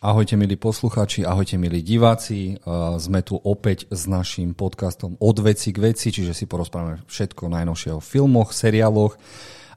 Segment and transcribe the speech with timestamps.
[0.00, 2.56] Ahojte milí poslucháči, ahojte milí diváci.
[2.96, 7.92] Sme tu opäť s našim podcastom Od veci k veci, čiže si porozprávame všetko najnovšie
[7.92, 9.20] o filmoch, seriáloch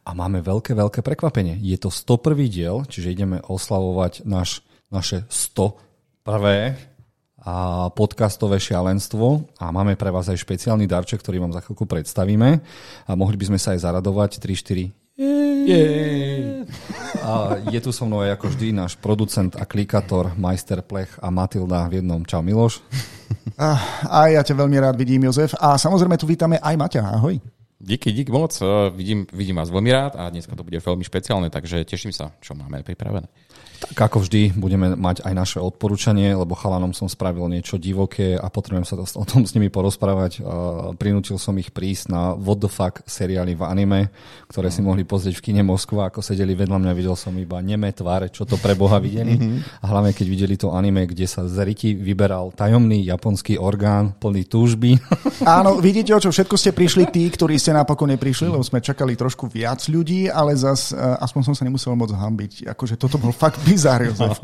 [0.08, 1.60] a máme veľké, veľké prekvapenie.
[1.60, 2.40] Je to 101.
[2.48, 6.80] diel, čiže ideme oslavovať naš, naše 101.
[7.44, 12.64] A podcastové šialenstvo a máme pre vás aj špeciálny darček, ktorý vám za chvíľku predstavíme
[13.04, 16.66] a mohli by sme sa aj zaradovať 3-4 Jej.
[17.22, 21.30] A je tu so mnou aj ako vždy náš producent a klikator, majster Plech a
[21.30, 22.26] Matilda v jednom.
[22.26, 22.82] Čau Miloš.
[23.54, 23.78] A,
[24.10, 25.54] a ja ťa veľmi rád vidím, Jozef.
[25.62, 27.06] A samozrejme tu vítame aj Maťa.
[27.06, 27.38] Ahoj.
[27.78, 28.58] Díky, díky moc.
[28.98, 32.58] Vidím, vidím vás veľmi rád a dneska to bude veľmi špeciálne, takže teším sa, čo
[32.58, 33.30] máme pripravené.
[33.84, 38.48] Tak ako vždy budeme mať aj naše odporúčanie, lebo chalanom som spravil niečo divoké a
[38.48, 40.40] potrebujem sa o tom s nimi porozprávať.
[40.96, 44.02] Prinútil som ich prísť na What the fuck seriály v anime,
[44.48, 47.92] ktoré si mohli pozrieť v kine Moskva, ako sedeli vedľa mňa, videl som iba nemé
[47.92, 49.36] tváre, čo to pre Boha videli.
[49.82, 54.48] A hlavne keď videli to anime, kde sa z riti vyberal tajomný japonský orgán plný
[54.48, 54.98] túžby.
[55.46, 59.18] Áno, vidíte, o čo všetko ste prišli tí, ktorí ste napokon neprišli, lebo sme čakali
[59.18, 62.72] trošku viac ľudí, ale zas, aspoň som sa nemusel moc hambiť.
[62.74, 64.38] Akože toto bol fakt bizár, Jozef.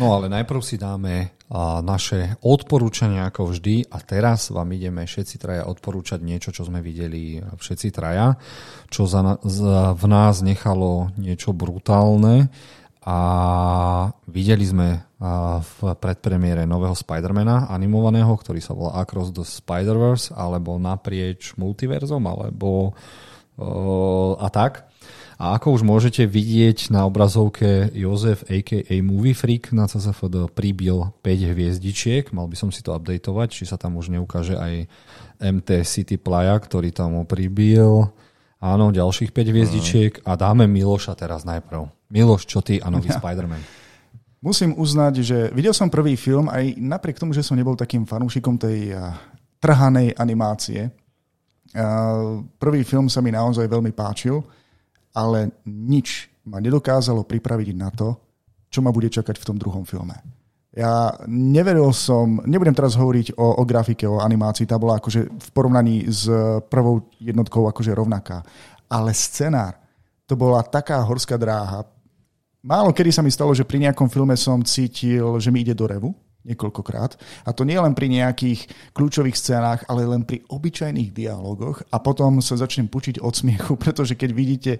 [0.00, 1.36] No ale najprv si dáme
[1.84, 7.40] naše odporúčania ako vždy a teraz vám ideme všetci traja odporúčať niečo, čo sme videli
[7.40, 8.40] všetci traja,
[8.88, 12.48] čo za, za, v nás nechalo niečo brutálne
[13.04, 13.18] a
[14.28, 14.88] videli sme
[15.60, 22.92] v predpremiére nového Spidermana animovaného, ktorý sa volá Across the Spider-Verse alebo naprieč multiverzom alebo
[24.38, 24.87] a tak.
[25.38, 31.54] A ako už môžete vidieť na obrazovke Jozef aka Movie Freak na CZFD pribil 5
[31.54, 34.90] hviezdičiek, mal by som si to updateovať, či sa tam už neukáže aj
[35.38, 38.10] MT City Playa, ktorý tam pribil.
[38.58, 41.86] Áno, ďalších 5 hviezdičiek a dáme Miloša teraz najprv.
[42.10, 43.18] Miloš, čo ty a nový ja.
[43.22, 43.62] Spider-Man?
[44.42, 48.58] Musím uznať, že videl som prvý film aj napriek tomu, že som nebol takým fanúšikom
[48.58, 48.90] tej
[49.62, 50.90] trhanej animácie.
[52.58, 54.57] Prvý film sa mi naozaj veľmi páčil
[55.14, 58.16] ale nič ma nedokázalo pripraviť na to,
[58.68, 60.16] čo ma bude čakať v tom druhom filme.
[60.76, 65.48] Ja neveril som, nebudem teraz hovoriť o, o grafike, o animácii, tá bola akože v
[65.50, 66.28] porovnaní s
[66.68, 68.44] prvou jednotkou akože rovnaká.
[68.86, 69.80] Ale scenár,
[70.28, 71.88] to bola taká horská dráha.
[72.60, 75.88] Málo kedy sa mi stalo, že pri nejakom filme som cítil, že mi ide do
[75.88, 76.12] revu,
[76.48, 77.20] niekoľkokrát.
[77.44, 81.84] A to nie len pri nejakých kľúčových scénách, ale len pri obyčajných dialogoch.
[81.92, 84.72] A potom sa začnem pučiť od smiechu, pretože keď vidíte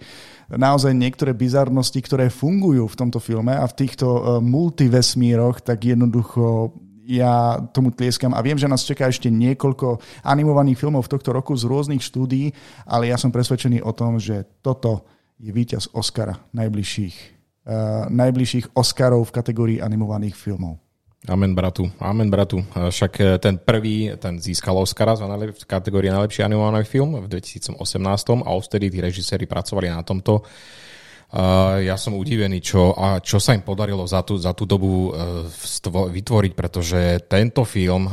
[0.49, 6.73] naozaj niektoré bizarnosti, ktoré fungujú v tomto filme a v týchto e, multivesmíroch, tak jednoducho
[7.09, 9.97] ja tomu tlieskam a viem, že nás čaká ešte niekoľko
[10.29, 12.53] animovaných filmov v tohto roku z rôznych štúdií,
[12.85, 15.09] ale ja som presvedčený o tom, že toto
[15.41, 17.17] je víťaz Oscara najbližších,
[17.65, 20.77] uh, najbližších Oscarov v kategórii animovaných filmov.
[21.29, 21.93] Amen, bratu.
[22.01, 22.65] Amen, bratu.
[22.73, 27.77] Však e, ten prvý, ten získal Oscara za najlep- kategórie najlepší animovaný film v 2018
[28.45, 30.41] a odtedy tí režiséri pracovali na tomto.
[31.29, 35.13] Uh, ja som udivený, čo, a čo sa im podarilo za tú, za tú dobu
[35.13, 38.09] uh, stvo, vytvoriť, pretože tento film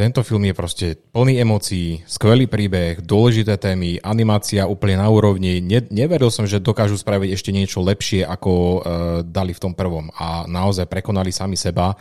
[0.00, 5.60] tento film je proste plný emócií, skvelý príbeh, dôležité témy, animácia úplne na úrovni.
[5.60, 8.80] Ne, neveril som, že dokážu spraviť ešte niečo lepšie, ako uh,
[9.20, 10.08] dali v tom prvom.
[10.16, 11.92] A naozaj prekonali sami seba.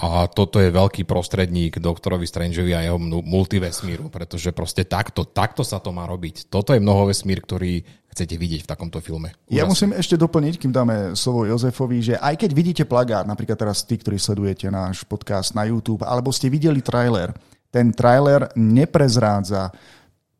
[0.00, 5.76] A toto je veľký prostredník doktorovi Strangeovi a jeho multivesmíru, pretože proste takto, takto sa
[5.76, 6.48] to má robiť.
[6.48, 9.36] Toto je mnohovesmír, ktorý chcete vidieť v takomto filme.
[9.44, 9.60] Úžasný.
[9.60, 13.84] Ja musím ešte doplniť, kým dáme slovo Jozefovi, že aj keď vidíte plagát, napríklad teraz
[13.84, 17.36] tí, ktorí sledujete náš podcast na YouTube, alebo ste videli trailer,
[17.68, 19.70] ten trailer neprezrádza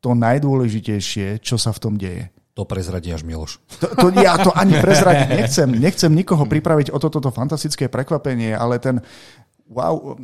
[0.00, 2.32] to najdôležitejšie, čo sa v tom deje.
[2.59, 3.62] To prezradí až Miloš.
[3.78, 5.69] To, to, ja to ani prezradiť nechcem.
[5.70, 8.99] Nechcem nikoho pripraviť o toto fantastické prekvapenie, ale ten
[9.70, 10.19] wow,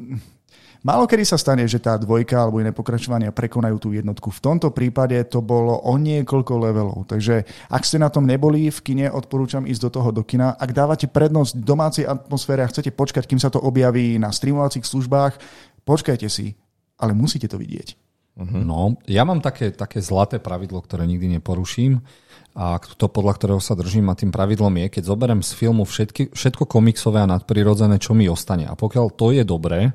[0.87, 4.31] Málo kedy sa stane, že tá dvojka alebo iné pokračovania prekonajú tú jednotku.
[4.31, 7.11] V tomto prípade to bolo o niekoľko levelov.
[7.11, 10.55] Takže ak ste na tom neboli v kine, odporúčam ísť do toho do kina.
[10.55, 15.43] Ak dávate prednosť domácej atmosfére a chcete počkať, kým sa to objaví na streamovacích službách,
[15.83, 16.55] počkajte si,
[17.03, 17.99] ale musíte to vidieť.
[18.39, 18.63] Uh-huh.
[18.63, 21.99] No, ja mám také, také zlaté pravidlo, ktoré nikdy neporuším
[22.57, 26.33] a to podľa ktorého sa držím a tým pravidlom je, keď zoberiem z filmu všetky,
[26.33, 28.65] všetko komiksové a nadprirodzené, čo mi ostane.
[28.65, 29.93] A pokiaľ to je dobré,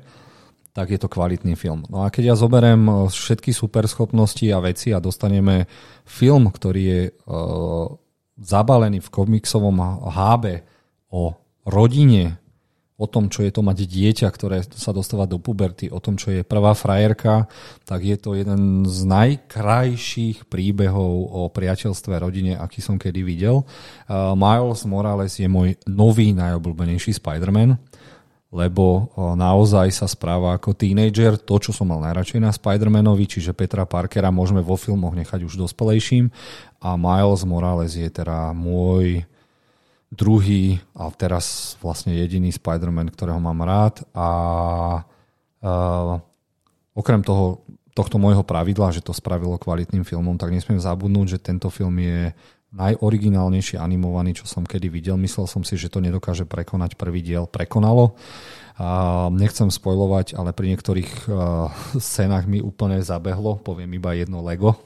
[0.70, 1.82] tak je to kvalitný film.
[1.90, 5.66] No a keď ja zoberiem eh, všetky superschopnosti a veci a dostaneme
[6.06, 7.86] film, ktorý je uh,
[8.42, 10.66] zabalený v komiksovom hábe
[11.14, 12.41] o rodine,
[13.02, 16.30] o tom, čo je to mať dieťa, ktoré sa dostáva do puberty, o tom, čo
[16.30, 17.50] je prvá frajerka,
[17.82, 23.66] tak je to jeden z najkrajších príbehov o priateľstve rodine, aký som kedy videl.
[24.06, 27.74] Uh, Miles Morales je môj nový najobľúbenejší Spider-Man,
[28.54, 33.50] lebo uh, naozaj sa správa ako teenager, to, čo som mal najradšej na Spider-Manovi, čiže
[33.50, 36.30] Petra Parkera môžeme vo filmoch nechať už dospelejším
[36.78, 39.26] a Miles Morales je teda môj
[40.12, 44.28] druhý a teraz vlastne jediný Spider-Man, ktorého mám rád a
[45.64, 46.20] uh,
[46.92, 47.64] okrem toho,
[47.96, 52.36] tohto môjho pravidla, že to spravilo kvalitným filmom, tak nesmiem zabudnúť, že tento film je
[52.72, 55.16] najoriginálnejší animovaný, čo som kedy videl.
[55.20, 57.44] Myslel som si, že to nedokáže prekonať prvý diel.
[57.44, 58.16] Prekonalo.
[58.80, 61.68] A nechcem spojovať, ale pri niektorých uh,
[62.00, 63.60] scénach mi úplne zabehlo.
[63.60, 64.80] Poviem iba jedno Lego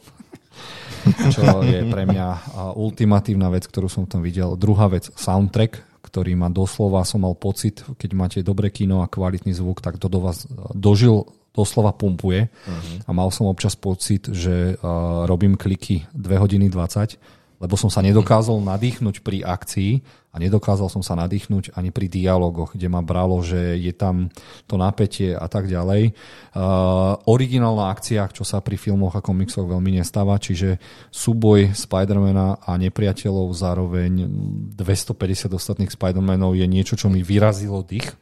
[1.34, 4.54] čo je pre mňa ultimatívna vec, ktorú som tam videl.
[4.58, 9.52] Druhá vec, soundtrack, ktorý ma doslova, som mal pocit, keď máte dobré kino a kvalitný
[9.52, 11.26] zvuk, tak to do vás dožil
[11.56, 13.08] doslova pumpuje uh-huh.
[13.08, 17.16] a mal som občas pocit, že uh, robím kliky 2 hodiny 20
[17.56, 19.92] lebo som sa nedokázal nadýchnuť pri akcii
[20.32, 24.28] a nedokázal som sa nadýchnuť ani pri dialogoch, kde ma bralo, že je tam
[24.68, 26.12] to napätie a tak ďalej.
[26.52, 30.76] Uh, originálna akcia, čo sa pri filmoch a komiksoch veľmi nestáva, čiže
[31.08, 34.28] súboj Spidermana a nepriateľov zároveň
[34.76, 38.12] 250 ostatných Spidermanov je niečo, čo mi vyrazilo dých.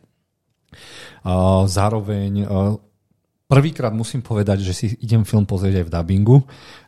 [1.27, 2.79] Uh, zároveň uh,
[3.45, 6.37] Prvýkrát musím povedať, že si idem film pozrieť aj v dubbingu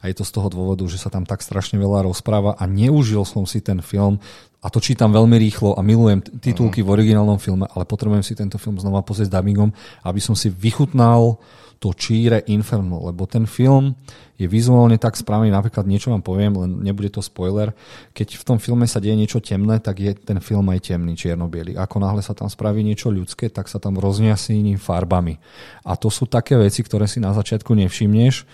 [0.00, 3.28] a je to z toho dôvodu, že sa tam tak strašne veľa rozpráva a neužil
[3.28, 4.16] som si ten film
[4.64, 8.56] a to čítam veľmi rýchlo a milujem titulky v originálnom filme, ale potrebujem si tento
[8.56, 9.68] film znova pozrieť s dubbingom,
[10.08, 11.36] aby som si vychutnal
[11.76, 13.92] to číre inferno, lebo ten film
[14.36, 17.72] je vizuálne tak správny, napríklad niečo vám poviem, len nebude to spoiler,
[18.12, 21.48] keď v tom filme sa deje niečo temné, tak je ten film aj temný, čierno
[21.48, 25.40] Ako náhle sa tam spraví niečo ľudské, tak sa tam rozniasní farbami.
[25.88, 28.44] A to sú také veci, ktoré si na začiatku nevšimneš,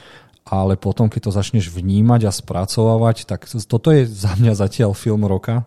[0.46, 5.26] ale potom, keď to začneš vnímať a spracovávať, tak toto je za mňa zatiaľ film
[5.26, 5.67] roka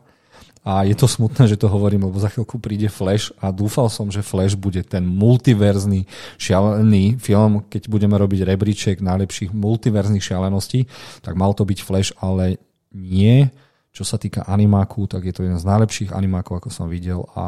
[0.66, 4.10] a je to smutné, že to hovorím, lebo za chvíľku príde Flash a dúfal som,
[4.10, 6.10] že Flash bude ten multiverzný
[6.42, 10.90] šialený film, keď budeme robiť rebríček najlepších multiverzných šialeností,
[11.22, 12.58] tak mal to byť Flash, ale
[12.90, 13.54] nie.
[13.96, 17.46] Čo sa týka animáku, tak je to jeden z najlepších animákov, ako som videl a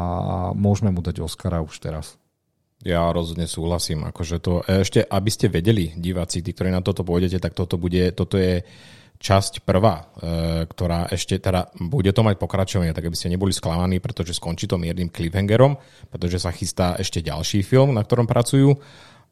[0.56, 2.16] môžeme mu dať Oscara už teraz.
[2.86, 4.06] Ja rozhodne súhlasím.
[4.06, 8.14] Akože to, ešte, aby ste vedeli, diváci, tí, ktorí na toto pôjdete, tak toto, bude,
[8.14, 8.62] toto je
[9.18, 13.98] časť prvá, e, ktorá ešte teda bude to mať pokračovanie, tak aby ste neboli sklamaní,
[13.98, 15.74] pretože skončí to miernym cliffhangerom,
[16.08, 18.78] pretože sa chystá ešte ďalší film, na ktorom pracujú,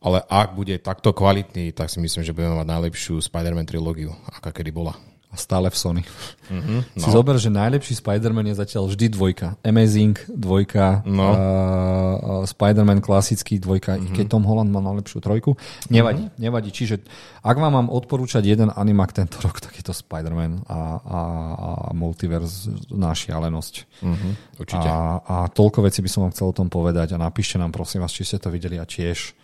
[0.02, 4.52] ale ak bude takto kvalitný, tak si myslím, že budeme mať najlepšiu Spider-Man trilógiu, aká
[4.52, 6.02] kedy bola stále v Sony.
[6.46, 7.02] Mm-hmm, no.
[7.02, 9.58] Si zober, že najlepší Spider-Man je zatiaľ vždy dvojka.
[9.66, 11.26] Amazing dvojka, no.
[11.26, 14.14] uh, Spider-Man klasický dvojka, mm-hmm.
[14.14, 15.58] keď Tom Holland má najlepšiu trojku.
[15.90, 16.38] Nevadí, mm-hmm.
[16.38, 16.70] nevadí.
[16.70, 17.02] Čiže
[17.42, 21.20] ak vám mám odporúčať jeden animak tento rok, tak je to Spider-Man a, a,
[21.58, 24.06] a Multiverse na šialenosť.
[24.06, 24.32] Mm-hmm,
[24.62, 24.86] určite.
[24.86, 28.06] A, a toľko vecí by som vám chcel o tom povedať a napíšte nám prosím
[28.06, 29.34] vás, či ste to videli a tiež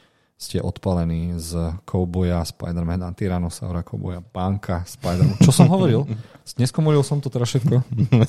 [0.42, 5.38] ste odpalení z Cowboya, Spider-Man, Tyrannosaura, Cowboya, Pánka, Spider-Man.
[5.38, 6.02] Čo som hovoril?
[6.58, 7.78] Neskomolil som to teraz všetko?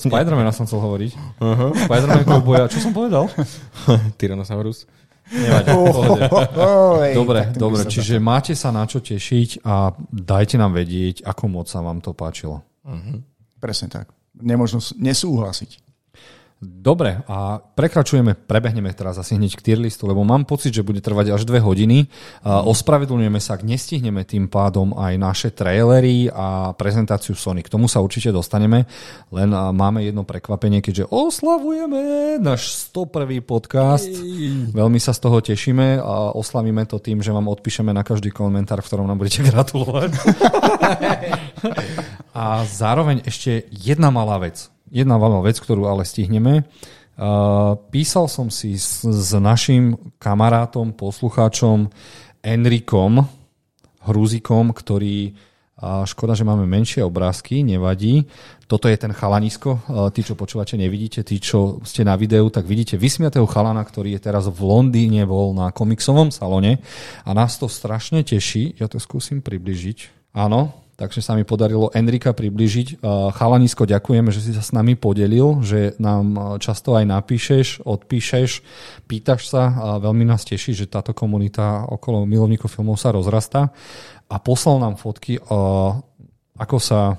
[0.06, 1.12] Spider-Mana som chcel hovoriť.
[1.42, 1.74] Uh-huh.
[1.74, 2.70] Spider-Man, Cowboya.
[2.70, 3.26] Čo som povedal?
[4.22, 4.86] Tyrannosaurus.
[5.34, 5.72] Nevadí,
[7.18, 7.82] dobre, dobre.
[7.90, 12.14] Čiže máte sa na čo tešiť a dajte nám vedieť, ako moc sa vám to
[12.14, 12.62] páčilo.
[12.86, 13.26] Uh-huh.
[13.58, 14.14] Presne tak.
[14.38, 15.82] Nemožno nesúhlasiť.
[16.64, 21.04] Dobre, a prekračujeme, prebehneme teraz asi hneď k tier listu, lebo mám pocit, že bude
[21.04, 22.08] trvať až dve hodiny.
[22.48, 27.68] Ospravedlňujeme sa, ak nestihneme tým pádom aj naše trailery a prezentáciu Sony.
[27.68, 28.88] K tomu sa určite dostaneme,
[29.36, 33.44] len máme jedno prekvapenie, keďže oslavujeme náš 101.
[33.44, 34.08] podcast.
[34.72, 38.80] Veľmi sa z toho tešíme a oslavíme to tým, že vám odpíšeme na každý komentár,
[38.80, 40.16] v ktorom nám budete gratulovať.
[42.40, 46.70] a zároveň ešte jedna malá vec jedna malá vec, ktorú ale stihneme.
[47.90, 51.90] Písal som si s, s našim kamarátom, poslucháčom
[52.46, 53.26] Enrikom
[54.06, 55.34] Hruzikom, ktorý
[55.84, 58.24] a škoda, že máme menšie obrázky, nevadí.
[58.72, 59.84] Toto je ten chalanisko.
[60.16, 61.28] Tí, čo počúvate, nevidíte.
[61.28, 65.52] Tí, čo ste na videu, tak vidíte vysmiatého chalana, ktorý je teraz v Londýne, bol
[65.52, 66.80] na komiksovom salone
[67.28, 68.80] a nás to strašne teší.
[68.80, 70.32] Ja to skúsim približiť.
[70.40, 73.02] Áno, takže sa mi podarilo Enrika približiť.
[73.34, 78.50] Chalanisko, ďakujeme, že si sa s nami podelil, že nám často aj napíšeš, odpíšeš,
[79.10, 83.74] pýtaš sa a veľmi nás teší, že táto komunita okolo milovníkov filmov sa rozrastá.
[84.30, 85.38] A poslal nám fotky,
[86.54, 87.18] ako sa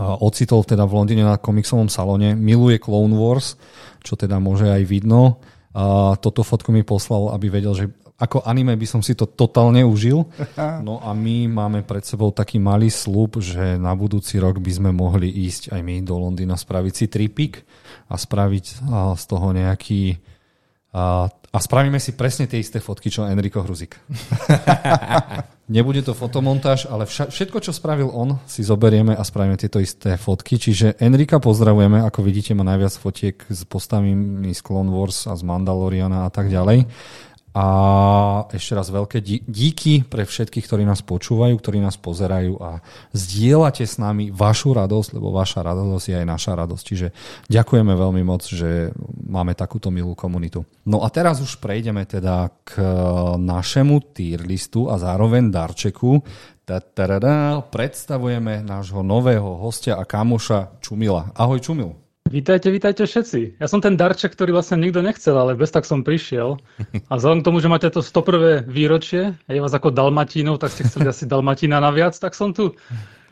[0.00, 3.58] ocitol teda v Londýne na komiksovom salóne, miluje Clone Wars,
[4.00, 5.42] čo teda môže aj vidno.
[5.70, 7.86] A toto fotku mi poslal, aby vedel, že
[8.20, 10.28] ako anime by som si to totálne užil.
[10.80, 14.90] No a my máme pred sebou taký malý slúb, že na budúci rok by sme
[14.92, 17.64] mohli ísť aj my do Londýna spraviť si tripik
[18.08, 18.64] a spraviť
[19.16, 20.20] z toho nejaký
[20.90, 23.94] a, a spravíme si presne tie isté fotky, čo Enrico Hruzik.
[25.70, 30.18] Nebude to fotomontáž, ale vša- všetko, čo spravil on, si zoberieme a spravíme tieto isté
[30.18, 30.58] fotky.
[30.58, 35.46] Čiže Enrika pozdravujeme, ako vidíte, má najviac fotiek s postavami z Clone Wars a z
[35.46, 36.90] Mandaloriana a tak ďalej.
[37.50, 37.66] A
[38.54, 42.78] ešte raz veľké díky pre všetkých, ktorí nás počúvajú, ktorí nás pozerajú a
[43.10, 46.84] zdieľate s nami vašu radosť, lebo vaša radosť je aj naša radosť.
[46.86, 47.08] Čiže
[47.50, 48.94] ďakujeme veľmi moc, že
[49.26, 50.62] máme takúto milú komunitu.
[50.86, 52.78] No a teraz už prejdeme teda k
[53.34, 56.22] našemu tier listu a zároveň darčeku.
[57.66, 61.34] Predstavujeme nášho nového hostia a kamoša Čumila.
[61.34, 62.09] Ahoj Čumil.
[62.30, 63.58] Vítajte, vítajte všetci.
[63.58, 66.62] Ja som ten darček, ktorý vlastne nikto nechcel, ale bez tak som prišiel.
[67.10, 68.70] A vzhľadom k tomu, že máte to 101.
[68.70, 72.70] výročie a je vás ako Dalmatínov, tak ste chceli asi Dalmatína naviac, tak som tu.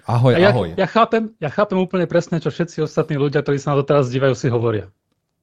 [0.02, 0.74] Ahoj, ja, ahoj.
[0.74, 4.10] Ja chápem, ja chápem úplne presne, čo všetci ostatní ľudia, ktorí sa na to teraz
[4.10, 4.90] dívajú, si hovoria.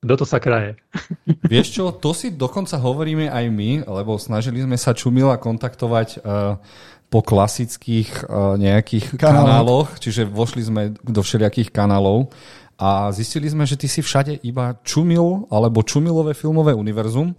[0.04, 0.76] Kto to sa kraje?
[1.48, 6.60] Vieš čo, to si dokonca hovoríme aj my, lebo snažili sme sa Čumila kontaktovať uh,
[7.08, 12.36] po klasických uh, nejakých kanáloch, čiže vošli sme do všelijakých kanálov
[12.76, 17.32] a zistili sme, že ty si všade iba čumil alebo čumilové filmové univerzum,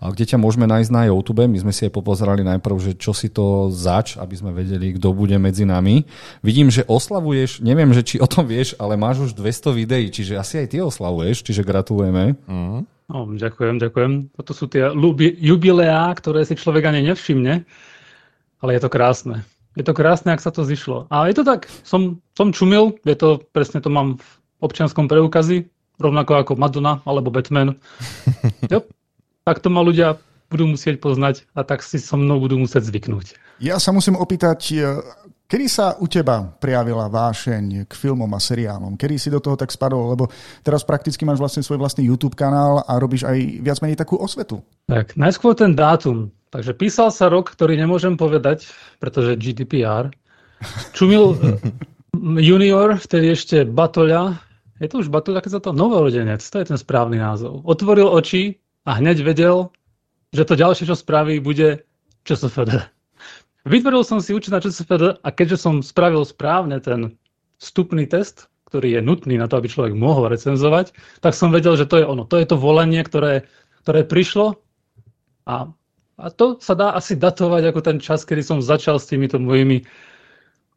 [0.00, 1.44] kde ťa môžeme nájsť na YouTube.
[1.44, 5.12] My sme si aj popozerali najprv, že čo si to zač, aby sme vedeli, kto
[5.12, 6.08] bude medzi nami.
[6.40, 10.40] Vidím, že oslavuješ, neviem, že či o tom vieš, ale máš už 200 videí, čiže
[10.40, 12.40] asi aj ty oslavuješ, čiže gratulujeme.
[12.48, 12.80] Uh-huh.
[13.12, 14.12] No, ďakujem, ďakujem.
[14.40, 14.88] Toto sú tie
[15.36, 17.64] jubileá, ktoré si človek ani nevšimne,
[18.64, 19.44] ale je to krásne.
[19.76, 21.06] Je to krásne, ak sa to zišlo.
[21.12, 24.28] A je to tak, som, som čumil, je to, presne to mám v
[24.58, 25.66] občianskom preukazy,
[25.98, 27.74] rovnako ako Madonna alebo Batman.
[28.72, 28.86] jo,
[29.42, 33.36] tak to ma ľudia budú musieť poznať a tak si so mnou budú musieť zvyknúť.
[33.60, 34.96] Ja sa musím opýtať, e,
[35.44, 38.96] kedy sa u teba prijavila vášeň k filmom a seriálom?
[38.96, 40.16] Kedy si do toho tak spadol?
[40.16, 40.32] Lebo
[40.64, 44.64] teraz prakticky máš vlastne svoj vlastný YouTube kanál a robíš aj viac menej takú osvetu.
[44.88, 46.32] Tak, najskôr ten dátum.
[46.48, 48.64] Takže písal sa rok, ktorý nemôžem povedať,
[48.96, 50.08] pretože GDPR.
[50.96, 51.38] Čumil e,
[52.40, 54.47] junior, vtedy ešte Batoľa,
[54.78, 57.66] je to už Batúra, keď sa to novorodenec, to je ten správny názov.
[57.66, 59.74] Otvoril oči a hneď vedel,
[60.30, 61.82] že to ďalšie, čo spraví, bude
[62.24, 62.86] ČSFD.
[63.66, 67.18] Vytvoril som si účet na ČSFD a keďže som spravil správne ten
[67.58, 70.94] vstupný test, ktorý je nutný na to, aby človek mohol recenzovať,
[71.24, 72.28] tak som vedel, že to je ono.
[72.28, 73.48] To je to volenie, ktoré,
[73.82, 74.60] ktoré prišlo
[75.48, 75.72] a,
[76.20, 79.88] a to sa dá asi datovať ako ten čas, kedy som začal s týmito mojimi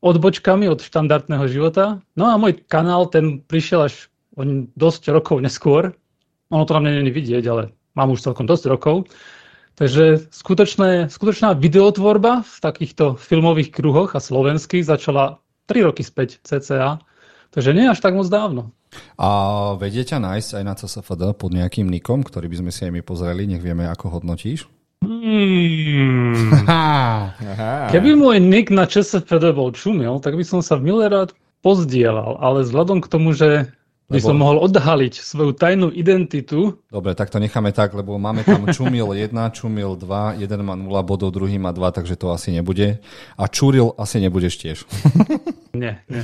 [0.02, 2.02] odbočkami od štandardného života.
[2.18, 4.10] No a môj kanál, ten prišiel až
[4.76, 5.94] dosť rokov neskôr.
[6.50, 9.08] Ono to na mne není vidieť, ale mám už celkom dosť rokov.
[9.78, 15.40] Takže skutočné, skutočná videotvorba v takýchto filmových kruhoch a slovenských začala
[15.72, 17.00] 3 roky späť cca.
[17.52, 18.76] Takže nie až tak moc dávno.
[19.16, 19.30] A
[19.80, 23.02] vedie ťa nájsť aj na CSFD pod nejakým nikom, ktorý by sme si aj my
[23.04, 24.68] pozreli, nech vieme, ako hodnotíš?
[25.02, 26.54] Hmm.
[27.94, 31.34] Keby môj nick na ČSFD bol čumil, tak by som sa milé rád
[31.66, 33.74] pozdielal, ale vzhľadom k tomu, že
[34.12, 34.28] by lebo...
[34.28, 36.78] som mohol odhaliť svoju tajnú identitu.
[36.92, 40.86] Dobre, tak to necháme tak, lebo máme tam Čumil 1, Čumil 2, jeden má 0
[41.02, 43.00] bodov, druhý má 2, takže to asi nebude.
[43.40, 44.78] A Čuril asi nebudeš tiež.
[45.82, 46.24] nie, nie.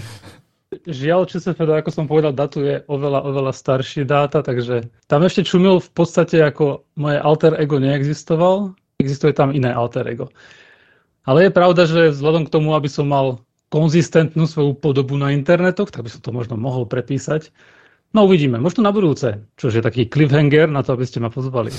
[0.85, 5.91] Žiaľ, ČSFD, ako som povedal, datuje oveľa, oveľa staršie dáta, takže tam ešte Čumil v
[5.95, 10.29] podstate ako moje alter ego neexistoval, existuje tam iné alter ego.
[11.27, 15.91] Ale je pravda, že vzhľadom k tomu, aby som mal konzistentnú svoju podobu na internetoch,
[15.91, 17.51] tak by som to možno mohol prepísať.
[18.15, 21.75] No uvidíme, možno na budúce, čo je taký cliffhanger na to, aby ste ma pozvali.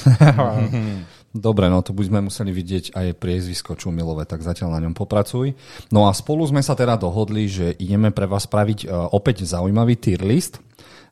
[1.28, 5.56] Dobre, no to by sme museli vidieť aj priezvisko Čumilové, tak zatiaľ na ňom popracuj.
[5.92, 9.96] No a spolu sme sa teda dohodli, že ideme pre vás spraviť uh, opäť zaujímavý
[9.96, 10.60] tier list.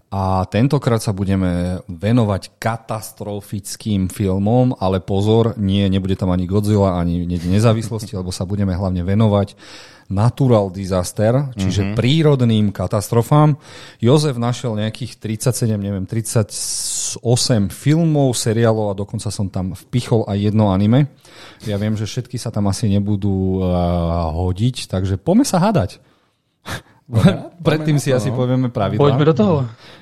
[0.07, 7.27] A tentokrát sa budeme venovať katastrofickým filmom, ale pozor, nie, nebude tam ani Godzilla, ani
[7.27, 9.59] nezávislosti, lebo sa budeme hlavne venovať
[10.07, 11.99] natural disaster, čiže mm-hmm.
[11.99, 13.59] prírodným katastrofám.
[13.99, 17.19] Jozef našiel nejakých 37, neviem, 38
[17.71, 21.11] filmov, seriálov a dokonca som tam vpichol aj jedno anime.
[21.67, 25.99] Ja viem, že všetky sa tam asi nebudú uh, hodiť, takže poďme sa hádať.
[27.67, 28.99] Predtým si asi povieme pravidla.
[28.99, 29.57] Poďme do toho.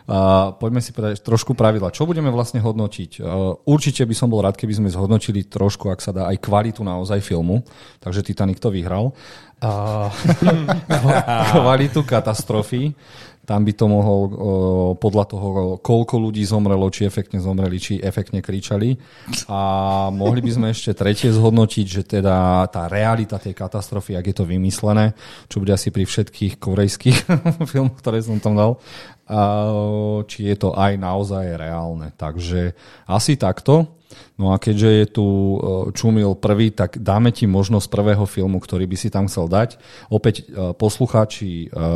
[0.04, 1.92] Uh, poďme si povedať trošku pravidla.
[1.92, 3.20] Čo budeme vlastne hodnotiť?
[3.20, 6.80] Uh, určite by som bol rád, keby sme zhodnotili trošku, ak sa dá, aj kvalitu
[6.80, 7.60] naozaj filmu.
[8.00, 9.12] Takže Titanic to vyhral.
[11.52, 12.92] Kvalitu katastrofy.
[13.44, 14.20] tam by to mohol
[14.96, 15.48] podľa toho,
[15.84, 18.96] koľko ľudí zomrelo, či efektne zomreli, či efektne kričali.
[19.52, 19.60] A
[20.08, 24.48] mohli by sme ešte tretie zhodnotiť, že teda tá realita tej katastrofy, ak je to
[24.48, 25.12] vymyslené,
[25.52, 27.18] čo bude asi pri všetkých korejských
[27.70, 28.72] filmoch, ktoré som tam dal,
[30.24, 32.16] či je to aj naozaj reálne.
[32.16, 32.72] Takže
[33.04, 34.00] asi takto.
[34.34, 35.56] No a keďže je tu e,
[35.94, 39.78] Čumil prvý, tak dáme ti možnosť prvého filmu, ktorý by si tam chcel dať.
[40.10, 41.86] Opäť e, poslucháči e,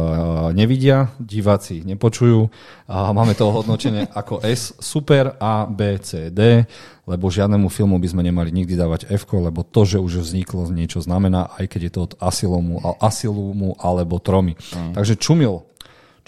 [0.54, 2.46] nevidia, diváci nepočujú.
[2.86, 6.62] A máme to hodnočenie ako S, super, A, B, C, D,
[7.10, 11.00] lebo žiadnemu filmu by sme nemali nikdy dávať F, lebo to, že už vzniklo niečo
[11.00, 14.54] znamená, aj keď je to od Asilomu, Asilumu alebo Tromy.
[14.54, 14.94] Mm.
[14.94, 15.64] Takže Čumil,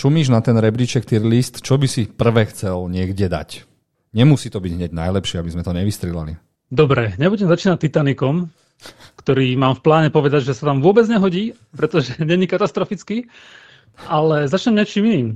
[0.01, 3.70] čumíš na ten rebríček tier list, čo by si prvé chcel niekde dať?
[4.11, 6.35] Nemusí to byť hneď najlepšie, aby sme to nevystrelali.
[6.71, 8.51] Dobre, nebudem začínať Titanikom,
[9.19, 13.31] ktorý mám v pláne povedať, že sa tam vôbec nehodí, pretože není katastrofický,
[14.07, 15.29] ale začnem niečím iným.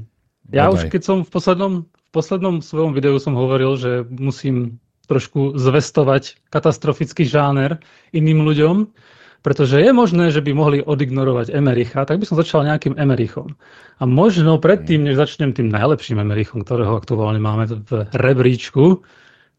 [0.52, 0.74] Ja Bodaj.
[0.74, 6.40] už keď som v poslednom, v poslednom svojom videu som hovoril, že musím trošku zvestovať
[6.48, 7.80] katastrofický žáner
[8.16, 8.88] iným ľuďom,
[9.44, 13.52] pretože je možné, že by mohli odignorovať Emericha, tak by som začal nejakým Emerichom.
[14.00, 19.04] A možno predtým, než začnem tým najlepším Emerichom, ktorého aktuálne máme v rebríčku,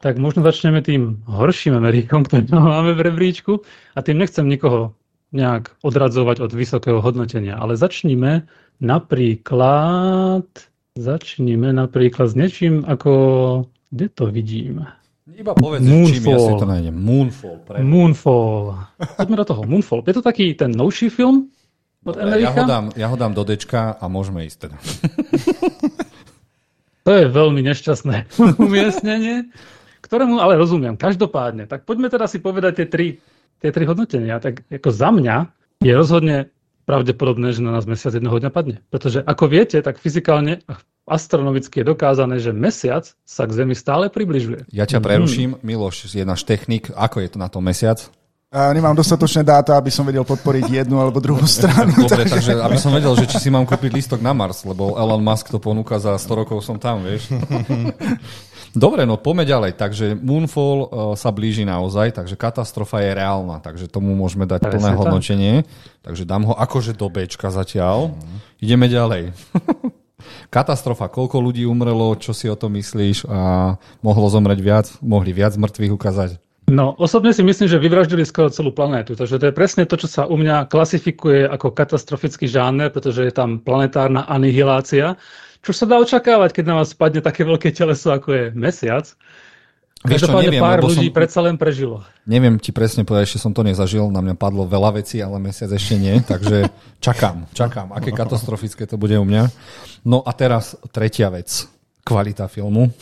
[0.02, 3.62] tak možno začneme tým horším Emerichom, ktorého máme v rebríčku
[3.94, 4.98] a tým nechcem nikoho
[5.30, 7.54] nejak odradzovať od vysokého hodnotenia.
[7.54, 8.50] Ale začníme
[8.82, 10.50] napríklad,
[10.98, 13.14] začnime napríklad s niečím ako,
[13.94, 14.82] kde to vidím?
[15.26, 16.14] Iba povedz, Moonfall.
[16.14, 16.94] čím ja si to nájdem.
[17.02, 17.58] Moonfall.
[17.66, 17.82] Pre...
[17.82, 18.78] Moonfall.
[19.18, 19.62] Poďme do toho.
[19.66, 20.06] Moonfall.
[20.06, 21.50] Je to taký ten novší film
[22.06, 22.46] od Amerika?
[22.46, 24.78] Ja ho, dám, ja ho dám do dečka a môžeme ísť teda.
[27.06, 28.38] to je veľmi nešťastné
[28.70, 29.50] umiestnenie,
[30.06, 30.94] ktorému ale rozumiem.
[30.94, 31.66] Každopádne.
[31.66, 33.08] Tak poďme teda si povedať tie tri,
[33.58, 34.38] tie tri hodnotenia.
[34.38, 35.50] Tak ako za mňa
[35.82, 36.54] je rozhodne
[36.86, 38.86] pravdepodobné, že na nás mesiac jednoho dňa padne.
[38.94, 40.62] Pretože ako viete, tak fyzikálne
[41.06, 44.70] astronomicky je dokázané, že mesiac sa k Zemi stále približuje.
[44.74, 45.62] Ja ťa preruším, mm.
[45.62, 46.90] Miloš je náš technik.
[46.94, 48.02] Ako je to na tom mesiac?
[48.56, 51.92] A nemám dostatočné dáta, aby som vedel podporiť jednu alebo druhú stranu.
[51.92, 52.56] Dobre, takže...
[52.56, 55.52] takže aby som vedel, že či si mám kúpiť listok na Mars, lebo Elon Musk
[55.52, 57.28] to ponúka za 100 rokov som tam, vieš.
[58.76, 59.72] Dobre, no poďme ďalej.
[59.80, 64.92] Takže Moonfall uh, sa blíži naozaj, takže katastrofa je reálna, takže tomu môžeme dať plné
[65.00, 65.64] hodnotenie.
[66.04, 68.12] Takže dám ho akože do Bčka zatiaľ.
[68.12, 68.38] Mm.
[68.60, 69.24] Ideme ďalej.
[70.56, 75.56] Katastrofa, koľko ľudí umrelo, čo si o tom myslíš a mohlo zomrieť viac, mohli viac
[75.56, 76.32] mŕtvych ukázať?
[76.66, 80.10] No, osobne si myslím, že vyvraždili skoro celú planétu, takže to je presne to, čo
[80.10, 85.14] sa u mňa klasifikuje ako katastrofický žáner, pretože je tam planetárna anihilácia,
[85.66, 89.10] čo sa dá očakávať, keď na vás spadne také veľké teleso, ako je mesiac.
[90.06, 91.18] Vieš čo, neviem, pár ľudí som...
[91.18, 92.06] predsa len prežilo.
[92.30, 95.74] Neviem ti presne povedať, ešte som to nezažil, na mňa padlo veľa vecí, ale mesiac
[95.74, 96.70] ešte nie, takže
[97.02, 99.50] čakám, čakám, aké katastrofické to bude u mňa.
[100.06, 101.66] No a teraz tretia vec,
[102.06, 102.94] kvalita filmu.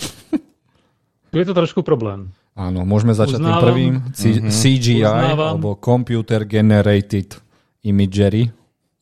[1.28, 2.32] Tu je to trošku problém.
[2.56, 3.52] Áno, môžeme začať Uznávam.
[3.52, 3.94] tým prvým.
[4.16, 4.54] C- mm-hmm.
[4.54, 5.52] CGI, Uznávam.
[5.58, 7.36] alebo Computer Generated
[7.84, 8.48] Imagery.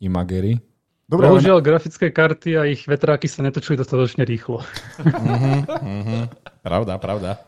[0.02, 0.71] Imagery.
[1.12, 1.68] Dobre, Bohužiaľ, ale...
[1.68, 4.64] grafické karty a ich vetráky sa netočili dostatočne rýchlo.
[5.04, 6.22] mm-hmm, mm-hmm.
[6.64, 7.44] Pravda, pravda.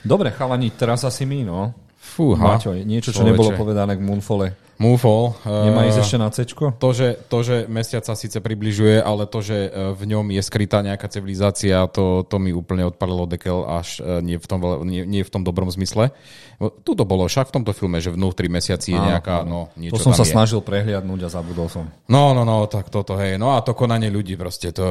[0.00, 1.76] Dobre, chalani, teraz asi my, no.
[2.00, 2.56] Fúha.
[2.56, 3.28] Maťo, niečo, čo Človeče.
[3.36, 4.56] nebolo povedané k Moonfole.
[4.82, 5.38] Moonfall.
[5.46, 6.42] Nemá ísť eh, ešte na C?
[6.50, 10.42] To že, to, že mesiac sa síce približuje, ale to, že eh, v ňom je
[10.42, 15.06] skrytá nejaká civilizácia, to, to mi úplne odpalilo dekel až eh, nie v tom, nie,
[15.06, 16.10] nie v tom dobrom zmysle.
[16.58, 20.10] Tu to bolo však v tomto filme, že vnútri mesiaci je nejaká, no, niečo To
[20.10, 20.30] som sa je.
[20.30, 21.90] snažil prehliadnúť a zabudol som.
[22.06, 23.34] No, no, no, tak toto, hej.
[23.34, 24.86] No a to konanie ľudí proste, to,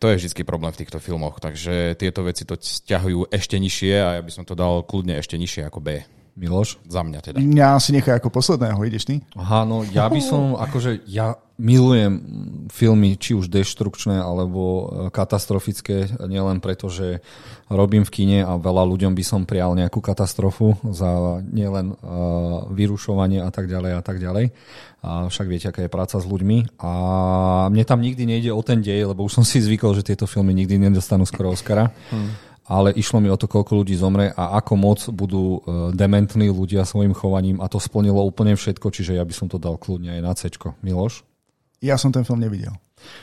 [0.00, 1.44] to je vždy problém v týchto filmoch.
[1.44, 5.36] Takže tieto veci to stiahujú ešte nižšie a ja by som to dal kľudne ešte
[5.36, 6.00] nižšie ako B.
[6.32, 6.80] Miloš?
[6.88, 7.38] Za mňa teda.
[7.44, 9.20] Mňa si nechaj ako posledného, ideš ty?
[9.36, 12.14] Aha, no ja by som, akože ja milujem
[12.72, 17.20] filmy, či už deštrukčné, alebo e, katastrofické, nielen preto, že
[17.68, 23.40] robím v kine a veľa ľuďom by som prial nejakú katastrofu za nielen uh, vyrušovanie
[23.40, 24.52] a tak ďalej a tak ďalej.
[25.00, 26.78] A však viete, aká je práca s ľuďmi.
[26.84, 26.90] A
[27.72, 30.52] mne tam nikdy nejde o ten dej, lebo už som si zvykol, že tieto filmy
[30.52, 31.88] nikdy nedostanú skoro Oscara.
[32.12, 36.48] Hmm ale išlo mi o to, koľko ľudí zomre a ako moc budú e, dementní
[36.48, 40.16] ľudia svojim chovaním a to splnilo úplne všetko, čiže ja by som to dal kľudne
[40.16, 40.48] aj na C.
[40.80, 41.20] Miloš?
[41.84, 42.72] Ja som ten film nevidel.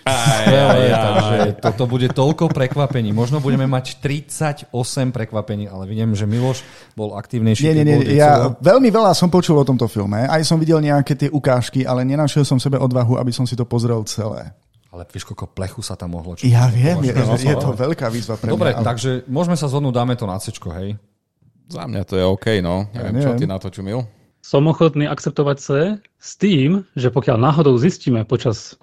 [0.03, 3.15] Aj, aj, aj, takže toto bude toľko prekvapení.
[3.15, 4.75] Možno budeme mať 38
[5.15, 6.67] prekvapení, ale vidím, že Miloš
[6.99, 7.63] bol aktívnejší.
[7.63, 8.19] Nie, nie, nie.
[8.19, 10.27] Ja veľmi veľa som počul o tomto filme.
[10.27, 13.63] Aj som videl nejaké tie ukážky, ale nenašiel som sebe odvahu, aby som si to
[13.63, 14.51] pozrel celé.
[14.89, 16.34] Ale vieš, koľko plechu sa tam mohlo...
[16.34, 17.13] Čo ja viem, je,
[17.45, 18.82] je to veľká výzva pre Dobre, mňa.
[18.82, 18.86] ale...
[18.89, 20.97] takže môžeme sa zhodnúť, dáme to na C, hej?
[21.69, 22.89] Za mňa to je OK, no.
[22.97, 24.10] Neviem, ja čo ty na to čumil?
[24.41, 25.67] Som ochotný akceptovať C
[26.02, 28.82] s tým, že pokiaľ náhodou zistíme počas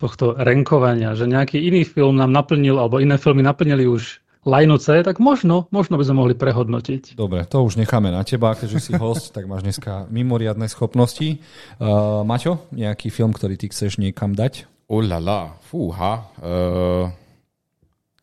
[0.00, 5.04] tohto renkovania, že nejaký iný film nám naplnil, alebo iné filmy naplnili už lajnu C,
[5.04, 7.16] tak možno, možno by sme mohli prehodnotiť.
[7.16, 11.40] Dobre, to už necháme na teba, keďže si host, tak máš dneska mimoriadne schopnosti.
[11.80, 14.68] Uh, Maťo, nejaký film, ktorý ty chceš niekam dať?
[14.84, 16.28] Ulala, fúha.
[16.40, 17.08] Uh,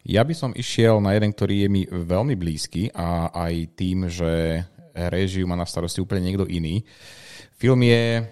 [0.05, 4.61] ja by som išiel na jeden, ktorý je mi veľmi blízky a aj tým, že
[4.93, 6.81] režiu má na starosti úplne niekto iný.
[7.57, 8.25] Film je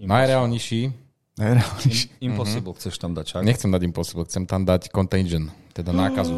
[0.00, 0.92] najreálnejší.
[1.38, 2.06] Najreálnejší.
[2.24, 2.80] Impossible mm-hmm.
[2.80, 3.40] chceš tam dať, čak?
[3.44, 6.34] Nechcem dať Impossible, chcem tam dať Contagion, teda nákazu.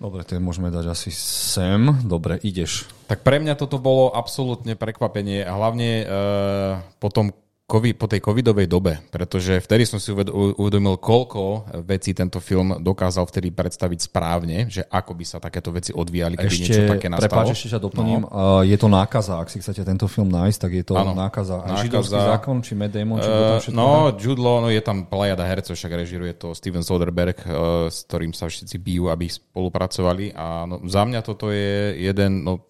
[0.00, 1.92] Dobre, to môžeme dať asi sem.
[2.04, 2.88] Dobre, ideš.
[3.04, 7.34] Tak pre mňa toto bolo absolútne prekvapenie a hlavne uh, potom
[7.70, 13.30] COVID, po tej covidovej dobe, pretože vtedy som si uvedomil, koľko vecí tento film dokázal
[13.30, 17.30] vtedy predstaviť správne, že ako by sa takéto veci odvíjali, keby ešte, niečo také nastalo.
[17.30, 18.26] Prepáč, ešte sa doplním.
[18.26, 18.66] No.
[18.66, 21.62] Je to nákaza, ak si chcete tento film nájsť, tak je to ano, nákaza.
[21.62, 21.82] Nákaza.
[21.86, 23.78] židovský zákon, či Matt Damon, či uh, všetko.
[23.78, 28.02] No, Jude Law, no je tam plejada hercov, však režiruje to Steven Soderbergh, uh, s
[28.10, 30.34] ktorým sa všetci bijú, aby spolupracovali.
[30.34, 32.66] A no, za mňa toto je jeden, no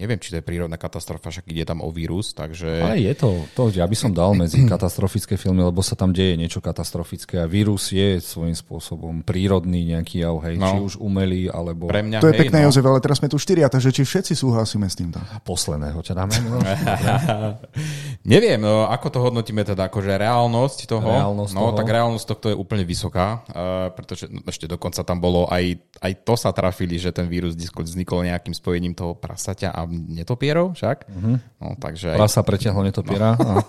[0.00, 2.80] Neviem, či to je prírodná katastrofa, však ide tam o vírus, takže...
[2.80, 6.40] Ale je to, to ja by som dal medzi katastrofické filmy, lebo sa tam deje
[6.40, 10.72] niečo katastrofické a vírus je svojím spôsobom prírodný nejaký jav, hej, no.
[10.72, 11.92] či už umelý, alebo...
[11.92, 12.72] Pre mňa, to je hej, pekné, no.
[12.72, 15.20] Jozef, ale teraz sme tu štyria, takže či všetci súhlasíme s týmto?
[15.44, 16.34] Posledného ťa dáme.
[16.48, 16.64] No.
[18.32, 21.12] Neviem, no, ako to hodnotíme teda, akože reálnosť toho?
[21.12, 21.76] Reálnosť no, toho.
[21.76, 26.12] tak reálnosť tohto je úplne vysoká, uh, pretože no, ešte dokonca tam bolo aj, aj
[26.24, 31.10] to sa trafili, že ten vírus vznikol nejakým spojením toho prasaťa a netopierov však.
[31.10, 31.36] Uh-huh.
[31.58, 32.14] No, takže.
[32.14, 33.34] Prasa preťahol netopiera.
[33.36, 33.60] No.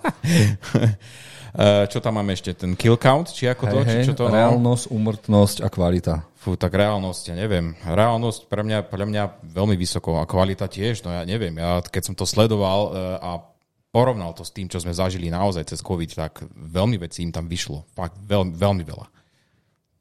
[1.52, 2.56] Eh, čo tam máme ešte?
[2.56, 3.28] Ten kill count?
[3.28, 3.78] Či ako to?
[3.84, 6.24] Hej, či čo to reálnosť, umrtnosť a kvalita.
[6.40, 7.76] Fú, tak reálnosť, ja neviem.
[7.84, 11.52] Reálnosť pre mňa, pre mňa veľmi vysoko a kvalita tiež, no ja neviem.
[11.60, 13.44] Ja keď som to sledoval eh, a
[13.92, 17.52] porovnal to s tým, čo sme zažili naozaj cez COVID, tak veľmi vecí im tam
[17.52, 17.84] vyšlo.
[17.92, 19.21] Fakt veľmi, veľmi veľa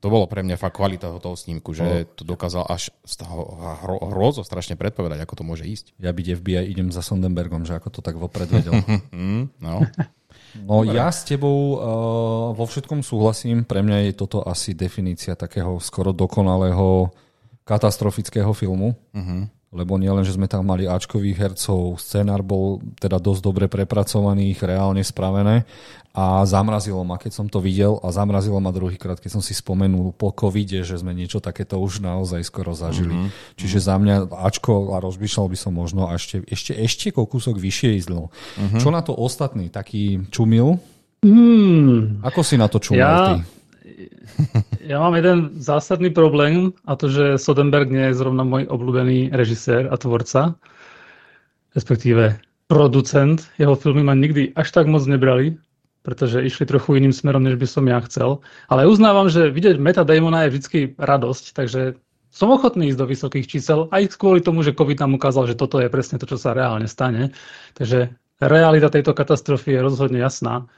[0.01, 2.89] to bolo pre mňa fakt kvalita toho snímku, že to dokázal až
[3.85, 5.93] hro, hrozo strašne predpovedať, ako to môže ísť.
[6.01, 8.75] Ja byť FBI idem za Sondenbergom, že ako to tak vopred vedel.
[9.13, 9.85] Mm, no.
[10.67, 10.99] No Dobre.
[10.99, 11.79] ja s tebou uh,
[12.59, 13.63] vo všetkom súhlasím.
[13.63, 17.15] Pre mňa je toto asi definícia takého skoro dokonalého
[17.63, 18.99] katastrofického filmu.
[19.15, 24.59] Uh-huh lebo nielen, že sme tam mali Ačkových hercov, scenár bol teda dosť dobre prepracovaný,
[24.59, 25.63] reálne spravené
[26.11, 30.11] a zamrazilo ma, keď som to videl a zamrazilo ma druhýkrát, keď som si spomenul
[30.11, 33.15] po covide, že sme niečo takéto už naozaj skoro zažili.
[33.15, 33.55] Mm-hmm.
[33.55, 37.91] Čiže za mňa Ačko a rozmýšľal by som možno a ešte, ešte, ešte kúsok vyššie
[38.03, 38.11] ísť.
[38.11, 38.81] Mm-hmm.
[38.83, 39.71] Čo na to ostatný?
[39.71, 40.83] Taký čumil?
[41.23, 42.27] Mm.
[42.27, 43.39] Ako si na to čumil ja...
[43.39, 43.61] ty?
[44.89, 49.87] Ja mám jeden zásadný problém a to, že Sodenberg nie je zrovna môj obľúbený režisér
[49.93, 50.57] a tvorca,
[51.77, 53.45] respektíve producent.
[53.61, 55.61] Jeho filmy ma nikdy až tak moc nebrali,
[56.01, 58.41] pretože išli trochu iným smerom, než by som ja chcel.
[58.73, 63.47] Ale uznávam, že vidieť Meta Damona je vždy radosť, takže som ochotný ísť do vysokých
[63.51, 66.55] čísel, aj kvôli tomu, že COVID nám ukázal, že toto je presne to, čo sa
[66.55, 67.35] reálne stane.
[67.75, 70.71] Takže realita tejto katastrofy je rozhodne jasná.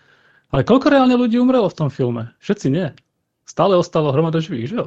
[0.48, 2.32] Ale koľko reálne ľudí umrelo v tom filme?
[2.40, 2.90] Všetci nie
[3.44, 4.86] stále ostalo hromada živých, že jo?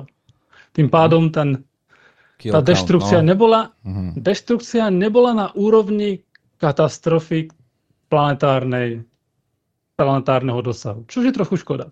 [0.76, 1.64] Tým pádom ten,
[2.42, 3.32] tá deštrukcia, no.
[3.32, 4.18] nebola, uh-huh.
[4.20, 6.26] deštrukcia nebola na úrovni
[6.60, 7.52] katastrofy
[8.12, 9.06] planetárnej,
[9.96, 11.90] planetárneho dosahu, čo je trochu škoda.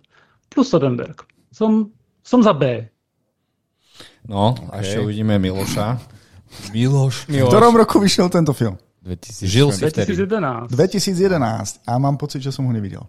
[0.52, 1.24] Plus Sodenberg.
[1.50, 1.90] Som,
[2.20, 2.84] som za B.
[4.28, 4.68] No, okay.
[4.70, 6.00] a ešte uvidíme Miloša.
[6.72, 7.26] Miloš.
[7.28, 7.48] Miloš.
[7.48, 8.76] V ktorom roku vyšiel tento film?
[9.04, 10.72] 2000, Žil si 2011.
[10.72, 11.84] 2011.
[11.84, 13.04] A mám pocit, že som ho nevidel.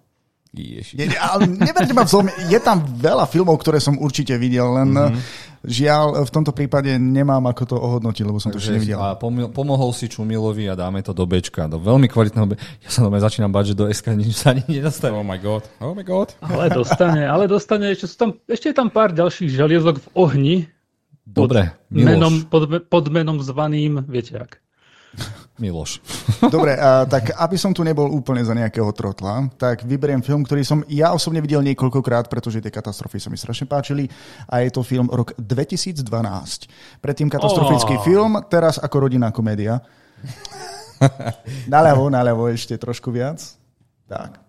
[0.56, 0.96] Ježiš.
[0.96, 2.08] Nie, ale neberte ma
[2.48, 5.55] je tam veľa filmov, ktoré som určite videl, len mm-hmm.
[5.67, 8.99] Žiaľ v tomto prípade nemám ako to ohodnotiť, lebo som Takže, to ešte nevidel.
[9.01, 9.17] A
[9.51, 12.63] pomohol si Čumilovi a dáme to do Bčka, do veľmi kvalitného Bčka.
[12.86, 15.17] Ja sa doma začínam bať, že do SK nič sa ani nedostane.
[15.17, 16.34] Oh my god, oh my god.
[16.39, 20.56] Ale dostane, ale dostane, ešte, sú tam, ešte je tam pár ďalších želiezok v ohni.
[21.25, 24.62] Dobre, pod menom, pod, pod menom zvaným, viete ak.
[25.56, 26.04] Miloš.
[26.56, 30.68] Dobre, a, tak aby som tu nebol úplne za nejakého trotla, tak vyberiem film, ktorý
[30.68, 34.12] som ja osobne videl niekoľkokrát, pretože tie katastrofy sa mi strašne páčili
[34.52, 36.04] a je to film rok 2012.
[37.00, 38.04] Predtým katastrofický oh.
[38.04, 39.80] film, teraz ako rodinná komédia.
[41.72, 43.39] naľavo, naľavo ešte trošku viac.
[44.12, 44.44] Tak.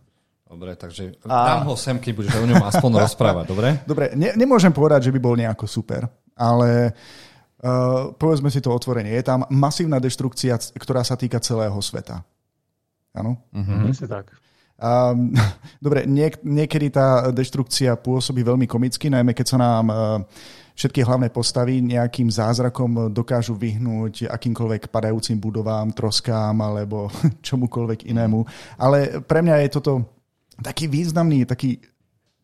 [0.46, 1.54] Dobre, takže a...
[1.54, 3.68] dám ho sem, keď budeš o ňom aspoň rozprávať, dobre?
[3.82, 6.06] Dobre, ne, nemôžem povedať, že by bol nejako super,
[6.38, 7.24] ale uh,
[7.56, 9.16] Uh, povedzme si to otvorenie.
[9.16, 12.20] Je tam masívna deštrukcia, ktorá sa týka celého sveta.
[13.16, 13.40] Áno?
[13.48, 13.88] Uh-huh.
[14.04, 14.36] tak.
[14.76, 15.32] Um,
[15.84, 19.96] dobre, niek- niekedy tá deštrukcia pôsobí veľmi komicky, najmä keď sa nám uh,
[20.76, 27.08] všetky hlavné postavy nejakým zázrakom dokážu vyhnúť akýmkoľvek padajúcim budovám, troskám alebo
[27.48, 28.44] čomukoľvek inému.
[28.76, 29.92] Ale pre mňa je toto
[30.60, 31.80] taký významný, taký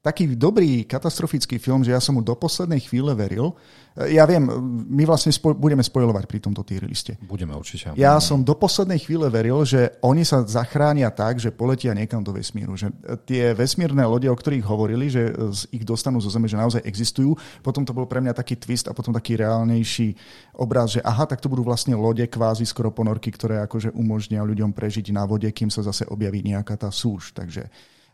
[0.03, 3.55] taký dobrý katastrofický film, že ja som mu do poslednej chvíle veril.
[3.95, 4.43] E, ja viem,
[4.91, 7.15] my vlastne spo- budeme spojovať pri tomto tier liste.
[7.23, 7.95] Budeme určite.
[7.95, 12.35] Ja som do poslednej chvíle veril, že oni sa zachránia tak, že poletia niekam do
[12.35, 12.75] vesmíru.
[12.75, 12.91] Že
[13.23, 15.31] tie vesmírne lode, o ktorých hovorili, že
[15.71, 17.39] ich dostanú zo Zeme, že naozaj existujú.
[17.63, 20.19] Potom to bol pre mňa taký twist a potom taký reálnejší
[20.59, 24.75] obraz, že aha, tak to budú vlastne lode kvázi skoro ponorky, ktoré akože umožnia ľuďom
[24.75, 27.31] prežiť na vode, kým sa zase objaví nejaká tá súž.
[27.31, 27.71] Takže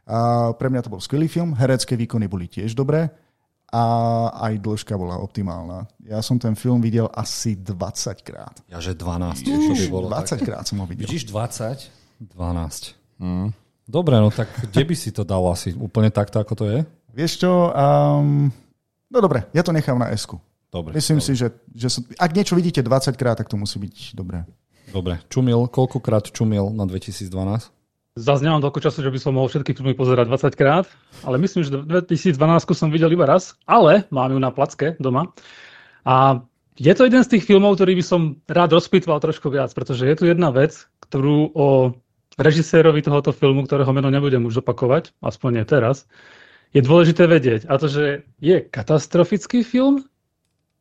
[0.09, 3.13] a pre mňa to bol skvelý film, herecké výkony boli tiež dobré
[3.69, 3.85] a
[4.49, 5.85] aj dĺžka bola optimálna.
[6.01, 8.57] Ja som ten film videl asi 20 krát.
[8.65, 9.45] Ja, že 12.
[9.45, 10.41] Ježiš, by bolo 20 tak.
[10.41, 11.05] krát som ho videl.
[11.05, 12.33] Vidíš 20?
[12.33, 12.97] 12.
[13.21, 13.53] Mm.
[13.85, 15.77] Dobre, no tak kde by si to dal asi?
[15.77, 16.81] Úplne takto, ako to je?
[17.13, 18.49] Vieš čo, um,
[19.13, 20.25] no dobre, ja to nechám na s
[20.69, 20.93] Dobre.
[20.93, 21.29] Myslím dobre.
[21.29, 24.45] si, že, že som, ak niečo vidíte 20 krát, tak to musí byť dobré.
[24.93, 25.21] Dobre.
[25.33, 27.29] Čumil, koľkokrát čumil na 2012?
[28.19, 30.91] Zase nemám toľko času, že by som mohol všetky filmy pozerať 20 krát,
[31.23, 32.35] ale myslím, že 2012
[32.75, 35.31] som videl iba raz, ale mám ju na placke doma.
[36.03, 36.43] A
[36.79, 40.15] je to jeden z tých filmov, ktorý by som rád rozpýtval trošku viac, pretože je
[40.19, 40.75] tu jedna vec,
[41.07, 41.95] ktorú o
[42.39, 46.07] režisérovi tohoto filmu, ktorého meno nebudem už opakovať, aspoň nie teraz,
[46.71, 47.67] je dôležité vedieť.
[47.67, 48.05] A to, že
[48.39, 50.07] je katastrofický film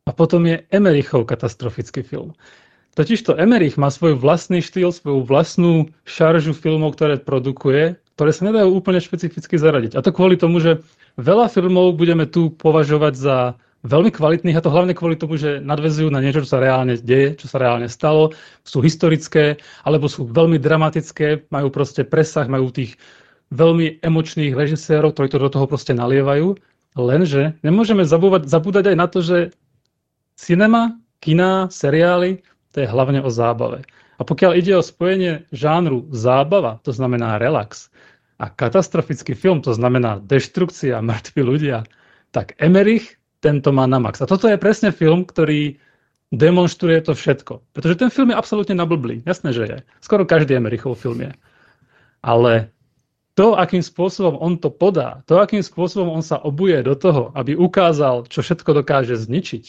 [0.05, 2.37] a potom je Emerichov katastrofický film.
[2.97, 8.73] Totižto Emerich má svoj vlastný štýl, svoju vlastnú šaržu filmov, ktoré produkuje, ktoré sa nedajú
[8.73, 9.93] úplne špecificky zaradiť.
[9.93, 10.81] A to kvôli tomu, že
[11.21, 13.37] veľa filmov budeme tu považovať za
[13.85, 17.37] veľmi kvalitných a to hlavne kvôli tomu, že nadvezujú na niečo, čo sa reálne deje,
[17.37, 18.33] čo sa reálne stalo,
[18.65, 22.97] sú historické alebo sú veľmi dramatické, majú proste presah, majú tých
[23.53, 26.57] veľmi emočných režisérov, ktorí to do toho proste nalievajú.
[26.97, 29.37] Lenže nemôžeme zabúvať, zabúdať aj na to, že
[30.33, 32.41] cinema, kina, seriály
[32.73, 33.87] to je hlavne o zábave.
[34.17, 37.93] A pokiaľ ide o spojenie žánru zábava, to znamená relax,
[38.37, 41.77] a katastrofický film, to znamená deštrukcia, mŕtvi ľudia,
[42.29, 44.21] tak Emerich tento má na max.
[44.21, 45.77] A toto je presne film, ktorý
[46.29, 47.65] demonstruje to všetko.
[47.73, 49.25] Pretože ten film je absolútne nablblý.
[49.25, 49.77] Jasné, že je.
[50.05, 51.31] Skoro každý Emerichov film je.
[52.21, 52.69] Ale
[53.33, 57.53] to, akým spôsobom on to podá, to, akým spôsobom on sa obuje do toho, aby
[57.53, 59.65] ukázal, čo všetko dokáže zničiť,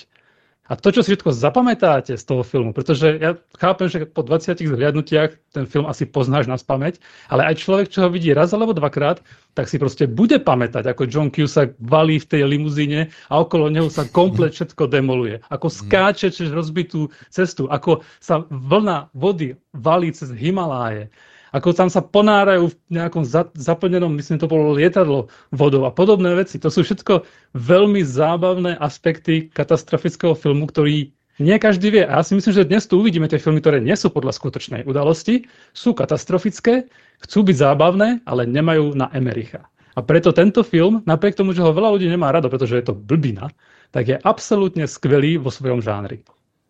[0.68, 4.60] a to, čo si všetko zapamätáte z toho filmu, pretože ja chápem, že po 20
[4.60, 7.00] zhliadnutiach ten film asi poznáš na spameť,
[7.32, 9.24] ale aj človek, čo ho vidí raz alebo dvakrát,
[9.56, 13.88] tak si proste bude pamätať, ako John Cusack valí v tej limuzíne a okolo neho
[13.88, 15.40] sa komplet všetko demoluje.
[15.48, 21.08] Ako skáče cez rozbitú cestu, ako sa vlna vody valí cez Himaláje
[21.54, 26.34] ako tam sa ponárajú v nejakom za, zaplnenom, myslím, to bolo lietadlo vodou a podobné
[26.36, 26.60] veci.
[26.60, 27.24] To sú všetko
[27.56, 32.04] veľmi zábavné aspekty katastrofického filmu, ktorý nie každý vie.
[32.04, 34.82] A ja si myslím, že dnes tu uvidíme tie filmy, ktoré nie sú podľa skutočnej
[34.84, 36.90] udalosti, sú katastrofické,
[37.22, 39.70] chcú byť zábavné, ale nemajú na Emericha.
[39.94, 42.94] A preto tento film, napriek tomu, že ho veľa ľudí nemá rado, pretože je to
[42.94, 43.50] blbina,
[43.90, 46.22] tak je absolútne skvelý vo svojom žánri.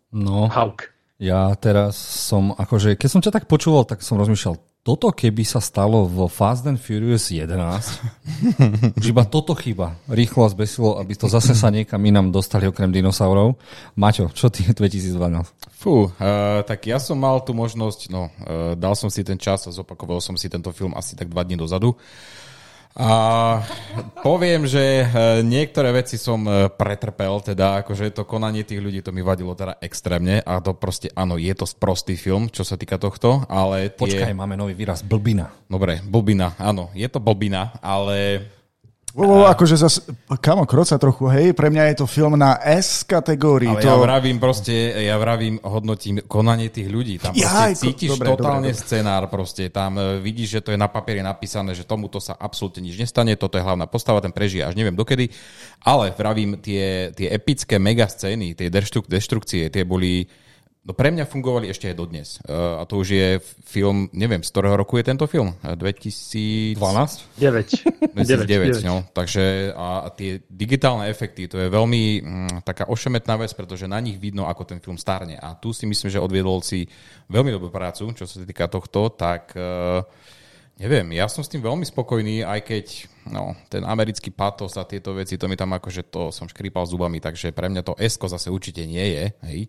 [0.09, 0.89] No, Hawk.
[1.19, 5.59] Ja teraz som, akože, keď som ťa tak počúval, tak som rozmýšľal, toto keby sa
[5.59, 9.99] stalo vo Fast and Furious 11, už iba toto chyba.
[10.07, 13.59] Rýchlo a zbesilo, aby to zase sa niekam inám dostali okrem dinosaurov.
[13.99, 15.19] Maťo, čo ty 2012?
[15.75, 19.67] Fú, uh, tak ja som mal tú možnosť, no, uh, dal som si ten čas
[19.67, 21.99] a zopakoval som si tento film asi tak dva dní dozadu.
[22.99, 23.11] A
[24.19, 25.05] poviem, že e,
[25.39, 29.79] niektoré veci som e, pretrpel, teda akože to konanie tých ľudí, to mi vadilo teda
[29.79, 34.03] extrémne a to proste, áno, je to sprostý film, čo sa týka tohto, ale tie...
[34.03, 35.47] Počkaj, máme nový výraz, blbina.
[35.71, 38.43] Dobre, blbina, áno, je to blbina, ale
[39.17, 39.99] Wow, akože zase,
[40.37, 43.73] kamo, kroca trochu, hej, pre mňa je to film na S kategórii.
[43.73, 43.89] Ale to...
[43.89, 47.17] ja vravím proste, ja vravím, hodnotím konanie tých ľudí.
[47.17, 48.85] Tam proste ja, cítiš dobre, totálne dobre, dobre.
[48.85, 52.85] scenár, proste tam e, vidíš, že to je na papieri napísané, že tomuto sa absolútne
[52.85, 55.33] nič nestane, toto je hlavná postava, ten prežije až neviem dokedy,
[55.81, 60.29] ale vravím, tie, tie epické mega scény, tie deštrukcie, tie boli
[60.79, 62.39] No pre mňa fungovali ešte aj dodnes.
[62.47, 63.27] Uh, a to už je
[63.67, 65.51] film, neviem, z ktorého roku je tento film?
[65.59, 66.79] 2012?
[66.79, 68.15] 9.
[68.15, 68.87] 2009, 9, 9.
[68.87, 69.03] no.
[69.11, 73.99] Takže a, a tie digitálne efekty, to je veľmi mm, taká ošemetná vec, pretože na
[73.99, 75.35] nich vidno, ako ten film starne.
[75.35, 76.87] A tu si myslím, že odviedol si
[77.27, 79.99] veľmi dobrú prácu, čo sa týka tohto, tak uh,
[80.79, 82.85] neviem, ja som s tým veľmi spokojný, aj keď
[83.27, 87.19] no, ten americký patos a tieto veci, to mi tam akože to som škrípal zubami,
[87.19, 89.61] takže pre mňa to esko zase určite nie je, hej.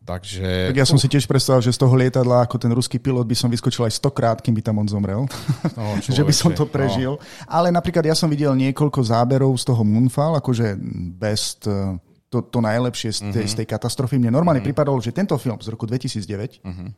[0.00, 0.72] Takže...
[0.72, 3.36] Tak ja som si tiež predstavil, že z toho lietadla ako ten ruský pilot by
[3.36, 5.28] som vyskočil aj stokrát, kým by tam on zomrel.
[5.76, 5.84] No,
[6.16, 6.72] že by som to no.
[6.72, 7.12] prežil.
[7.20, 7.22] No.
[7.44, 10.74] Ale napríklad ja som videl niekoľko záberov z toho Moonfall, akože
[11.20, 12.00] best, eh,
[12.32, 13.52] to, to najlepšie z tej, mm-hmm.
[13.52, 14.16] z tej katastrofy.
[14.16, 14.72] Mne normálne mm-hmm.
[14.72, 16.90] pripadalo, že tento film z roku 2009 mm-hmm.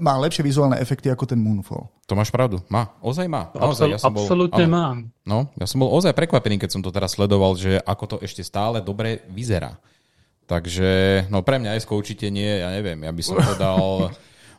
[0.00, 1.92] Má lepšie vizuálne efekty ako ten Moonfall.
[2.08, 2.56] To máš pravdu.
[2.72, 2.96] Má.
[3.04, 3.52] Ozaj má.
[3.52, 4.96] Naozaj, ja som bol, absolútne má.
[5.28, 8.40] No, ja som bol ozaj prekvapený, keď som to teraz sledoval, že ako to ešte
[8.40, 9.76] stále dobre vyzerá.
[10.44, 14.12] Takže, no pre mňa Esko určite nie, ja neviem, ja by som to dal...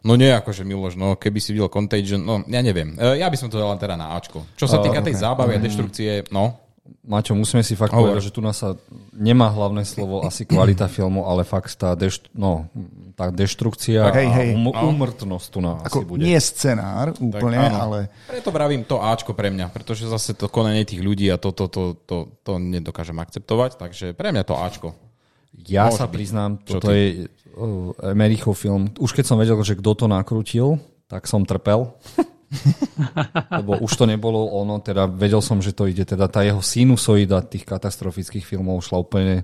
[0.06, 2.94] No nie, akože Miloš, no keby si videl Contagion, no ja neviem.
[2.94, 4.46] E, ja by som to dal teda na Ačko.
[4.54, 6.62] Čo sa týka tej zábavy a deštrukcie, no,
[7.06, 8.14] Maťo, musíme si fakt Hovor.
[8.14, 8.78] povedať, že tu nás sa
[9.10, 12.70] nemá hlavné slovo asi kvalita filmu, ale fakt tá, deš, no,
[13.18, 14.50] tá deštrukcia hej, hej.
[14.54, 16.22] a um, umrtnosť tu nás Ako asi bude.
[16.22, 18.00] Nie scenár úplne, tak, ale...
[18.30, 21.66] Preto vravím to Ačko pre mňa, pretože zase to konanie tých ľudí a to, to,
[21.66, 24.94] to, to, to nedokážem akceptovať, takže pre mňa to Ačko.
[25.64, 28.92] Ja Môže sa priznám, Čo toto je uh, Emerichov film.
[29.00, 31.96] Už keď som vedel, že kto to nakrutil, tak som trpel.
[33.60, 37.42] Lebo už to nebolo ono, teda vedel som, že to ide, teda tá jeho sinusoida
[37.44, 39.44] tých katastrofických filmov šla úplne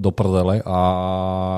[0.00, 0.78] do prdele a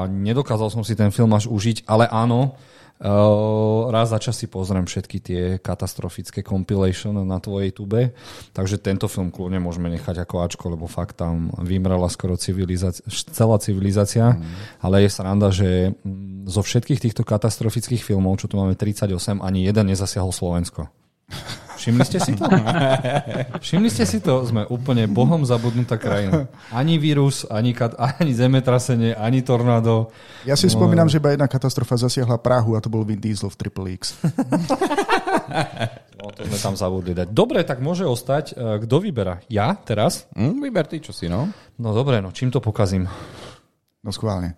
[0.06, 2.54] nedokázal som si ten film až užiť, ale áno,
[2.98, 8.10] Uh, raz za čas si pozriem všetky tie katastrofické compilation na tvojej tube,
[8.50, 13.62] takže tento film kľudne môžeme nechať ako Ačko, lebo fakt tam vymrela skoro civilizácia, celá
[13.62, 14.82] civilizácia, mm.
[14.82, 19.14] ale je sranda, že mm, zo všetkých týchto katastrofických filmov, čo tu máme 38,
[19.46, 20.90] ani jeden nezasiahol Slovensko.
[21.88, 22.44] Všimli ste si to?
[23.64, 24.44] Všimli ste si to?
[24.44, 26.44] Sme úplne bohom zabudnutá krajina.
[26.68, 30.12] Ani vírus, ani, kat- ani zemetrasenie, ani tornádo.
[30.44, 30.76] Ja si no...
[30.76, 34.20] spomínam, že iba jedna katastrofa zasiahla Prahu a to bol Vin Diesel v Triple X.
[36.20, 37.32] no, to sme tam zabudli dať.
[37.32, 38.52] Dobre, tak môže ostať.
[38.52, 39.40] E, kto vyberá?
[39.48, 40.28] Ja teraz?
[40.36, 41.48] Mm, vyber ty, čo si, no.
[41.80, 43.08] No dobre, no čím to pokazím?
[44.08, 44.56] No schválne.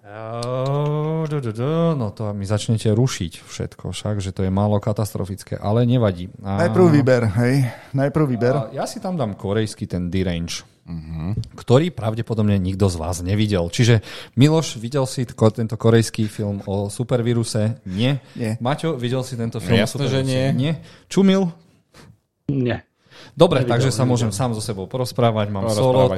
[1.98, 6.30] No to mi začnete rušiť všetko, však, že to je málo katastrofické, ale nevadí.
[6.46, 6.70] A...
[6.70, 7.66] Najprv výber, hej?
[7.90, 8.54] Najprv výber.
[8.54, 11.34] A ja si tam dám korejský ten D-Range, uh-huh.
[11.58, 13.66] ktorý pravdepodobne nikto z vás nevidel.
[13.74, 14.06] Čiže
[14.38, 17.82] Miloš, videl si tento korejský film o supervíruse?
[17.90, 18.22] Nie.
[18.38, 18.54] nie.
[18.62, 20.30] Maťo, videl si tento film no, jasne, o supervíruse?
[20.30, 20.44] že nie.
[20.54, 20.72] Nie.
[21.10, 21.50] Čumil?
[22.46, 22.86] Nie.
[23.40, 24.10] Dobre, nevidel, takže sa nevidel.
[24.12, 26.12] môžem sám so sebou porozprávať, mám no, solo.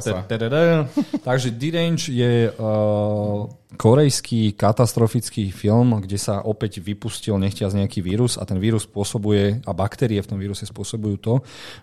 [1.23, 3.47] Takže D-Range je uh,
[3.79, 9.71] korejský katastrofický film, kde sa opäť vypustil nechťaz nejaký vírus a ten vírus spôsobuje, a
[9.71, 11.35] baktérie v tom víruse spôsobujú to,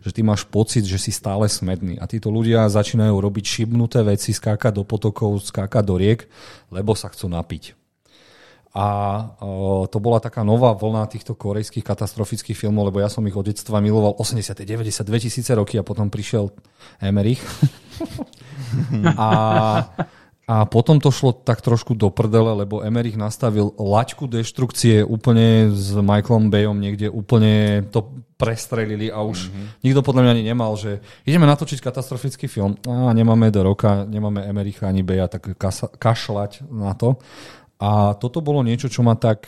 [0.04, 2.04] že ty máš pocit, že si stále smedný.
[2.04, 6.28] A títo ľudia začínajú robiť šibnuté veci, skákať do potokov, skákať do riek,
[6.68, 7.79] lebo sa chcú napiť.
[8.70, 8.86] A
[9.90, 13.82] to bola taká nová vlna týchto korejských katastrofických filmov, lebo ja som ich od detstva
[13.82, 16.54] miloval 80., 90., 2000 roky a potom prišiel
[17.02, 17.42] Emerich.
[19.18, 19.30] a,
[20.46, 25.98] a potom to šlo tak trošku do prdele, lebo Emerich nastavil laťku deštrukcie úplne s
[25.98, 29.68] Michaelom Bayom niekde úplne to prestrelili a už mm-hmm.
[29.84, 34.48] nikto podľa mňa ani nemal, že ideme natočiť katastrofický film a nemáme do roka, nemáme
[34.48, 35.60] Emericha ani Beja, tak
[36.00, 37.20] kašľať na to.
[37.80, 39.48] A toto bolo niečo, čo ma tak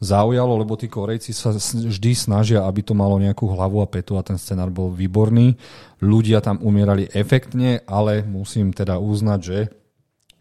[0.00, 4.26] zaujalo, lebo tí Korejci sa vždy snažia, aby to malo nejakú hlavu a petu a
[4.26, 5.56] ten scenár bol výborný.
[6.00, 9.58] Ľudia tam umierali efektne, ale musím teda uznať, že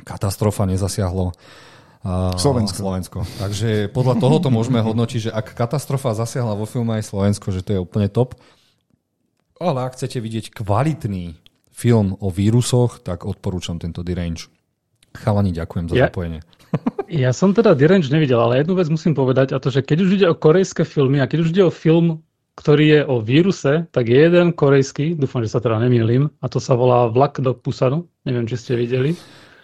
[0.04, 2.80] katastrofa nezasiahlo uh, Slovensko.
[2.84, 3.20] Slovensko.
[3.40, 7.78] Takže podľa tohoto môžeme hodnotiť, že ak katastrofa zasiahla vo filme aj Slovensko, že to
[7.78, 8.36] je úplne top.
[9.64, 11.40] Ale ak chcete vidieť kvalitný
[11.72, 14.52] film o vírusoch, tak odporúčam tento Derange.
[15.14, 16.42] Chalani, ďakujem za ja, zapojenie.
[17.14, 20.10] Ja som teda Derange nevidel, ale jednu vec musím povedať, a to, že keď už
[20.18, 22.26] ide o korejské filmy a keď už ide o film,
[22.58, 26.58] ktorý je o víruse, tak je jeden korejský, dúfam, že sa teda nemýlim, a to
[26.58, 28.10] sa volá Vlak do Pusanu.
[28.26, 29.14] Neviem, či ste videli.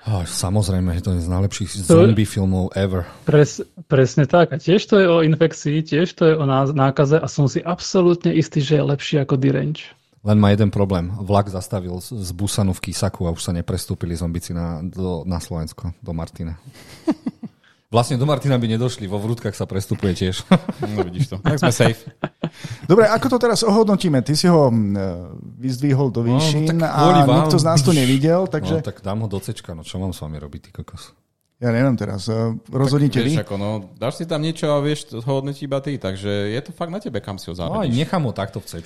[0.05, 3.09] Oh, samozrejme, že to je z najlepších to, zombie filmov ever.
[3.25, 4.53] Pres, presne tak.
[4.53, 8.29] A tiež to je o infekcii, tiež to je o nákaze a som si absolútne
[8.29, 9.89] istý, že je lepší ako Derange.
[10.19, 11.11] Len má jeden problém.
[11.15, 15.95] Vlak zastavil z Busanu v Kisaku a už sa neprestúpili zombici na, do, na Slovensko,
[16.03, 16.59] do Martina.
[17.89, 20.45] Vlastne do Martina by nedošli, vo vrútkach sa prestupuje tiež.
[20.93, 21.35] No vidíš to.
[21.41, 22.05] Tak sme safe.
[22.85, 24.21] Dobre, ako to teraz ohodnotíme?
[24.21, 24.69] Ty si ho
[25.57, 27.45] vyzdvihol do no, výšin no, a vám.
[27.45, 28.79] nikto z nás to nevidel, takže...
[28.79, 31.13] No, tak dám ho do cečka, no čo mám s vami robiť, ty kokos?
[31.59, 33.35] Ja neviem teraz, e, rozhodnite vy.
[33.43, 36.87] Ako, no, dáš si tam niečo a vieš hodnotiť iba ty, takže je to fakt
[36.87, 37.91] na tebe, kam si ho zavedíš.
[37.91, 38.79] No, nechám ho takto v C,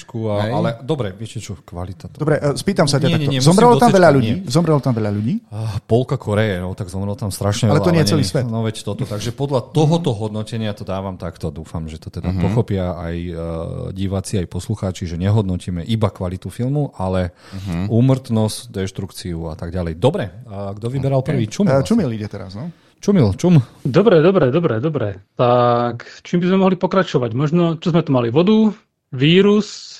[0.50, 2.10] ale dobre, viete čo, kvalita.
[2.10, 2.26] To...
[2.26, 3.30] Dobre, e, spýtam sa ťa takto.
[3.30, 4.34] Nie, nie, zomrelo tam veľa ľudí?
[4.42, 4.50] Nie.
[4.50, 5.46] Zomrelo tam veľa ľudí?
[5.54, 7.86] Uh, polka Koreje, no, tak zomrelo tam strašne ale veľa.
[7.86, 8.46] Ale to nie je celý svet.
[8.50, 11.54] No veď toto, takže podľa tohoto hodnotenia to dávam takto.
[11.54, 12.42] Dúfam, že to teda uh-huh.
[12.42, 13.38] pochopia aj uh,
[13.94, 17.94] diváci, aj poslucháči, že nehodnotíme iba kvalitu filmu, ale uh-huh.
[17.94, 20.02] úmrtnosť, deštrukciu a tak ďalej.
[20.02, 21.38] Dobre, a kto vyberal okay.
[21.38, 21.46] prvý?
[21.46, 21.70] Čumil.
[21.70, 22.63] Uh, Čumil ide teraz, no?
[23.04, 23.60] Čumil, čum.
[23.84, 25.20] Dobre, dobre, dobre, dobre.
[25.36, 27.36] Tak čím by sme mohli pokračovať?
[27.36, 28.32] Možno, čo sme tu mali?
[28.32, 28.72] Vodu,
[29.12, 30.00] vírus.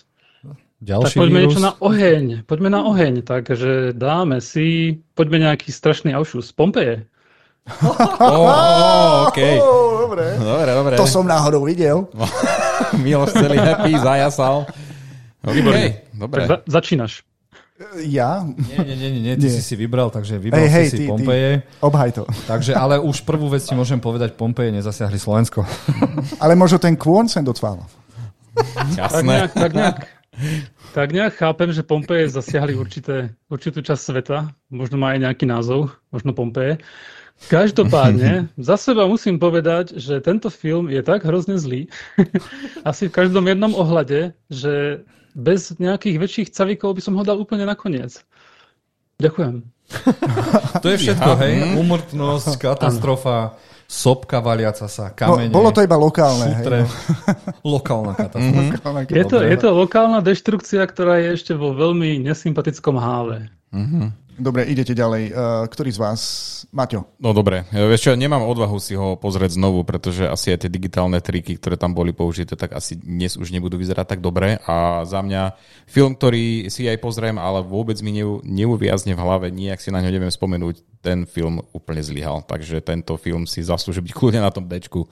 [0.80, 1.52] Ďalší tak poďme vírus.
[1.52, 2.26] niečo na oheň.
[2.48, 3.28] Poďme na oheň.
[3.28, 6.56] Takže dáme si, poďme nejaký strašný aušus.
[6.56, 7.04] Pompeje.
[8.24, 9.40] Oh, OK.
[9.60, 10.36] Oh, dobre.
[10.40, 10.94] Dobre, dobre.
[11.00, 12.08] To som náhodou videl.
[13.04, 14.68] Miloš celý happy, zajasal.
[15.44, 15.60] OK,
[16.16, 16.44] dobre.
[16.44, 17.24] Tak za, začínaš.
[18.06, 18.44] Ja?
[18.44, 19.56] Nie, nie, nie, nie, ty Nie.
[19.56, 21.10] si si vybral, takže vybral hej, si si ty, ty.
[21.10, 21.50] Pompeje.
[21.80, 22.24] Obhaj to.
[22.48, 25.66] Takže, ale už prvú vec ti môžem povedať, Pompeje nezasiahli Slovensko.
[26.44, 27.86] Ale možno ten kôň sem docvával.
[28.54, 29.26] Tak Jasné.
[29.26, 29.98] nejak, tak nejak,
[30.94, 34.38] tak nejak chápem, že Pompeje zasiahli určité, určitú časť sveta.
[34.70, 36.78] Možno má aj nejaký názov, možno Pompeje.
[37.50, 41.90] Každopádne, za seba musím povedať, že tento film je tak hrozne zlý,
[42.88, 45.04] asi v každom jednom ohľade, že
[45.34, 48.22] bez nejakých väčších cavikov by som ho dal úplne nakoniec.
[49.18, 49.66] Ďakujem.
[50.82, 51.54] To je všetko, hej?
[51.76, 53.54] Umrtnosť, katastrofa,
[53.86, 56.50] sopka valiaca sa, No, kamene, bolo to iba lokálne.
[56.56, 56.78] šutre.
[56.82, 56.90] Hej,
[57.76, 58.62] Lokálna katastrofa.
[58.82, 59.00] no.
[59.06, 59.48] Je to, Dobre.
[59.48, 63.52] je to lokálna deštrukcia, ktorá je ešte vo veľmi nesympatickom háve.
[64.34, 65.24] Dobre, idete ďalej.
[65.30, 66.22] Uh, ktorý z vás?
[66.74, 67.06] Maťo.
[67.22, 70.72] No dobre, Ja, vieš čo, nemám odvahu si ho pozrieť znovu, pretože asi aj tie
[70.74, 75.06] digitálne triky, ktoré tam boli použité, tak asi dnes už nebudú vyzerať tak dobre a
[75.06, 75.54] za mňa
[75.86, 80.02] film, ktorý si aj pozriem, ale vôbec mi neu, neuviazne v hlave, nijak si na
[80.02, 84.50] ňo neviem spomenúť, ten film úplne zlyhal, takže tento film si zaslúži byť kľudne na
[84.50, 85.06] tom Bčku.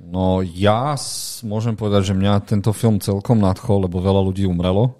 [0.00, 0.96] No ja
[1.44, 4.96] môžem povedať, že mňa tento film celkom nadchol, lebo veľa ľudí umrelo.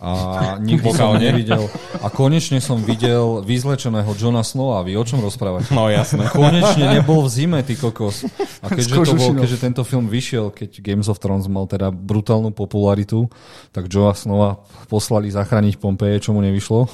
[0.00, 1.68] A nikdy som nevidel.
[2.00, 4.80] A konečne som videl vyzlečeného Johna Snowa.
[4.80, 5.68] Vy o čom rozprávate?
[5.76, 6.24] No jasné.
[6.32, 8.24] Konečne nebol v zime, ty kokos.
[8.64, 12.56] A keďže, to bol, keďže tento film vyšiel, keď Games of Thrones mal teda brutálnu
[12.56, 13.28] popularitu,
[13.76, 16.88] tak Joa Snova poslali zachrániť Pompeje, čo mu nevyšlo.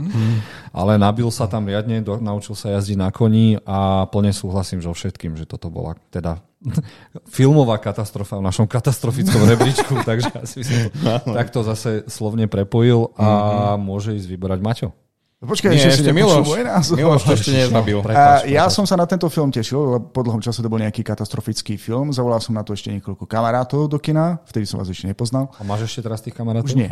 [0.78, 4.94] Ale nabil sa tam riadne, do, naučil sa jazdiť na koni a plne súhlasím so
[4.94, 6.38] všetkým, že toto bola teda
[7.36, 10.90] filmová katastrofa v našom katastrofickom rebríčku, takže asi som
[11.24, 14.88] to takto zase slovne prepojil a môže ísť vyberať Maťo.
[15.36, 16.48] Počkaj, Nie, ešte, ešte Miloš.
[16.96, 18.00] Miloš to ešte nezabil.
[18.08, 21.04] A ja som sa na tento film tešil, lebo po dlhom čase to bol nejaký
[21.04, 22.08] katastrofický film.
[22.08, 25.52] Zavolal som na to ešte niekoľko kamarátov do kina, vtedy som vás ešte nepoznal.
[25.52, 26.72] A máš ešte teraz tých kamarátov?
[26.72, 26.88] Už nie.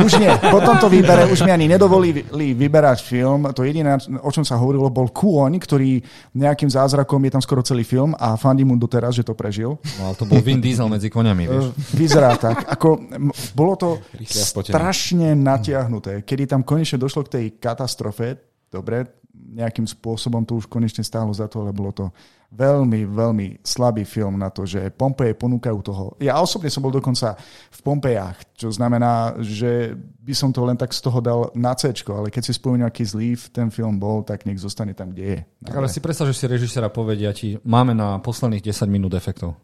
[0.00, 0.32] Už nie.
[0.40, 2.24] Po tomto výbere už mi ani nedovolili
[2.56, 3.52] vyberať film.
[3.52, 6.00] To jediné, o čom sa hovorilo, bol kôň, ktorý
[6.32, 9.76] nejakým zázrakom je tam skoro celý film a fandím mu doteraz, že to prežil.
[10.00, 11.76] No, ale to bol Vin Diesel medzi koňami, vieš.
[12.00, 12.72] Vyzerá tak.
[12.72, 13.04] Ako,
[13.52, 13.88] bolo to
[14.24, 16.24] strašne natiahnuté.
[16.24, 17.44] Kedy tam konečne došlo k tej
[17.82, 18.38] katastrofe,
[18.70, 22.06] dobre, nejakým spôsobom to už konečne stálo za to, ale bolo to
[22.54, 26.04] veľmi, veľmi slabý film na to, že Pompeje ponúkajú toho.
[26.22, 27.34] Ja osobne som bol dokonca
[27.74, 31.90] v Pompejách, čo znamená, že by som to len tak z toho dal na C,
[31.90, 35.40] ale keď si spomenul, aký zlý ten film bol, tak nech zostane tam, kde je.
[35.66, 39.58] Tak ale si predstav, že si režiséra povedia ti, máme na posledných 10 minút efektov.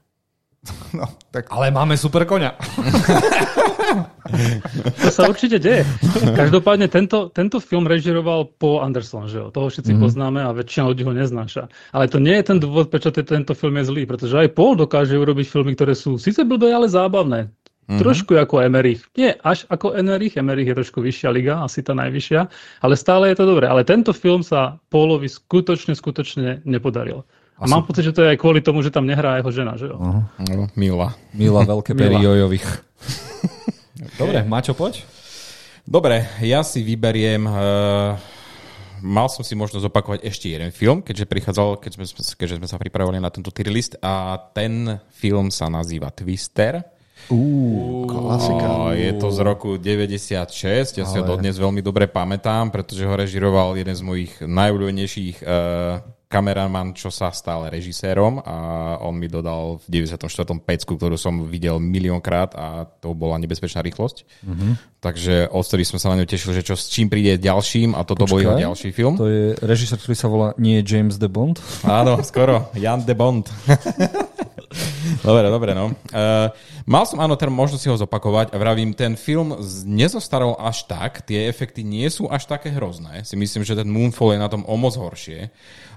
[0.93, 2.59] No, tak Ale máme super koňa.
[5.01, 5.87] To sa určite deje.
[6.37, 9.49] Každopádne tento, tento film režiroval Paul Anderson, že jo?
[9.49, 10.05] Toho všetci mm-hmm.
[10.05, 11.71] poznáme a väčšina ľudí ho neznáša.
[11.97, 14.77] Ale to nie je ten dôvod, prečo te- tento film je zlý, pretože aj Paul
[14.77, 17.49] dokáže urobiť filmy, ktoré sú síce blbé, ale zábavné.
[17.89, 18.05] Mm-hmm.
[18.05, 19.01] Trošku ako Emerich.
[19.17, 22.41] Nie až ako Emerich, Emerich je trošku vyššia liga, asi tá najvyššia,
[22.85, 23.65] ale stále je to dobré.
[23.65, 27.25] Ale tento film sa Paulovi skutočne, skutočne nepodaril.
[27.59, 29.91] A mám pocit, že to je aj kvôli tomu, že tam nehrá jeho žena, že
[29.91, 29.99] jo?
[29.99, 31.19] No, Mila.
[31.35, 32.67] Mila veľké pery jojových.
[34.21, 35.03] Dobre, Maťo, poď.
[35.83, 37.43] Dobre, ja si vyberiem...
[37.51, 38.15] Uh,
[39.03, 42.05] mal som si možnosť zopakovať ešte jeden film, keďže prichádzal, keď sme,
[42.39, 46.83] keďže sme sa pripravovali na tento tier list a ten film sa nazýva Twister.
[47.29, 48.95] Uú, klasika.
[48.95, 53.15] Je to z roku 96, ja si ho Ale- dodnes veľmi dobre pamätám, pretože ho
[53.19, 58.57] režiroval jeden z mojich najobľúbenejších uh, kameraman, čo sa stal režisérom a
[59.01, 60.29] on mi dodal v 94.
[60.61, 64.29] pecku, ktorú som videl miliónkrát a to bola nebezpečná rýchlosť.
[64.45, 64.73] Mm-hmm.
[65.01, 68.29] Takže odtedy som sa na ňu tešil, že čo s čím príde ďalším a toto
[68.29, 69.17] bol jeho ďalší film.
[69.17, 71.57] To je režisér, ktorý sa volá nie James de Bond.
[71.87, 72.69] Áno, skoro.
[72.77, 73.49] Jan de Bond.
[75.29, 75.97] dobre, dobre, no.
[76.13, 76.53] Uh,
[76.85, 79.57] mal som, áno, teda možno si ho zopakovať a vravím, ten film
[79.87, 83.25] nezostaral až tak, tie efekty nie sú až také hrozné.
[83.25, 85.49] Si myslím, že ten Moonfall je na tom o moc horšie.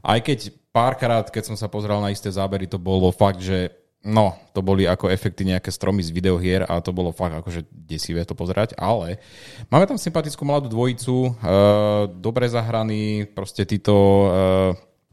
[0.02, 4.34] Aj keď párkrát, keď som sa pozrel na isté zábery, to bolo fakt, že no,
[4.54, 8.34] to boli ako efekty nejaké stromy z videohier a to bolo fakt akože desivé to
[8.34, 9.22] pozerať, ale
[9.70, 14.30] máme tam sympatickú mladú dvojicu, uh, dobre zahraní, proste títo uh,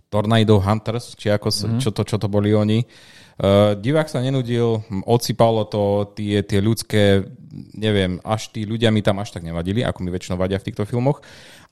[0.08, 1.80] Tornado Hunters, či ako, mm-hmm.
[1.84, 2.80] čo, to, čo to boli oni.
[3.38, 7.22] Uh, divák sa nenudil, odsypalo to tie, tie ľudské,
[7.76, 10.88] neviem, až tí ľudia mi tam až tak nevadili, ako mi väčšinou vadia v týchto
[10.88, 11.22] filmoch.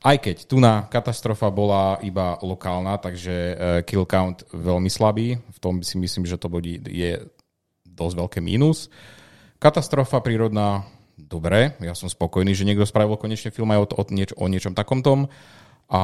[0.07, 5.59] Aj keď tu na katastrofa bola iba lokálna, takže uh, kill count veľmi slabý, v
[5.59, 6.47] tom si myslím, že to
[6.87, 7.27] je
[7.83, 8.87] dosť veľké mínus.
[9.59, 10.87] Katastrofa prírodná,
[11.19, 14.79] dobre, ja som spokojný, že niekto spravil konečne film aj o, o, nieč, o niečom
[14.79, 15.27] takomtom.
[15.91, 16.01] A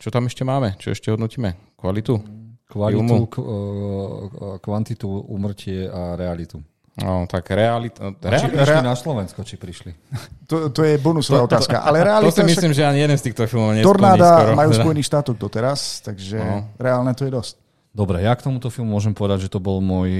[0.00, 0.80] čo tam ešte máme?
[0.80, 1.76] Čo ešte hodnotíme?
[1.76, 2.24] Kvalitu?
[2.64, 6.64] Kvalitu, k, uh, kvantitu, umrtie a realitu.
[6.94, 8.14] No, tak realita...
[8.14, 9.90] A či prišli na Slovensko, či prišli?
[10.44, 11.80] To, to je bonusová otázka.
[11.80, 14.52] Ale to realita si však- myslím, že ani jeden z týchto filmov nesplní Tornáda skoro.
[14.54, 14.80] majú Teda.
[14.84, 16.68] Spojených štátoch doteraz, takže No.
[16.76, 17.54] reálne to je dosť.
[17.90, 20.10] Dobre, ja k tomuto filmu môžem povedať, že to bol môj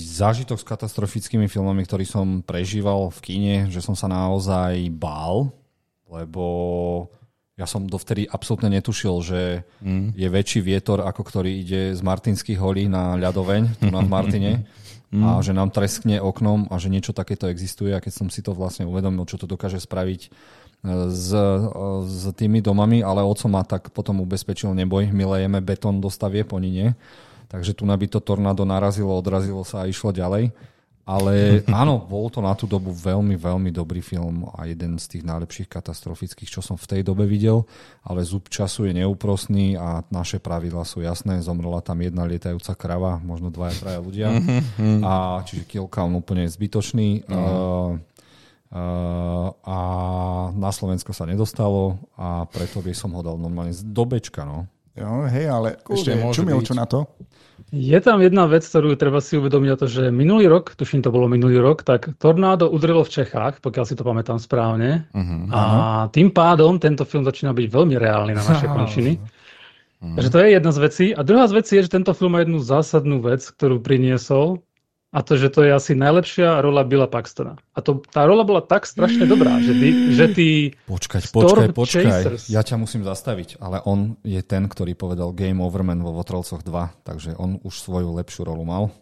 [0.00, 5.50] zážitok s katastrofickými filmami, ktorý som prežíval v kine, že som sa naozaj bál,
[6.06, 6.44] lebo
[7.58, 9.40] ja som dovtedy absolútne netušil, že
[9.84, 10.16] mm.
[10.16, 14.52] je väčší vietor, ako ktorý ide z Martinských holí na ľadoveň, tu na v Martine,
[15.10, 18.54] a že nám treskne oknom a že niečo takéto existuje a keď som si to
[18.54, 20.30] vlastne uvedomil, čo to dokáže spraviť
[21.10, 21.30] s,
[22.06, 26.48] s tými domami, ale oco ma tak potom ubezpečil, neboj, my lejeme betón do stavieb,
[26.54, 26.88] oni nie.
[27.50, 30.54] Takže tu by to tornádo narazilo, odrazilo sa a išlo ďalej.
[31.08, 35.24] Ale áno, bol to na tú dobu veľmi, veľmi dobrý film a jeden z tých
[35.26, 37.66] najlepších katastrofických, čo som v tej dobe videl,
[38.06, 41.42] ale zub času je neúprosný a naše pravidla sú jasné.
[41.42, 44.28] Zomrela tam jedna lietajúca krava, možno dvaja, traja ľudia.
[45.02, 47.26] A čiže kill count úplne zbytočný.
[47.26, 47.98] Uh,
[48.70, 49.78] Uh, a
[50.54, 54.46] na Slovensko sa nedostalo a preto by som ho dal normálne z dobečka.
[54.46, 54.70] No.
[54.94, 57.02] Jo, hej, ale Kľudne ešte čo na to?
[57.68, 61.12] Je tam jedna vec, ktorú treba si uvedomiť, a to, že minulý rok, tuším to
[61.12, 65.06] bolo minulý rok, tak tornádo udrelo v Čechách, pokiaľ si to pamätám správne.
[65.12, 65.52] Mhm.
[65.52, 65.62] A
[66.08, 69.20] tým pádom tento film začína byť veľmi reálny na naše končiny.
[70.00, 71.06] Takže to je jedna z vecí.
[71.12, 74.64] A druhá z vecí je, že tento film má jednu zásadnú vec, ktorú priniesol,
[75.10, 77.58] a to, že to je asi najlepšia rola Billa Paxtona.
[77.74, 80.46] A to, tá rola bola tak strašne dobrá, že ty, že ty
[80.86, 82.04] Počkať, Storm počkaj, počkaj.
[82.06, 82.42] Chasers.
[82.46, 86.62] Ja ťa musím zastaviť, ale on je ten, ktorý povedal Game Over Man vo Votrelcoch
[86.62, 88.94] 2, takže on už svoju lepšiu rolu mal.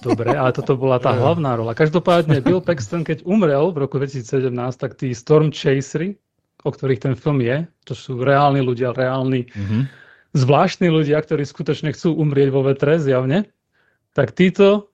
[0.00, 1.76] Dobre, ale toto bola tá hlavná rola.
[1.76, 4.48] Každopádne Bill Paxton, keď umrel v roku 2017,
[4.80, 6.16] tak tí Storm Chasery,
[6.64, 9.92] o ktorých ten film je, to sú reálni ľudia, reálni, Mhm.
[10.32, 13.52] zvláštni ľudia, ktorí skutočne chcú umrieť vo vetre, zjavne,
[14.16, 14.91] tak títo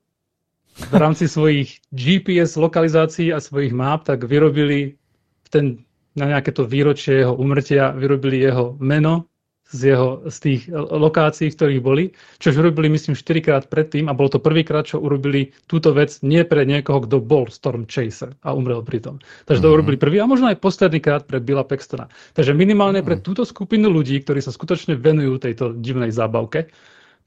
[0.79, 4.95] v rámci svojich GPS lokalizácií a svojich map tak vyrobili
[5.43, 5.67] v ten,
[6.15, 9.27] na nejaké to výročie jeho umrtia, vyrobili jeho meno
[9.69, 12.05] z, jeho, z tých lokácií, v ktorých boli,
[12.41, 16.41] čo urobili myslím 4 krát predtým a bolo to prvýkrát, čo urobili túto vec nie
[16.49, 19.21] pre niekoho, kto bol Storm Chaser a umrel pri tom.
[19.45, 22.09] Takže to urobili prvý a možno aj posledný krát pre Billa Paxtona.
[22.33, 26.73] Takže minimálne pre túto skupinu ľudí, ktorí sa skutočne venujú tejto divnej zábavke,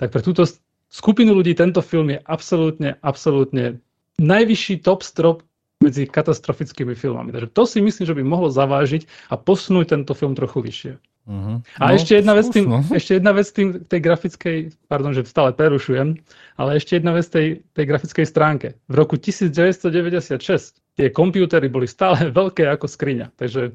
[0.02, 0.50] tak pre túto
[0.92, 3.80] skupinu ľudí tento film je absolútne, absolútne
[4.20, 5.42] najvyšší top strop
[5.82, 7.34] medzi katastrofickými filmami.
[7.34, 10.94] Takže to si myslím, že by mohlo zavážiť a posunúť tento film trochu vyššie.
[11.22, 11.62] Uh-huh.
[11.78, 12.82] A ešte jedna vec tým, no.
[13.00, 14.58] ešte jedna vec tým tej grafickej,
[14.90, 16.18] pardon, že stále prerušujem,
[16.58, 18.68] ale ešte jedna vec tej, tej grafickej stránke.
[18.90, 23.74] V roku 1996 tie počítače boli stále veľké ako skriňa, takže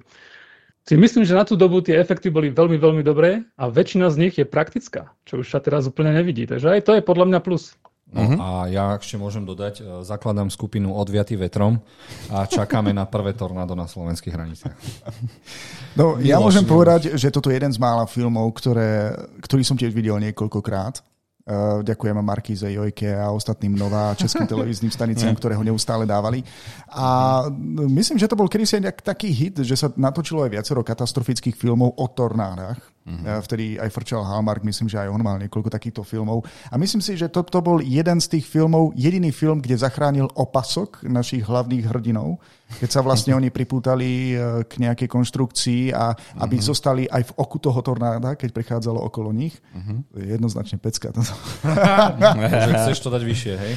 [0.87, 4.17] si myslím, že na tú dobu tie efekty boli veľmi, veľmi dobré a väčšina z
[4.23, 6.47] nich je praktická, čo už sa teraz úplne nevidí.
[6.47, 7.75] Takže aj to je podľa mňa plus.
[8.07, 11.83] No, A ja ešte môžem dodať, e, zakladám skupinu Odviatý vetrom
[12.31, 14.77] a čakáme na prvé tornádo na slovenských hraniciach.
[15.99, 19.11] No, ja môžem povedať, že toto je jeden z mála filmov, ktoré,
[19.43, 21.03] ktorý som tiež videl niekoľkokrát.
[21.47, 26.43] Uh, ďakujem Markíze, Jojke a ostatným Nová českým televíznym staniciam, ktoré ho neustále dávali.
[26.91, 27.47] A
[27.87, 32.07] myslím, že to bol kedysi taký hit, že sa natočilo aj viacero katastrofických filmov o
[32.11, 32.96] tornádach.
[33.07, 36.43] Uh, vtedy aj frčal Hallmark, myslím, že aj on mal niekoľko takýchto filmov.
[36.71, 40.27] A myslím si, že to, to bol jeden z tých filmov, jediný film, kde zachránil
[40.35, 42.43] opasok našich hlavných hrdinov,
[42.83, 46.11] keď sa vlastne oni pripútali eh, k nejakej konštrukcii a
[46.43, 49.55] aby zostali aj v oku toho tornáda, keď prechádzalo okolo nich.
[50.19, 51.15] Je jednoznačne pecka.
[52.83, 53.75] chceš to dať vyššie, hej?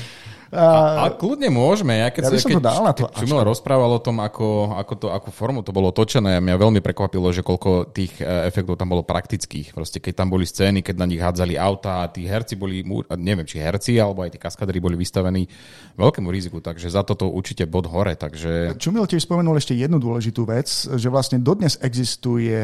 [0.50, 2.02] A, a kľudne môžeme.
[2.02, 4.18] Ja, keď Ja by som keď, to dal na to Keď Čumil rozprával o tom,
[4.18, 8.50] ako, ako to, akú formu to bolo točené, mňa veľmi prekvapilo, že koľko tých e,
[8.50, 9.78] efektov tam bolo praktických.
[9.78, 12.82] Proste keď tam boli scény, keď na nich hádzali auta a tí herci boli,
[13.22, 15.46] neviem, či herci, alebo aj tí kaskadri boli vystavení
[15.94, 18.18] veľkému riziku, takže za toto určite bod hore.
[18.18, 22.58] Takže Čumil tiež spomenul ešte jednu dôležitú vec, že vlastne dodnes existuje,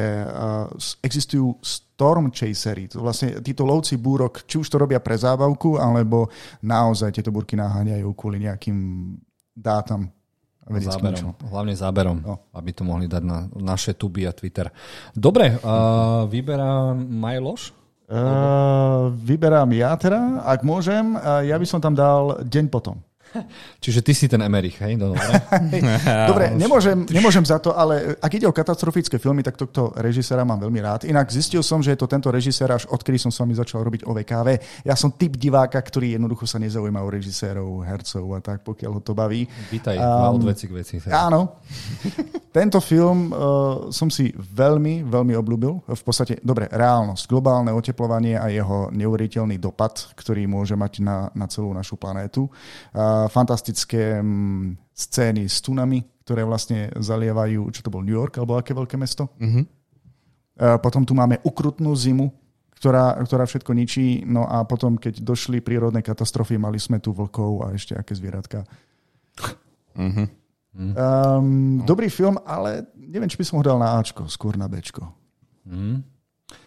[0.81, 1.53] s- existujú
[1.95, 2.91] storm chasery.
[2.91, 6.27] To vlastne títo lovci búrok, či už to robia pre zábavku, alebo
[6.59, 8.77] naozaj tieto búrky naháňajú kvôli nejakým
[9.55, 10.11] dátam.
[10.65, 12.41] Záberom, hlavne záberom, No.
[12.57, 14.73] aby to mohli dať na naše tuby a Twitter.
[15.13, 17.69] Dobre, uh, vyberá Majloš?
[18.09, 22.97] Uh, vyberám ja teda, ak môžem, uh, ja by som tam dal deň potom.
[23.83, 24.95] Čiže ty si ten Emerich, hej?
[24.95, 25.33] No, dobre.
[26.27, 30.59] Dobre, nemôžem, nemôžem za to, ale ak ide o katastrofické filmy, tak tohto režisera mám
[30.59, 31.01] veľmi rád.
[31.05, 34.07] Inak zistil som, že je to tento režisér až odkedy som s vami začal robiť
[34.07, 34.47] OVKV.
[34.87, 39.01] Ja som typ diváka, ktorý jednoducho sa nezaujíma o režisérov, hercov a tak, pokiaľ ho
[39.01, 39.47] to baví.
[39.71, 40.95] Vítaj, Um, um, od veci k veci.
[41.01, 41.11] hej.
[41.11, 41.63] Áno.
[42.51, 45.73] tento film uh, som si veľmi, veľmi obľúbil.
[45.91, 51.45] V podstate, dobre, reálnosť, globálne oteplovanie a jeho neuveriteľný dopad, ktorý môže mať na, na
[51.51, 52.47] celú našu planétu.
[52.95, 58.57] Uh, fantastické um, scény s tunami, ktoré vlastne zalievajú, čo to bol New York, alebo
[58.57, 59.29] aké veľké mesto.
[59.37, 59.65] Mm-hmm.
[60.81, 62.31] Potom tu máme ukrutnú zimu,
[62.79, 64.23] ktorá, ktorá všetko ničí.
[64.25, 68.65] No a potom, keď došli prírodné katastrofy, mali sme tu vlkov a ešte aké zvieratka.
[69.93, 70.27] Mm-hmm.
[70.75, 75.07] Um, dobrý film, ale neviem, či by som ho dal na Ačko, skôr na Bčko.
[75.69, 76.03] Mm.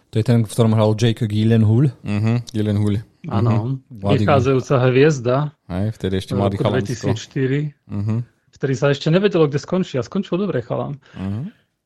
[0.09, 1.93] To je ten, v ktorom hral Jake Gyllenhaal.
[2.01, 2.95] Mm-hmm, Gyllenhaal.
[3.29, 3.51] Áno,
[3.91, 4.17] mm-hmm.
[4.17, 5.35] vychádzajúca hviezda.
[5.69, 6.81] Aj, vtedy ešte mladý chalan.
[6.81, 7.77] 2004.
[7.85, 8.19] Mm-hmm.
[8.57, 10.97] Vtedy sa ešte nevedelo, kde skončí a skončil dobre chalan.
[11.13, 11.43] Mm-hmm.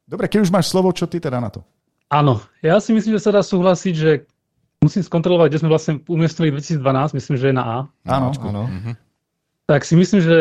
[0.08, 1.68] Dobre, keď už máš slovo, čo ty teda na to?
[2.08, 4.12] Áno, ja si myslím, že sa dá súhlasiť, že
[4.80, 7.78] musím skontrolovať, kde sme vlastne umiestnili 2012, myslím, že je na A.
[8.08, 8.64] Áno, áno.
[8.72, 8.94] Mm-hmm.
[9.68, 10.38] Tak si myslím, že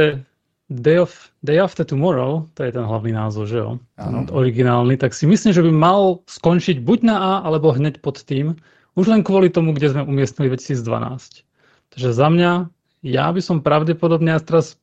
[0.70, 3.78] Day, of, Day After Tomorrow, to je ten hlavný názov, že jo?
[3.98, 4.24] Ano.
[4.30, 8.56] Originálny, tak si myslím, že by mal skončiť buď na A, alebo hneď pod tým,
[8.96, 11.44] už len kvôli tomu, kde sme umiestnili 2012.
[11.92, 12.72] Takže za mňa,
[13.02, 14.78] ja by som pravdepodobne, a teraz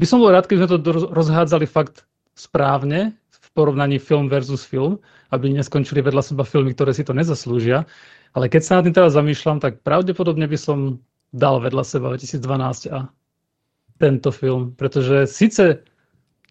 [0.00, 0.76] by som bol rád, keď sme to
[1.12, 4.98] rozhádzali fakt správne, v porovnaní film versus film,
[5.30, 7.84] aby neskončili vedľa seba filmy, ktoré si to nezaslúžia.
[8.34, 10.98] Ale keď sa na tým teraz zamýšľam, tak pravdepodobne by som
[11.30, 13.06] dal vedľa seba 2012 a
[13.98, 15.86] tento film, pretože síce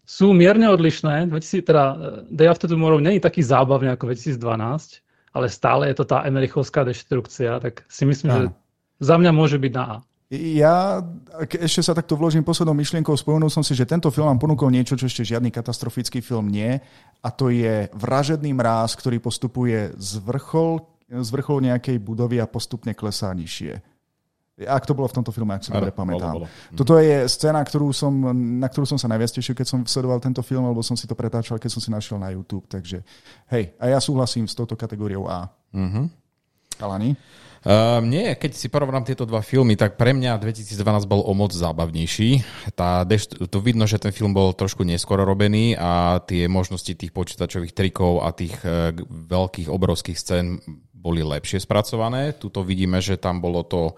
[0.04, 1.96] sú mierne odlišné, 2000, teda eh,
[2.28, 6.84] Day After Tomorrow nie je taký zábavný ako 2012, ale stále je to tá emerichovská
[6.84, 8.38] deštrukcia, tak si myslím, Áno.
[8.38, 8.44] že
[9.04, 9.96] za mňa môže byť na A.
[10.32, 11.04] Ja
[11.60, 14.96] ešte sa takto vložím poslednou myšlienkou, spomenul som si, že tento film vám ponúkol niečo,
[14.96, 16.80] čo ešte žiadny katastrofický film nie,
[17.20, 20.80] a to je vražedný mráz, ktorý postupuje z vrchol,
[21.12, 23.94] z vrchol nejakej budovy a postupne klesá nižšie.
[24.64, 26.40] Ak to bolo v tomto filme, ak si dobre pamätám.
[26.40, 26.48] Bolo, bolo.
[26.48, 26.76] Hm.
[26.78, 28.14] Toto je scéna, ktorú som,
[28.62, 31.18] na ktorú som sa najviac tešil, keď som sledoval tento film, alebo som si to
[31.18, 32.64] pretáčal, keď som si našiel na YouTube.
[32.70, 33.02] Takže
[33.50, 35.50] hej, a ja súhlasím s touto kategóriou A.
[35.74, 36.06] Uh-huh.
[36.78, 37.18] Alani?
[37.18, 37.44] Uh,
[38.04, 42.44] nie, keď si porovnám tieto dva filmy, tak pre mňa 2012 bol o moc zábavnejší.
[42.76, 43.08] Tá,
[43.48, 48.20] to vidno, že ten film bol trošku neskoro robený a tie možnosti tých počítačových trikov
[48.20, 50.60] a tých uh, veľkých, obrovských scén
[50.92, 52.36] boli lepšie spracované.
[52.36, 53.96] Tuto vidíme, že tam bolo to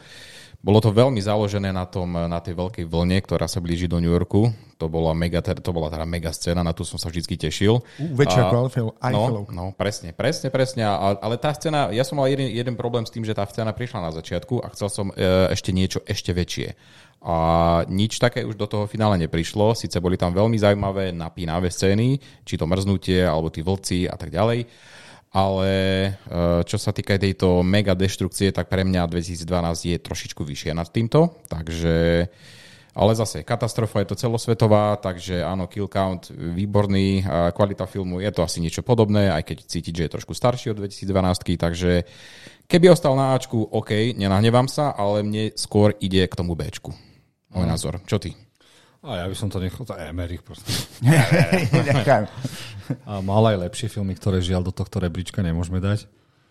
[0.66, 4.10] bolo to veľmi založené na, tom, na tej veľkej vlne, ktorá sa blíži do New
[4.10, 4.50] Yorku.
[4.82, 7.78] To bola, mega, to bola teda mega scéna, na tú som sa vždy tešil.
[8.02, 8.66] Väčšia ako
[8.98, 9.46] Eiffelov.
[9.54, 10.82] No, no, presne, presne, presne.
[10.82, 13.70] A, ale tá scéna, ja som mal jeden, jeden problém s tým, že tá scéna
[13.70, 16.74] prišla na začiatku a chcel som e, ešte niečo ešte väčšie.
[17.22, 17.36] A
[17.86, 19.70] nič také už do toho finále neprišlo.
[19.78, 24.34] Sice boli tam veľmi zaujímavé, napínavé scény, či to mrznutie, alebo tí vlci a tak
[24.34, 24.66] ďalej
[25.36, 26.08] ale e,
[26.64, 31.36] čo sa týka tejto mega deštrukcie, tak pre mňa 2012 je trošičku vyššie nad týmto,
[31.52, 32.24] takže
[32.96, 38.40] ale zase, katastrofa je to celosvetová, takže áno, kill count výborný, kvalita filmu je to
[38.40, 42.08] asi niečo podobné, aj keď cítiť, že je trošku starší od 2012, takže
[42.64, 46.96] keby ostal na Ačku, OK, nenahnevám sa, ale mne skôr ide k tomu Bčku.
[47.52, 47.72] Môj mm.
[47.76, 48.00] názor.
[48.08, 48.32] Čo ty?
[49.04, 50.70] A ja by som to nechal, to je Emerich proste.
[53.08, 56.06] A mal aj lepšie filmy, ktoré žiaľ do tohto rebríčka nemôžeme dať.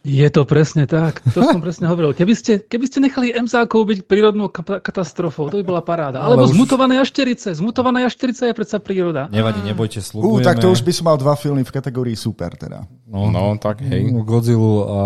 [0.06, 1.18] Je to presne tak.
[1.34, 2.14] To som presne hovoril.
[2.14, 6.22] Keby ste, keby ste nechali MZákov byť prírodnou katastrofou, to by bola paráda.
[6.22, 6.54] Alebo už...
[6.54, 7.58] zmutované jašterice.
[7.58, 9.26] Zmutované jašterice je predsa príroda.
[9.34, 10.46] Nevadí, nebojte, slúbujeme.
[10.46, 12.86] Uh, tak to už by som mal dva filmy v kategórii super teda.
[13.10, 14.14] No, no tak hej.
[14.22, 15.00] Godzilla a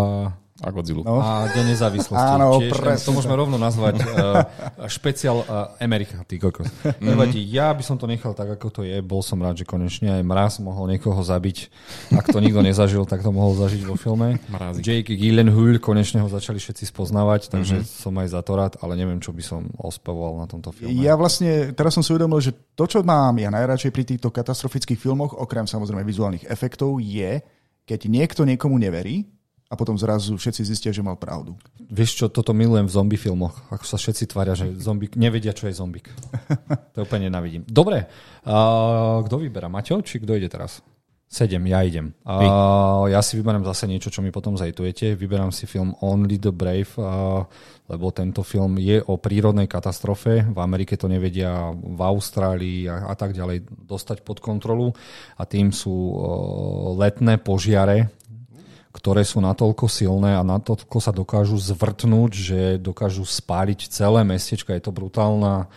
[0.60, 1.03] a Godzilla.
[1.07, 1.24] No.
[1.24, 2.20] A Deň nezávislosti.
[2.36, 3.07] Áno, presne.
[3.07, 4.43] To môžeme rovno nazvať uh,
[4.91, 6.68] špeciál uh, Amerika, ty kokos.
[6.84, 7.47] Mm-hmm.
[7.47, 8.99] Ja by som to nechal tak, ako to je.
[8.99, 11.72] Bol som rád, že konečne aj mraz mohol niekoho zabiť.
[12.12, 14.36] Ak to nikto nezažil, tak to mohol zažiť vo filme.
[14.51, 14.84] Mrázik.
[14.84, 17.99] Jake Gyllenhaal, konečne ho začali všetci spoznávať, takže mm-hmm.
[18.03, 20.91] som aj za to rád, ale neviem, čo by som ospevoval na tomto filme.
[20.99, 24.99] Ja vlastne, teraz som si uvedomil, že to, čo mám ja najradšej pri týchto katastrofických
[24.99, 27.39] filmoch, okrem samozrejme vizuálnych efektov, je,
[27.88, 29.38] keď niekto niekomu neverí,
[29.70, 31.53] a potom zrazu všetci zistia, že mal pravdu.
[31.78, 33.53] Vieš čo, toto milujem v zombie filmoch.
[33.70, 36.09] Ako sa všetci tvária, že zombik nevedia, čo je zombik.
[36.97, 37.61] to úplne nenavidím.
[37.70, 38.09] Dobre,
[38.49, 39.70] uh, kto vyberá?
[39.70, 40.82] Maťo, či kto ide teraz?
[41.30, 42.09] Sedem, ja idem.
[42.26, 45.13] Uh, ja si vyberám zase niečo, čo mi potom zajtujete.
[45.13, 47.45] Vyberám si film Only the Brave, uh,
[47.86, 50.49] lebo tento film je o prírodnej katastrofe.
[50.49, 54.89] V Amerike to nevedia, v Austrálii a, a tak ďalej dostať pod kontrolu.
[55.38, 56.17] A tým sú uh,
[56.97, 58.09] letné požiare
[58.89, 64.73] ktoré sú natoľko silné a natoľko sa dokážu zvrtnúť, že dokážu spáliť celé mestečka.
[64.73, 65.69] Je to brutálna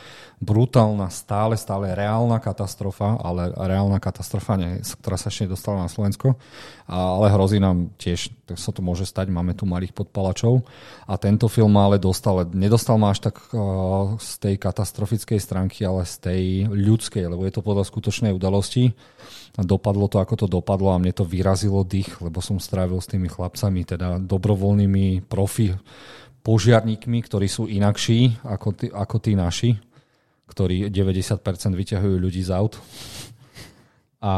[0.43, 6.35] brutálna, stále, stále reálna katastrofa, ale reálna katastrofa, nie, ktorá sa ešte nedostala na Slovensko,
[6.91, 10.67] ale hrozí nám tiež, tak sa to môže stať, máme tu malých podpalačov.
[11.07, 16.03] A tento film ale dostal, nedostal ma až tak uh, z tej katastrofickej stránky, ale
[16.03, 18.91] z tej ľudskej, lebo je to podľa skutočnej udalosti.
[19.55, 23.31] Dopadlo to, ako to dopadlo a mne to vyrazilo dých, lebo som strávil s tými
[23.31, 25.71] chlapcami, teda dobrovoľnými profi
[26.43, 29.92] požiarníkmi, ktorí sú inakší ako tí, ako tí naši
[30.53, 31.41] ktorí 90%
[31.73, 32.77] vyťahujú ľudí z aut.
[34.23, 34.35] A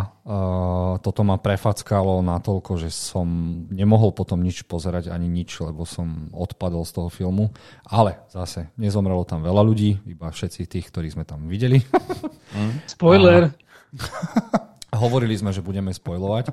[0.00, 3.28] uh, toto ma prefackalo natoľko, že som
[3.68, 7.52] nemohol potom nič pozerať ani nič, lebo som odpadol z toho filmu.
[7.84, 11.84] Ale zase, nezomrelo tam veľa ľudí, iba všetci tých, ktorí sme tam videli.
[12.96, 13.52] Spoiler!
[14.88, 16.48] A hovorili sme, že budeme spojlovať.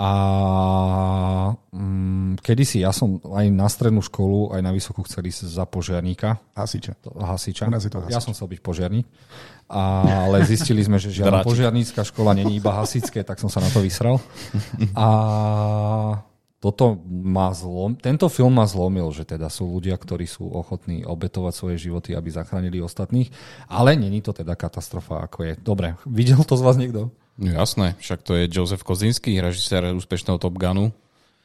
[0.00, 0.10] A
[1.76, 6.40] um, kedysi ja som aj na strednú školu, aj na vysokú chceli za požiarníka.
[6.56, 6.96] Hasiča.
[7.04, 7.68] Hasiča.
[7.68, 8.16] To hasič.
[8.16, 9.04] Ja som chcel byť požiarník.
[9.68, 13.84] Ale zistili sme, že žiadna požiarnícka škola není iba hasičské, tak som sa na to
[13.84, 14.24] vysral.
[14.96, 15.06] A
[16.60, 21.52] toto ma zlom, tento film ma zlomil, že teda sú ľudia, ktorí sú ochotní obetovať
[21.56, 23.32] svoje životy, aby zachránili ostatných,
[23.64, 25.52] ale není to teda katastrofa, ako je.
[25.56, 27.08] Dobre, videl to z vás niekto?
[27.40, 30.92] Jasné, však to je Joseph Kozinský, režisér úspešného Top Gunu.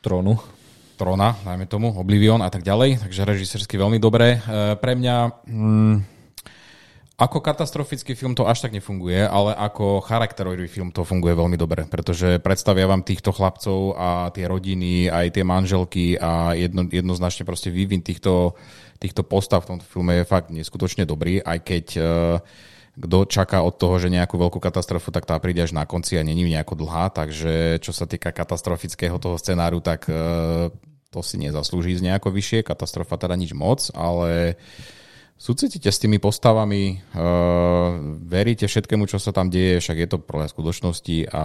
[0.04, 0.36] Trónu.
[0.96, 4.39] Trona, najmä tomu, Oblivion a tak ďalej, takže režisérsky veľmi dobré.
[4.39, 5.96] E, pre mňa mm,
[7.16, 11.88] ako katastrofický film to až tak nefunguje, ale ako charakterový film to funguje veľmi dobre,
[11.88, 17.72] pretože predstavia vám týchto chlapcov a tie rodiny, aj tie manželky a jedno, jednoznačne proste
[17.72, 18.56] vývin týchto,
[19.00, 22.06] týchto postav v tomto filme je fakt neskutočne dobrý, aj keď uh,
[22.96, 26.24] kto čaká od toho, že nejakú veľkú katastrofu, tak tá príde až na konci a
[26.24, 30.72] není nejako dlhá, takže čo sa týka katastrofického toho scenáru, tak uh,
[31.12, 34.56] to si nezaslúži z nejako vyššie, katastrofa teda nič moc, ale
[35.36, 40.48] súcitíte s tými postavami, uh, veríte všetkému, čo sa tam deje, však je to prvé
[40.48, 41.43] skutočnosti a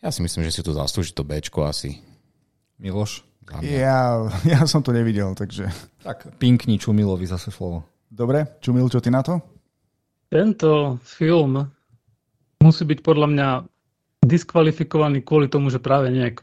[0.00, 2.02] ja si myslím, že si to zaslúži to Bčko asi.
[2.82, 3.22] Miloš?
[3.66, 5.70] Ja, ja som to nevidel, takže...
[6.06, 7.82] Tak pinkni Čumilovi zase slovo.
[8.10, 9.59] Dobre, Čumil, čo ty na to?
[10.30, 11.66] Tento film
[12.62, 13.48] musí byť podľa mňa
[14.20, 16.38] diskvalifikovaný kvôli tomu, že práve nie je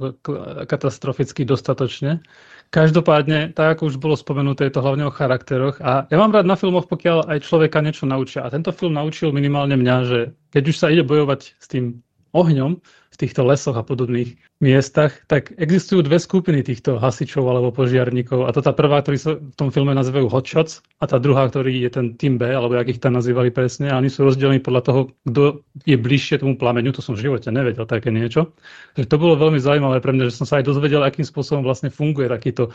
[0.68, 2.20] katastroficky dostatočne.
[2.68, 6.50] Každopádne, tak ako už bolo spomenuté, je to hlavne o charakteroch a ja mám rád
[6.50, 8.44] na filmoch, pokiaľ aj človeka niečo naučia.
[8.44, 10.20] A tento film naučil minimálne mňa, že
[10.52, 12.04] keď už sa ide bojovať s tým
[12.36, 12.84] ohňom,
[13.18, 18.46] v týchto lesoch a podobných miestach, tak existujú dve skupiny týchto hasičov alebo požiarníkov.
[18.46, 21.82] A to tá prvá, ktorí sa v tom filme nazývajú hotshots a tá druhá, ktorý
[21.82, 23.90] je ten Team B, alebo jak ich tam nazývali presne.
[23.90, 26.94] A oni sú rozdelení podľa toho, kto je bližšie tomu plameňu.
[26.94, 28.54] To som v živote nevedel také niečo.
[28.94, 31.90] Takže to bolo veľmi zaujímavé pre mňa, že som sa aj dozvedel, akým spôsobom vlastne
[31.90, 32.70] funguje takýto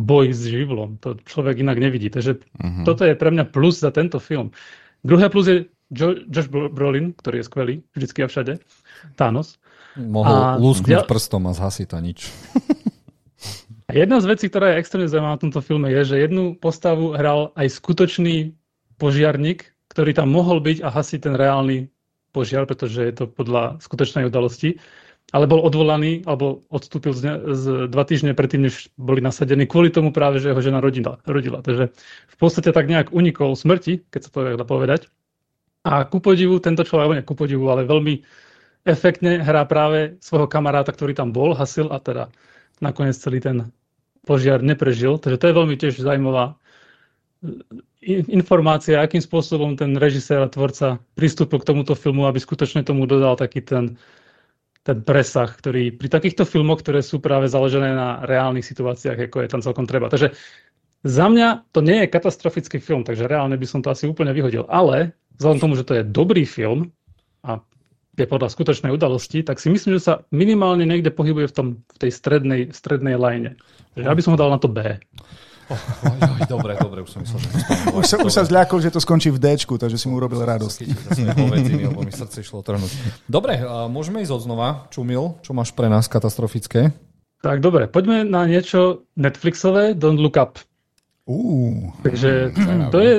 [0.00, 0.96] boj s živlom.
[1.04, 2.08] To človek inak nevidí.
[2.08, 2.88] Takže uh-huh.
[2.88, 4.56] toto je pre mňa plus za tento film.
[5.04, 8.52] Druhé plus je Josh Brolin, ktorý je skvelý, vždycky a všade.
[9.20, 9.60] Thanos.
[9.96, 11.08] Mohol a lúsknuť ja...
[11.08, 12.28] prstom a zhasiť a nič.
[13.92, 17.52] Jedna z vecí, ktorá je extrémne zaujímavá v tomto filme, je, že jednu postavu hral
[17.52, 18.56] aj skutočný
[18.96, 21.92] požiarník, ktorý tam mohol byť a hasiť ten reálny
[22.32, 24.80] požiar, pretože je to podľa skutočnej udalosti,
[25.36, 30.08] ale bol odvolaný alebo odstúpil z, z dva týždne predtým, než boli nasadení kvôli tomu
[30.08, 31.20] práve, že jeho žena rodila.
[31.28, 31.60] rodila.
[31.60, 31.92] Takže
[32.32, 35.12] v podstate tak nejak unikol smrti, keď sa to dá povedať.
[35.84, 38.24] A ku podivu, tento človek, nie ku podivu, ale veľmi
[38.82, 42.28] efektne hrá práve svojho kamaráta, ktorý tam bol, hasil a teda
[42.82, 43.56] nakoniec celý ten
[44.26, 45.18] požiar neprežil.
[45.18, 46.58] Takže to je veľmi tiež zaujímavá
[47.46, 53.06] eh, informácia, akým spôsobom ten režisér a tvorca pristúpil k tomuto filmu, aby skutočne tomu
[53.06, 53.98] dodal taký ten,
[54.82, 59.50] ten presah, ktorý pri takýchto filmoch, ktoré sú práve založené na reálnych situáciách, ako je
[59.50, 60.10] tam celkom treba.
[60.10, 60.34] Takže
[61.02, 64.66] za mňa to nie je katastrofický film, takže reálne by som to asi úplne vyhodil.
[64.70, 66.94] Ale vzhľadom tomu, že to je dobrý film
[67.42, 67.58] a
[68.12, 71.96] je podľa skutočnej udalosti, tak si myslím, že sa minimálne niekde pohybuje v, tom, v
[71.96, 73.56] tej strednej, strednej line.
[73.96, 75.00] Že ja by som ho dal na to B.
[75.72, 77.48] Oh, oh, oh, dobre, dobre, už som myslel, že
[78.00, 80.84] už, sa, už sa zľakol, že to skončí v D, takže si mu urobil radosť.
[81.88, 82.92] lebo mi srdce išlo trhnúť.
[83.24, 84.92] Dobre, môžeme ísť odznova.
[84.92, 86.92] Čumil, čo máš pre nás katastrofické?
[87.40, 90.60] Tak dobre, poďme na niečo Netflixové, Don't Look Up.
[91.24, 92.52] Uh, Takže
[92.92, 93.14] to je,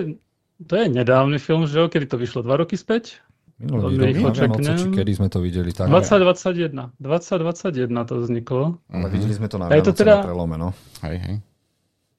[0.68, 2.46] to je nedávny film, že kedy to vyšlo?
[2.46, 3.23] Dva roky späť?
[3.64, 5.72] Minulý rok, na či kedy sme to videli.
[5.72, 5.88] Tak.
[5.88, 7.00] 2021.
[7.00, 8.64] 2021 to vzniklo.
[8.92, 10.20] Ale videli sme to na Vianoce to teda...
[10.20, 10.70] na prelome, no.
[11.02, 11.36] Hej, hej.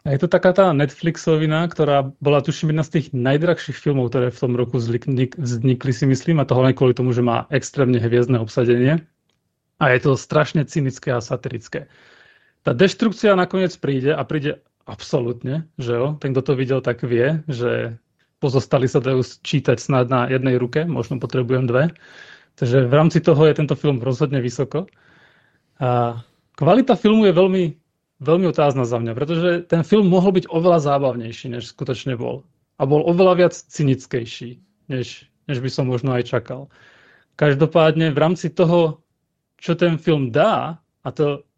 [0.04, 4.28] A je to taká tá Netflixovina, ktorá bola tuším jedna z tých najdrahších filmov, ktoré
[4.28, 8.36] v tom roku vznikli si myslím, a to hlavne kvôli tomu, že má extrémne hviezdne
[8.36, 9.00] obsadenie.
[9.80, 11.88] A je to strašne cynické a satirické.
[12.68, 16.06] Tá deštrukcia nakoniec príde a príde absolútne, že jo.
[16.20, 17.96] Ten, kto to videl, tak vie, že
[18.44, 21.96] pozostali sa dajú čítať snad na jednej ruke, možno potrebujem dve.
[22.60, 24.84] Takže v rámci toho je tento film rozhodne vysoko.
[25.80, 26.20] A
[26.60, 27.64] kvalita filmu je veľmi,
[28.20, 32.44] veľmi otázna za mňa, pretože ten film mohol byť oveľa zábavnejší, než skutočne bol.
[32.76, 34.60] A bol oveľa viac cynickejší,
[34.92, 36.68] než, než by som možno aj čakal.
[37.40, 39.00] Každopádne v rámci toho,
[39.56, 41.48] čo ten film dá, a to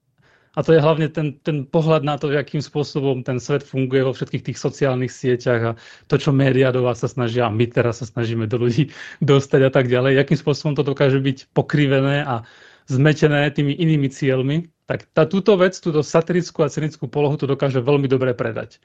[0.57, 4.17] a to je hlavne ten, ten pohľad na to, akým spôsobom ten svet funguje vo
[4.17, 5.73] všetkých tých sociálnych sieťach a
[6.09, 8.89] to, čo médiá do vás sa snažia a my teraz sa snažíme do ľudí
[9.21, 12.49] dostať a tak ďalej, akým spôsobom to dokáže byť pokrivené a
[12.89, 17.83] zmetené tými inými cieľmi, tak tá, túto vec, túto satirickú a cynickú polohu to dokáže
[17.83, 18.81] veľmi dobre predať.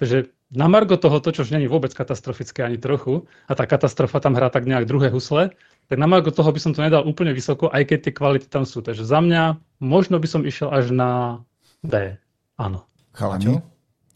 [0.00, 4.20] Takže na margo toho, to, čo už není vôbec katastrofické ani trochu, a tá katastrofa
[4.20, 5.56] tam hrá tak nejak druhé husle,
[5.88, 8.68] tak na margo toho by som to nedal úplne vysoko, aj keď tie kvality tam
[8.68, 8.84] sú.
[8.84, 11.40] Takže za mňa možno by som išiel až na
[11.80, 12.20] B.
[12.60, 12.84] Áno.
[13.16, 13.64] Chalani?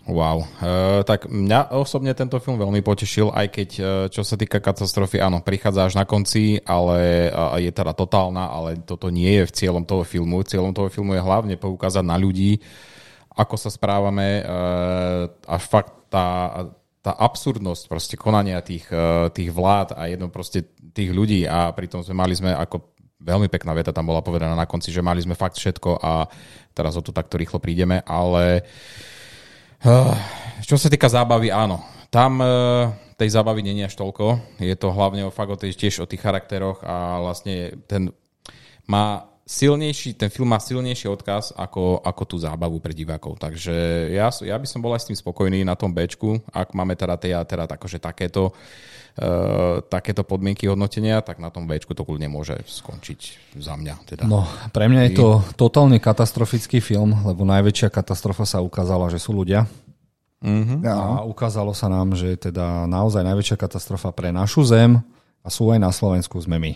[0.06, 0.46] Wow.
[0.62, 5.18] Uh, tak mňa osobne tento film veľmi potešil, aj keď uh, čo sa týka katastrofy,
[5.18, 7.26] áno, prichádza až na konci, ale
[7.58, 10.46] je teda totálna, ale toto nie je v cieľom toho filmu.
[10.46, 12.62] Cieľom toho filmu je hlavne poukázať na ľudí,
[13.34, 16.70] ako sa správame uh, a fakt tá,
[17.02, 21.46] tá absurdnosť proste konania tých, uh, tých vlád a jedno proste tých ľudí.
[21.46, 25.04] A pritom sme mali sme ako veľmi pekná veta tam bola povedaná na konci, že
[25.04, 26.28] mali sme fakt všetko a
[26.76, 28.62] teraz o to takto rýchlo prídeme, ale
[29.82, 30.14] uh,
[30.62, 31.82] čo sa týka zábavy, áno,
[32.12, 36.04] tam uh, tej zábavy není až toľko, je to hlavne o fakt o tej, tiež
[36.04, 38.12] o tých charakteroch a vlastne ten
[38.86, 43.38] má silnejší, ten film má silnejší odkaz ako, ako tú zábavu pre divákov.
[43.38, 46.98] Takže ja, ja by som bol aj s tým spokojný na tom Bčku, ak máme
[46.98, 52.26] teda, teda, teda akože takéto, uh, takéto podmienky hodnotenia, tak na tom Bčku to kľudne
[52.26, 53.94] môže skončiť za mňa.
[54.02, 54.26] Teda.
[54.26, 59.30] No, pre mňa je to totálne katastrofický film, lebo najväčšia katastrofa sa ukázala, že sú
[59.30, 59.70] ľudia.
[60.42, 60.84] Mm-hmm.
[60.84, 64.98] A ukázalo sa nám, že teda naozaj najväčšia katastrofa pre našu zem
[65.40, 66.72] a sú aj na Slovensku sme my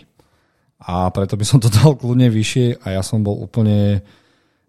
[0.81, 4.01] a preto by som to dal kľudne vyššie a ja som bol úplne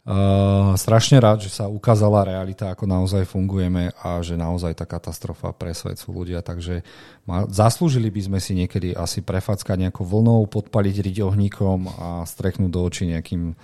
[0.04, 5.56] uh, strašne rád, že sa ukázala realita, ako naozaj fungujeme a že naozaj tá katastrofa
[5.56, 5.72] pre
[6.12, 6.84] ľudia, takže
[7.24, 12.70] ma, zaslúžili by sme si niekedy asi prefackať nejakou vlnou, podpaliť riť ohníkom a streknúť
[12.70, 13.56] do očí nejakým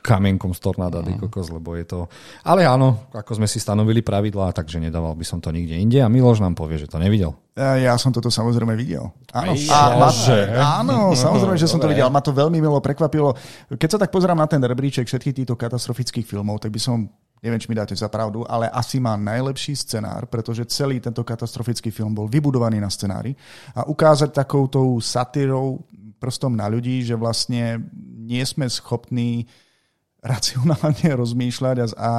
[0.00, 1.20] kamienkom z tornáda, mm.
[1.28, 1.98] kokos, lebo je to...
[2.40, 6.08] Ale áno, ako sme si stanovili pravidlá, takže nedával by som to nikde inde a
[6.08, 7.36] Miloš nám povie, že to nevidel.
[7.52, 9.04] Ja, ja som toto samozrejme videl.
[9.36, 10.08] Áno, a, ma,
[10.80, 12.08] áno, samozrejme, že som to videl.
[12.08, 13.36] Ma to veľmi milo prekvapilo.
[13.68, 17.04] Keď sa tak pozerám na ten rebríček všetkých týchto katastrofických filmov, tak by som
[17.44, 21.92] neviem, či mi dáte za pravdu, ale asi má najlepší scenár, pretože celý tento katastrofický
[21.92, 23.36] film bol vybudovaný na scenári
[23.76, 25.84] a ukázať takoutou satírou
[26.16, 27.84] prstom na ľudí, že vlastne
[28.24, 29.44] nie sme schopní
[30.26, 32.12] racionálne rozmýšľať a, a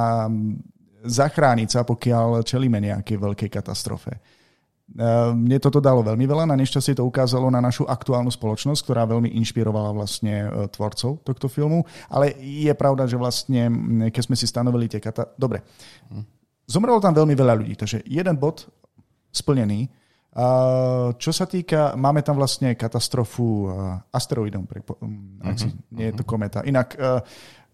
[1.04, 4.18] zachrániť sa, pokiaľ čelíme nejakej veľkej katastrofe.
[4.18, 4.20] E,
[5.36, 9.30] mne toto dalo veľmi veľa, na nešťastie to ukázalo na našu aktuálnu spoločnosť, ktorá veľmi
[9.36, 13.68] inšpirovala vlastne e, tvorcov tohto filmu, ale je pravda, že vlastne,
[14.10, 15.36] keď sme si stanovili tie kata...
[15.36, 15.62] Dobre,
[16.64, 18.66] zomrelo tam veľmi veľa ľudí, takže jeden bod
[19.28, 19.92] splnený.
[21.18, 23.68] Čo sa týka, máme tam vlastne katastrofu e,
[24.14, 26.62] asteroidom, uh-huh, nie je to kometa.
[26.62, 26.94] Inak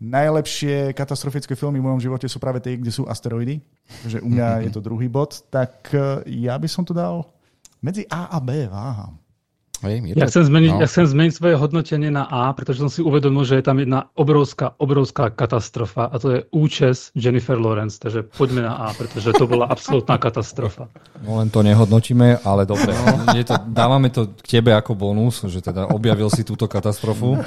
[0.03, 3.63] najlepšie katastrofické filmy v mojom živote sú práve tie, kde sú asteroidy.
[4.05, 5.47] Takže u mňa je to druhý bod.
[5.49, 7.31] Tak eh, ja by som to dal
[7.81, 8.67] medzi A a B.
[8.69, 9.24] Váham.
[9.85, 10.81] Hej, ja, chcem zmeniť, no.
[10.81, 14.09] ja chcem zmeniť svoje hodnotenie na A, pretože som si uvedomil, že je tam jedna
[14.17, 18.01] obrovská, obrovská katastrofa a to je účes Jennifer Lawrence.
[18.01, 20.89] Takže poďme na A, pretože to bola absolútna katastrofa.
[21.21, 22.93] No len to nehodnotíme, ale dobre.
[22.93, 27.41] No, je to, dávame to k tebe ako bonus, že teda objavil si túto katastrofu.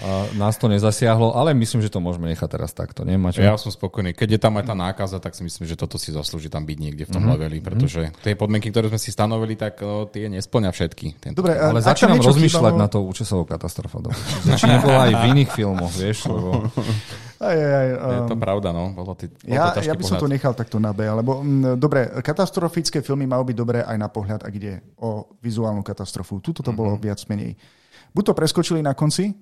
[0.00, 3.04] A nás to nezasiahlo, ale myslím, že to môžeme nechať teraz takto.
[3.04, 3.20] Nie?
[3.40, 4.16] Ja som spokojný.
[4.16, 6.78] Keď je tam aj tá nákaza, tak si myslím, že toto si zaslúži tam byť
[6.80, 7.34] niekde v tom mm-hmm.
[7.36, 11.06] leveli, pretože tie podmienky, ktoré sme si stanovili, tak o, tie nesplňa všetky.
[11.20, 12.82] Tento Dobre, ale začínam rozmýšľať chýbalo...
[12.82, 13.98] na to účesovou katastrofa.
[14.60, 16.30] Či nebola aj v iných filmoch, vieš?
[16.30, 16.50] Lebo...
[17.40, 18.12] Aj, aj, aj, um...
[18.12, 18.92] Je to um, pravda, no.
[18.92, 20.12] Bolo ty, bolo ja, to ja by pohľad.
[20.12, 23.80] som to nechal takto na B, lebo m, mm, dobre, katastrofické filmy majú byť dobré
[23.80, 26.44] aj na pohľad, ak ide o vizuálnu katastrofu.
[26.44, 26.76] Tuto to mm-hmm.
[26.76, 27.56] bolo viac menej.
[28.12, 29.32] Buď to preskočili na konci,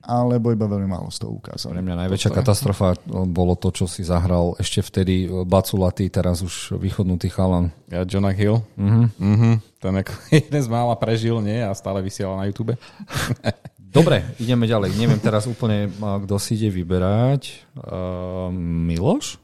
[0.00, 1.76] alebo iba veľmi málo z toho ukázali.
[1.76, 7.28] Pre mňa najväčšia katastrofa bolo to, čo si zahral ešte vtedy Baculatý, teraz už vychodnutý
[7.28, 7.68] chalan.
[7.92, 8.64] Ja, Jonah Hill.
[8.80, 9.06] Uh-huh.
[9.12, 9.54] Uh-huh.
[9.76, 11.60] Ten ako jeden z mála prežil, nie?
[11.60, 12.74] A stále vysiela na YouTube.
[13.90, 14.94] Dobre, ideme ďalej.
[14.94, 17.66] Neviem teraz úplne, kto si ide vyberať.
[17.74, 19.42] Uh, Miloš?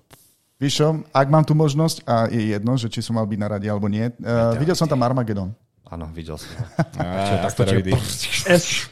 [0.57, 0.81] Víš
[1.13, 3.93] ak mám tu možnosť, a je jedno, že či som mal byť na rade alebo
[3.93, 5.53] nie, uh, videl som tam Armageddon.
[5.87, 6.51] Áno, videl som.
[7.31, 7.63] Čo, takto
[8.59, 8.91] S.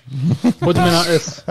[0.62, 1.42] Poďme na S.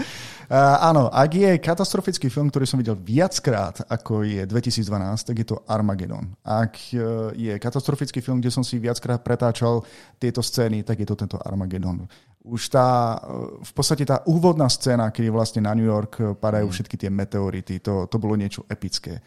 [0.88, 5.60] áno, ak je katastrofický film, ktorý som videl viackrát, ako je 2012, tak je to
[5.68, 6.32] Armageddon.
[6.40, 9.84] Ak uh, je katastrofický film, kde som si viackrát pretáčal
[10.16, 12.08] tieto scény, tak je to tento Armageddon.
[12.48, 16.72] Už tá, uh, v podstate tá úvodná scéna, kedy vlastne na New York padajú mm.
[16.72, 19.20] všetky tie meteority, to, to bolo niečo epické.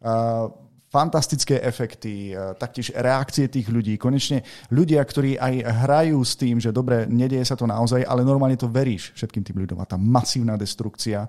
[0.00, 3.96] Uh, fantastické efekty, e, taktiež reakcie tých ľudí.
[3.96, 5.54] Konečne ľudia, ktorí aj
[5.88, 9.56] hrajú s tým, že dobre, nedieje sa to naozaj, ale normálne to veríš všetkým tým
[9.64, 11.24] ľuďom a tá masívna destrukcia.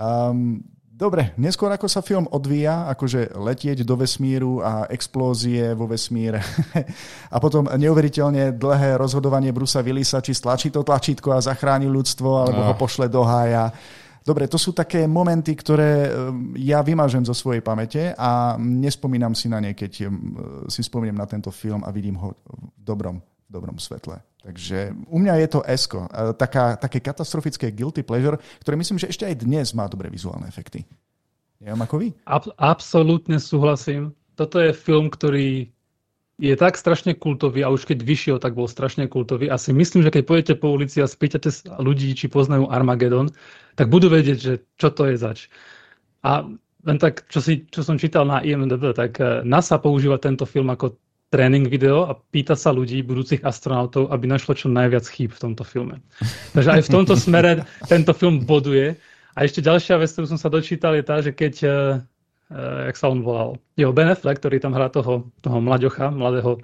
[0.00, 6.38] Um, Dobre, neskôr ako sa film odvíja, akože letieť do vesmíru a explózie vo vesmíre
[7.34, 12.60] a potom neuveriteľne dlhé rozhodovanie Brusa Willisa, či stlačí to tlačítko a zachráni ľudstvo, alebo
[12.62, 12.66] no.
[12.70, 13.74] ho pošle do hája.
[14.24, 19.52] Dobre, to sú také momenty, ktoré ehm, ja vymažem zo svojej pamäte a nespomínam si
[19.52, 20.14] na ne, keď ehm,
[20.72, 24.16] si spomeniem na tento film a vidím ho v dobrom, v dobrom svetle.
[24.40, 26.04] Takže u mňa je to Esko,
[26.36, 30.84] taká, také katastrofické guilty pleasure, ktoré myslím, že ešte aj dnes má dobré vizuálne efekty.
[31.64, 32.08] Neviem ako vy?
[32.28, 34.12] Ab- absolútne súhlasím.
[34.36, 35.72] Toto je film, ktorý
[36.38, 39.46] je tak strašne kultový a už keď vyšiel, tak bol strašne kultový.
[39.46, 43.30] Asi myslím, že keď pôjdete po ulici a spýtate ľudí, či poznajú Armageddon,
[43.78, 45.46] tak budú vedieť, že čo to je zač.
[46.26, 46.42] A
[46.84, 50.74] len tak, čo, si, čo som čítal na IMDb, tak eh, NASA používa tento film
[50.74, 50.98] ako
[51.30, 55.66] tréning video a pýta sa ľudí, budúcich astronautov, aby našlo čo najviac chýb v tomto
[55.66, 55.98] filme.
[56.54, 58.94] Takže aj v tomto smere tento film boduje.
[59.34, 61.74] A ešte ďalšia vec, ktorú som sa dočítal, je tá, že keď eh,
[62.90, 66.62] jak sa on volal, jeho Ben ktorý tam hrá toho, toho mlaďocha, mladého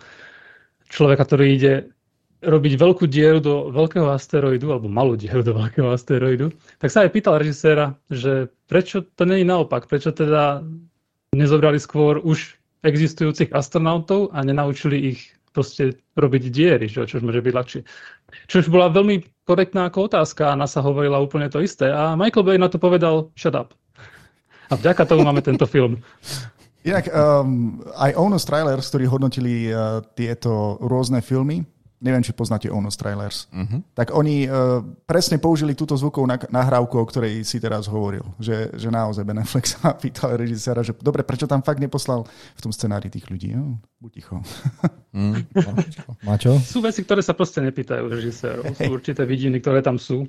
[0.90, 1.74] človeka, ktorý ide
[2.40, 6.48] robiť veľkú dieru do veľkého asteroidu, alebo malú dieru do veľkého asteroidu,
[6.80, 10.64] tak sa aj pýtal režiséra, že prečo to je naopak, prečo teda
[11.36, 17.54] nezobrali skôr už existujúcich astronautov a nenaučili ich proste robiť diery, čo, čo môže byť
[17.54, 17.80] ľahšie.
[18.46, 21.90] Čo už bola veľmi korektná ako otázka a NASA hovorila úplne to isté.
[21.90, 23.74] A Michael Bay na to povedal, shut up.
[24.70, 25.98] A vďaka tomu máme tento film.
[26.80, 31.60] Inak um, aj Onus Trailers, ktorí hodnotili uh, tieto rôzne filmy,
[32.00, 33.84] neviem, či poznáte Onus Trailers, uh-huh.
[33.92, 38.24] tak oni uh, presne použili túto zvukovú nahrávku, o ktorej si teraz hovoril.
[38.40, 42.24] Že, že naozaj Ben Affleck sa pýtal režiséra, že dobre, prečo tam fakt neposlal
[42.56, 43.52] v tom scenári tých ľudí?
[43.52, 44.36] No, buď ticho.
[45.10, 45.42] Mm,
[46.22, 46.54] Mačo?
[46.62, 48.78] Sú veci, ktoré sa proste nepýtajú režisérov.
[48.78, 50.22] Sú určité vidiny, ktoré tam sú.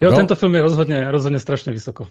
[0.00, 0.16] Jo, no.
[0.16, 2.08] tento film je rozhodne, rozhodne strašne vysoko.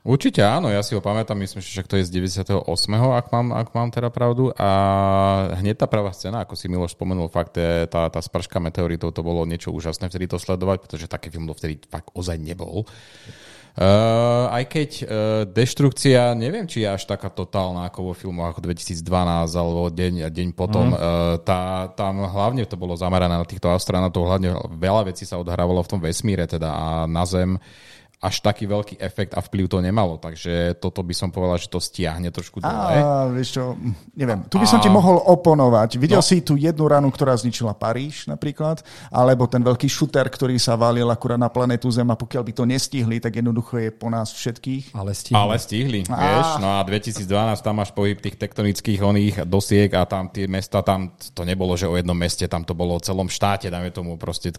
[0.00, 2.64] Určite áno, ja si ho pamätám, myslím, že to je z 98.
[2.96, 4.48] ak mám, ak mám teda pravdu.
[4.56, 4.70] A
[5.60, 9.20] hneď tá prvá scéna, ako si Miloš spomenul, fakt je, tá, tá sprška meteoritov, to
[9.20, 12.88] bolo niečo úžasné vtedy to sledovať, pretože taký film vtedy fakt ozaj nebol.
[13.70, 15.06] Uh, aj keď uh,
[15.46, 19.06] deštrukcia, neviem, či je až taká totálna ako vo filmoch ako 2012
[19.54, 20.90] alebo deň, deň potom.
[20.90, 20.96] Mm.
[20.96, 25.86] Uh, tá, tam hlavne to bolo zamerané na týchto astronautov, hlavne veľa vecí sa odhrávalo
[25.86, 27.62] v tom vesmíre teda a na Zem
[28.20, 30.20] až taký veľký efekt a vplyv to nemalo.
[30.20, 32.68] Takže toto by som povedal, že to stiahne trošku dole.
[33.00, 33.80] A, vieš čo,
[34.12, 34.44] neviem.
[34.52, 34.84] Tu by som a...
[34.84, 35.96] ti mohol oponovať.
[35.96, 36.24] Videl no.
[36.24, 41.08] si tú jednu ranu, ktorá zničila Paríž napríklad, alebo ten veľký šuter, ktorý sa valil
[41.08, 44.92] akurát na planetu Zem a pokiaľ by to nestihli, tak jednoducho je po nás všetkých.
[44.92, 45.40] Ale stihli.
[45.40, 46.20] Ale stihli, a...
[46.20, 46.48] vieš.
[46.60, 47.24] No a 2012
[47.64, 51.88] tam máš pohyb tých tektonických oných dosiek a tam tie mesta, tam to nebolo, že
[51.88, 54.52] o jednom meste, tam to bolo o celom štáte, dáme tomu proste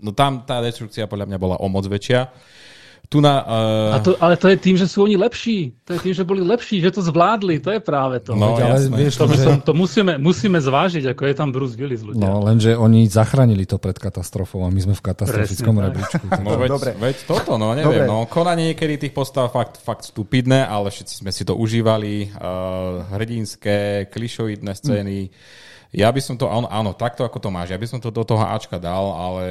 [0.00, 2.30] no tam tá destrukcia podľa mňa bola o moc väčšia.
[3.04, 3.94] Tu na, uh...
[3.94, 5.76] A to, ale to je tým, že sú oni lepší.
[5.84, 7.60] To je tým, že boli lepší, že to zvládli.
[7.60, 8.32] To je práve to.
[8.32, 9.60] No, ale vieš, to, že...
[9.60, 12.24] to musíme, musíme zvážiť, ako je tam Bruce Willis ľudia.
[12.24, 16.24] No, lenže oni zachránili to pred katastrofou a my sme v katastrofickom rebríčku.
[16.40, 16.90] No, veď, Dobre.
[16.96, 18.02] veď toto, no neviem.
[18.02, 18.08] Dobre.
[18.08, 22.32] No, konanie niekedy tých postav fakt, fakt stupidné, ale všetci sme si to užívali.
[22.32, 25.18] Uh, hrdinské, klišoidné scény.
[25.28, 28.10] Hm ja by som to, áno, áno, takto ako to máš, ja by som to
[28.10, 29.44] do toho Ačka dal, ale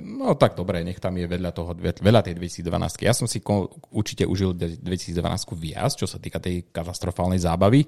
[0.00, 3.04] no tak dobre, nech tam je vedľa toho, veľa tej 2012.
[3.04, 5.20] Ja som si ko, určite užil 2012
[5.60, 7.84] viac, čo sa týka tej katastrofálnej zábavy,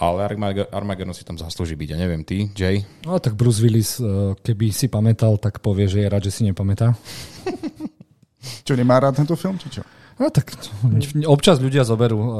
[0.00, 0.24] ale
[0.68, 2.84] Armageddon si tam zaslúži byť, ja neviem, ty, Jay?
[3.08, 6.42] No tak Bruce Willis, eh, keby si pamätal, tak povie, že je rád, že si
[6.44, 6.92] nepamätá.
[8.68, 9.84] čo, nemá rád tento film, či čo?
[10.20, 10.52] No tak
[11.24, 12.36] občas ľudia zoberú uh,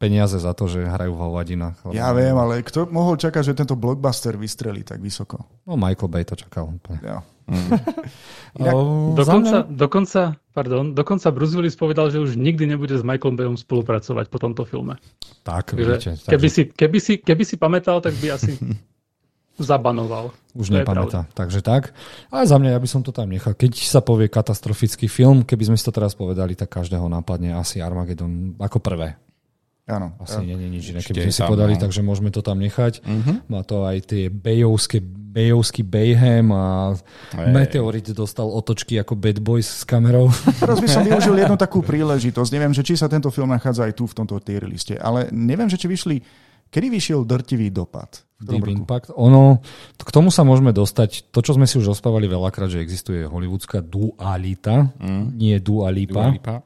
[0.00, 1.76] peniaze za to, že hrajú v hovadinách.
[1.92, 5.44] Ja viem, ale kto mohol čakať, že tento blockbuster vystrelí tak vysoko?
[5.68, 7.04] No Michael Bay to čakal úplne.
[7.04, 7.20] Ja.
[7.44, 7.76] Mm.
[8.64, 8.74] Inak,
[9.20, 10.20] dokonca, dokonca,
[10.56, 14.64] pardon, dokonca Bruce Willis povedal, že už nikdy nebude s Michaelom Bayom spolupracovať po tomto
[14.64, 14.96] filme.
[15.44, 18.56] Tak, viete, keby, si, keby, si, keby si pamätal, tak by asi
[19.56, 20.36] zabanoval.
[20.52, 21.24] Už to nepamätá.
[21.32, 21.96] Takže tak.
[22.28, 23.56] A za mňa ja by som to tam nechal.
[23.56, 27.80] Keď sa povie katastrofický film, keby sme si to teraz povedali, tak každého nápadne asi
[27.80, 29.16] Armageddon ako prvé.
[29.86, 30.18] Áno.
[30.18, 31.80] Asi nie je nič iné, keby sme si tam, podali, no.
[31.86, 33.06] takže môžeme to tam nechať.
[33.06, 33.46] Mhm.
[33.46, 36.98] Má to aj tie bejovské, bejovský Bayhem a
[37.38, 37.54] Hej.
[37.54, 40.26] Meteorit dostal otočky ako Bad Boys s kamerou.
[40.62, 42.50] Teraz by som využil jednu takú príležitosť.
[42.50, 45.70] Neviem, že či sa tento film nachádza aj tu v tomto tier liste, ale neviem,
[45.70, 46.18] že či vyšli...
[46.70, 48.26] Kedy vyšiel drtivý dopad?
[48.36, 48.84] Deep roku?
[48.84, 49.08] Impact.
[49.16, 49.64] Ono,
[49.96, 51.32] k tomu sa môžeme dostať.
[51.32, 55.24] To, čo sme si už ospávali veľakrát, že existuje hollywoodská dualita, mm.
[55.32, 56.28] nie Dua Lipa.
[56.28, 56.56] Dua Lipa.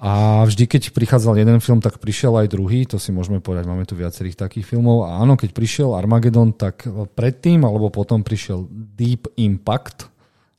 [0.00, 3.84] A vždy, keď prichádzal jeden film, tak prišiel aj druhý, to si môžeme povedať, máme
[3.84, 5.04] tu viacerých takých filmov.
[5.04, 10.08] A áno, keď prišiel Armageddon, tak predtým alebo potom prišiel Deep Impact,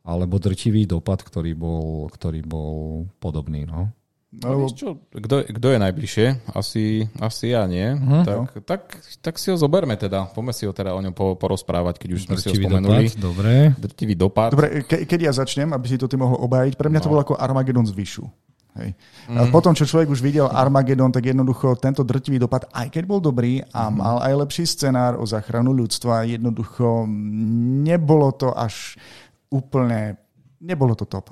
[0.03, 3.63] alebo drtivý dopad, ktorý bol, ktorý bol podobný.
[3.63, 3.89] No.
[4.34, 6.25] No, Lebo- vieš čo, kto, kto je najbližšie?
[6.51, 6.84] Asi,
[7.17, 7.93] asi ja, nie?
[7.93, 8.25] Mhm.
[8.25, 8.81] tak, tak,
[9.21, 10.25] tak si ho zoberme teda.
[10.27, 13.07] Poďme si ho teda o ňom po, porozprávať, keď už sme si ho spomenuli.
[13.07, 13.53] dopad, dobre.
[13.77, 14.49] Drtivý dopad.
[14.49, 17.11] Dobre, ke, keď ja začnem, aby si to ty mohol obájiť, pre mňa to No.
[17.11, 18.25] bolo ako Armageddon z Vyšu.
[18.73, 18.97] Hej.
[19.29, 19.53] Mm.
[19.53, 23.61] Potom, čo človek už videl Armageddon, tak jednoducho tento drtivý dopad, aj keď bol dobrý
[23.69, 27.05] a mal aj lepší scenár o záchranu ľudstva, jednoducho
[27.79, 28.97] nebolo to až
[29.47, 30.17] úplne,
[30.57, 31.29] nebolo to top.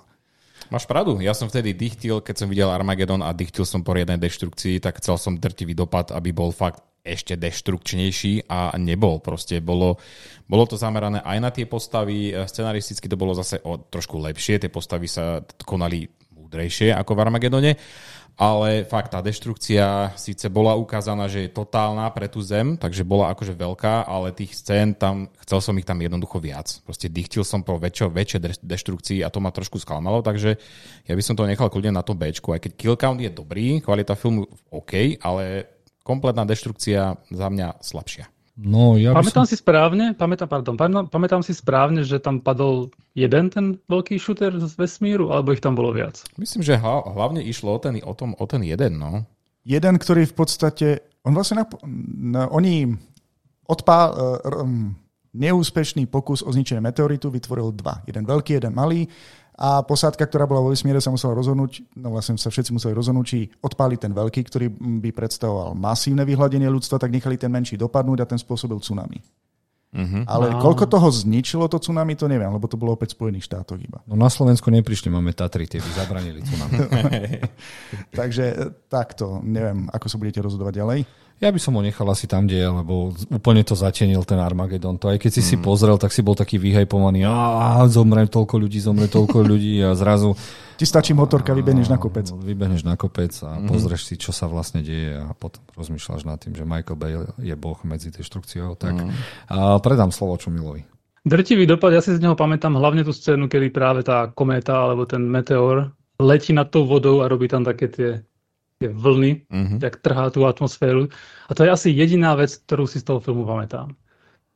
[0.72, 4.16] Máš pravdu, ja som vtedy dychtil, keď som videl Armageddon a dychtil som po riadnej
[4.16, 9.20] deštrukcii, tak chcel som drtivý dopad, aby bol fakt ešte deštrukčnejší a nebol.
[9.20, 10.00] Proste bolo,
[10.48, 14.64] bolo to zamerané aj na tie postavy, e, scenaristicky to bolo zase o trošku lepšie,
[14.64, 17.72] tie postavy sa konali múdrejšie ako v Armagedone,
[18.40, 23.32] ale fakt tá deštrukcia síce bola ukázaná, že je totálna pre tú zem, takže bola
[23.32, 26.82] akože veľká, ale tých scén tam, chcel som ich tam jednoducho viac.
[26.84, 30.58] Proste dychtil som po väčšo, väčšej de- deštrukcii a to ma trošku sklamalo, takže
[31.06, 33.80] ja by som to nechal kľudne na tom Bčku, aj keď kill count je dobrý,
[33.80, 35.70] kvalita filmu OK, ale
[36.02, 38.41] kompletná deštrukcia za mňa slabšia.
[38.62, 39.26] No, ja by som...
[39.26, 44.22] Pamätám si správne, pamätám, pardon, pamätám, pamätám si správne, že tam padol jeden ten veľký
[44.22, 46.22] šuter z vesmíru, alebo ich tam bolo viac.
[46.38, 49.26] Myslím, že hla- hlavne išlo o ten, o, tom, o ten jeden, no.
[49.66, 50.88] Jeden, ktorý v podstate,
[51.26, 51.82] on vlastne, nap-
[52.22, 52.94] na, oni
[53.66, 54.94] odpá, uh, um,
[55.32, 58.04] neúspešný pokus o zničenie meteoritu vytvoril dva.
[58.04, 59.08] Jeden veľký, jeden malý.
[59.60, 63.26] A posádka, ktorá bola vo vesmíre, sa musela rozhodnúť, no vlastne sa všetci museli rozhodnúť,
[63.28, 64.72] či odpáli ten veľký, ktorý
[65.04, 69.20] by predstavoval masívne vyhľadenie ľudstva, tak nechali ten menší dopadnúť a ten spôsobil tsunami.
[69.92, 70.24] Mhm.
[70.24, 70.64] Ale Á.
[70.64, 74.00] koľko toho zničilo to tsunami, to neviem, lebo to bolo opäť Spojených štátoch iba.
[74.08, 76.78] No na Slovensku neprišli, máme Tatry, tie by zabranili tsunami.
[78.20, 78.56] Takže e,
[78.88, 81.00] takto, neviem, ako sa budete rozhodovať ďalej.
[81.42, 85.02] Ja by som ho nechal asi tam, kde je, lebo úplne to zatienil ten Armagedon.
[85.02, 87.26] To aj keď si si pozrel, tak si bol taký vyhajpovaný.
[87.26, 90.38] Á, zomre toľko ľudí, zomre toľko ľudí a zrazu
[90.82, 92.26] Ti stačí motorka, vybehneš na kopec.
[92.34, 96.58] vybehneš na kopec a pozrieš si, čo sa vlastne deje a potom rozmýšľaš nad tým,
[96.58, 98.74] že Michael Bay je boh medzi deštrukciou.
[98.82, 98.98] Tak
[99.54, 100.82] a predám slovo Čumilovi.
[101.22, 105.06] Drtivý dopad, ja si z neho pamätám hlavne tú scénu, kedy práve tá kométa alebo
[105.06, 108.10] ten meteor letí nad tou vodou a robí tam také tie,
[108.82, 109.76] tie vlny, Mhm.
[109.78, 111.06] tak trhá tú atmosféru.
[111.46, 113.94] A to je asi jediná vec, ktorú si z toho filmu pamätám.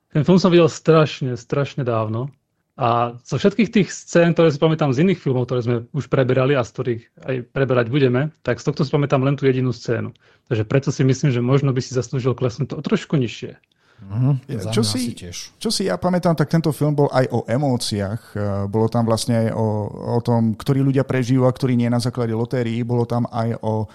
[0.09, 2.33] Ten film som videl strašne, strašne dávno.
[2.75, 6.59] A zo všetkých tých scén, ktoré si pamätám z iných filmov, ktoré sme už preberali
[6.59, 10.11] a z ktorých aj preberať budeme, tak z tohto si pamätám len tú jedinú scénu.
[10.51, 13.55] Takže preto si myslím, že možno by si zaslúžil klesnúť to trošku nižšie.
[13.95, 14.35] Uh-huh.
[14.75, 15.15] Čo si-
[15.55, 18.21] Čo si ja pamätám, tak tento film bol aj o emóciách.
[18.35, 19.67] Eh, Bolo tam vlastne aj o,
[20.15, 22.83] o tom, ktorí ľudia prežijú a ktorí nie na základe lotérií.
[22.83, 23.87] Bolo tam aj o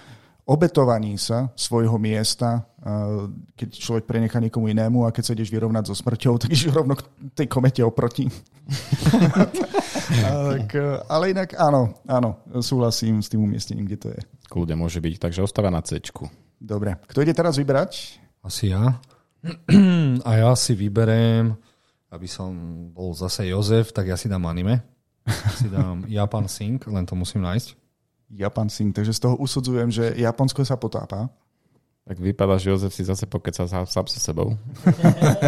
[0.45, 2.65] obetovaní sa svojho miesta,
[3.53, 6.97] keď človek prenechá niekomu inému a keď sa ideš vyrovnať so smrťou, tak ideš rovno
[6.97, 7.05] k
[7.37, 8.25] tej komete oproti.
[10.25, 10.65] tak,
[11.05, 14.21] ale inak áno, áno, súhlasím s tým umiestnením, kde to je.
[14.49, 16.01] Kľudne môže byť, takže ostáva na C.
[16.61, 18.21] Dobre, kto ide teraz vybrať?
[18.41, 18.97] Asi ja.
[20.27, 21.57] A ja si vyberiem,
[22.11, 22.53] aby som
[22.93, 24.85] bol zase Jozef, tak ja si dám anime.
[25.57, 27.80] Si dám Japan Sing, len to musím nájsť.
[28.31, 31.27] Japan Sing, takže z toho usudzujem, že Japonsko sa potápa.
[32.01, 34.57] Tak vypadá, že Jozef si zase pokecal sám, sám so sebou.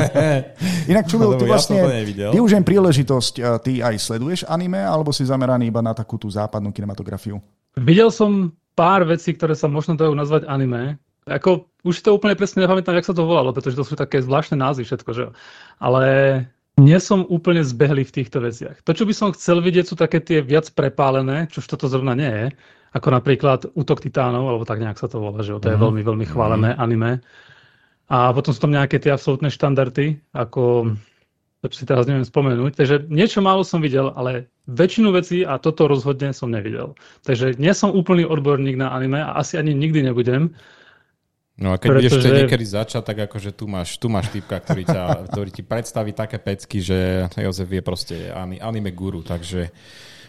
[0.91, 2.29] Inak Čumil, ty ja vlastne nevidel.
[2.29, 3.33] využijem príležitosť,
[3.65, 7.41] ty aj sleduješ anime, alebo si zameraný iba na takú tú západnú kinematografiu?
[7.73, 11.01] Videl som pár vecí, ktoré sa možno dajú nazvať anime.
[11.25, 14.59] Ako, už to úplne presne nepamätám, jak sa to volalo, pretože to sú také zvláštne
[14.59, 15.25] názvy všetko, že?
[15.81, 16.05] Ale
[16.77, 18.81] nie som úplne zbehlý v týchto veciach.
[18.85, 22.29] To, čo by som chcel vidieť, sú také tie viac prepálené, čož toto zrovna nie
[22.29, 22.47] je,
[22.93, 26.25] ako napríklad Útok titánov, alebo tak nejak sa to volá, že to je veľmi, veľmi
[26.29, 27.25] chválené anime.
[28.05, 30.93] A potom sú tam nejaké tie absolútne štandardy, ako
[31.63, 32.75] to si teraz neviem spomenúť.
[32.75, 36.93] Takže niečo málo som videl, ale väčšinu vecí a toto rozhodne som nevidel.
[37.23, 40.51] Takže nie som úplný odborník na anime a asi ani nikdy nebudem.
[41.53, 42.09] No a keď Pretože...
[42.09, 45.63] budeš to niekedy začať, tak akože tu máš, tu máš typka, ktorý, ťa, ktorý ti
[45.63, 48.15] predstaví také pecky, že Jozef je proste
[48.59, 49.71] anime guru, takže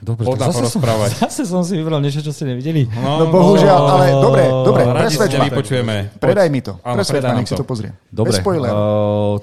[0.05, 0.81] Dobre, tak zase som,
[1.25, 2.85] zase som si vybral niečo, čo ste nevideli.
[2.93, 5.45] No, no bohužiaľ, no, ale dobre, dobre, presvedč ma.
[5.49, 5.95] vypočujeme.
[6.21, 6.77] Predaj mi to.
[6.85, 7.91] Áno, presvedč ma, nech si to pozrie.
[8.13, 8.37] Dobre.
[8.37, 9.41] Bez uh,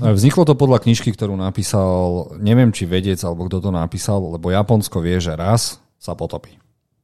[0.00, 5.04] Vzniklo to podľa knižky, ktorú napísal, neviem či vedec alebo kto to napísal, lebo Japonsko
[5.04, 6.56] vie, že raz sa potopí.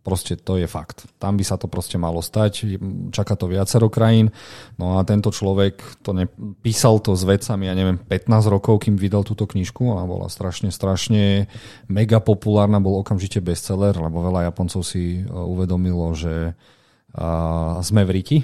[0.07, 1.11] Proste to je fakt.
[1.19, 2.79] Tam by sa to proste malo stať.
[3.11, 4.31] Čaká to viacero krajín.
[4.79, 6.15] No a tento človek to
[6.63, 9.83] písal to s vecami, ja neviem, 15 rokov, kým vydal túto knižku.
[9.83, 11.51] Ona bola strašne, strašne
[11.91, 18.11] mega populárna, bol okamžite bestseller, lebo veľa Japoncov si e, uvedomilo, že uh, sme v
[18.15, 18.39] Riti.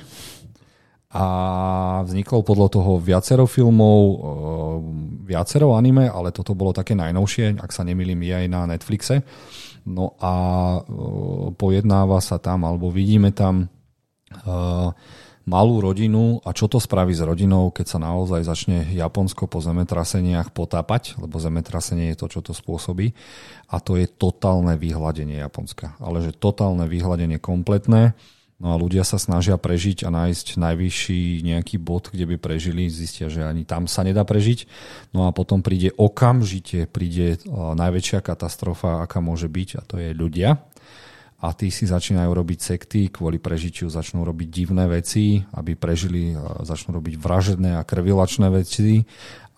[1.14, 1.26] A
[2.02, 4.18] vzniklo podľa toho viacero filmov, uh,
[5.30, 9.22] viacero anime, ale toto bolo také najnovšie, ak sa nemýlim, je aj na Netflixe.
[9.86, 10.80] No a e,
[11.59, 13.66] pojednáva sa tam, alebo vidíme tam e,
[15.42, 20.54] malú rodinu a čo to spraví s rodinou, keď sa naozaj začne Japonsko po zemetraseniach
[20.54, 23.10] potápať, lebo zemetrasenie je to, čo to spôsobí.
[23.74, 25.98] A to je totálne vyhľadenie Japonska.
[25.98, 28.14] Ale že totálne vyhľadenie kompletné.
[28.62, 33.26] No a ľudia sa snažia prežiť a nájsť najvyšší nejaký bod, kde by prežili, zistia,
[33.26, 34.70] že ani tam sa nedá prežiť.
[35.10, 40.62] No a potom príde okamžite, príde najväčšia katastrofa, aká môže byť, a to je ľudia.
[41.43, 46.30] A tí si začínajú robiť sekty, kvôli prežitiu začnú robiť divné veci, aby prežili,
[46.62, 49.02] začnú robiť vražedné a krvilačné veci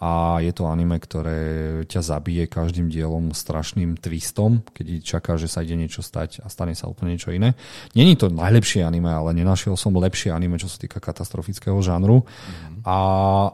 [0.04, 1.40] a je to anime, ktoré
[1.88, 6.76] ťa zabije každým dielom strašným twistom, keď čaká, že sa ide niečo stať a stane
[6.76, 7.56] sa úplne niečo iné.
[7.96, 12.20] Není to najlepšie anime, ale nenašiel som lepšie anime, čo sa týka katastrofického žánru.
[12.20, 12.84] Mm-hmm.
[12.84, 12.98] A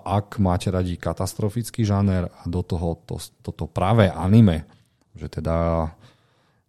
[0.02, 4.66] ak máte radi katastrofický žáner a do toho to, toto práve anime,
[5.14, 5.86] že teda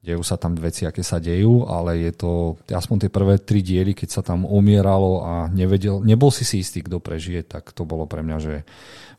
[0.02, 3.94] dejú sa tam veci, aké sa dejú, ale je to aspoň tie prvé tri diely,
[3.94, 8.10] keď sa tam umieralo a nevedel, nebol si si istý, kto prežije, tak to bolo
[8.10, 8.56] pre mňa, že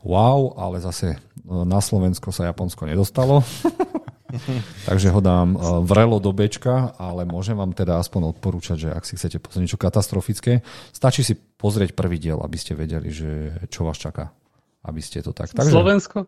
[0.03, 3.41] wow, ale zase e, na Slovensko sa Japonsko nedostalo.
[4.89, 5.57] Takže ho dám e,
[5.87, 9.79] vrelo do bečka, ale môžem vám teda aspoň odporúčať, že ak si chcete pozrieť niečo
[9.79, 14.35] katastrofické, stačí si pozrieť prvý diel, aby ste vedeli, že čo vás čaká.
[14.83, 15.47] Aby ste to tak...
[15.55, 15.71] Takže...
[15.71, 16.27] Slovensko,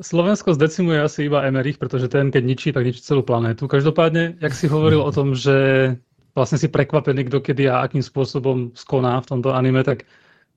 [0.00, 3.68] Slovensko zdecimuje asi iba Emerich, pretože ten, keď ničí, tak ničí celú planétu.
[3.68, 5.92] Každopádne, jak si hovoril o tom, že
[6.32, 10.08] vlastne si prekvapený, kto kedy a akým spôsobom skoná v tomto anime, tak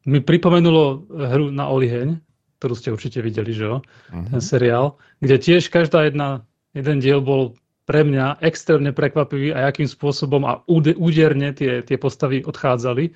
[0.07, 2.15] mi pripomenulo hru na Oliheň,
[2.63, 3.77] ktorú ste určite videli, že jo?
[3.83, 4.27] Uh-huh.
[4.31, 9.85] Ten seriál, kde tiež každá jedna, jeden diel bol pre mňa extrémne prekvapivý a akým
[9.85, 13.11] spôsobom a úderne tie, tie postavy odchádzali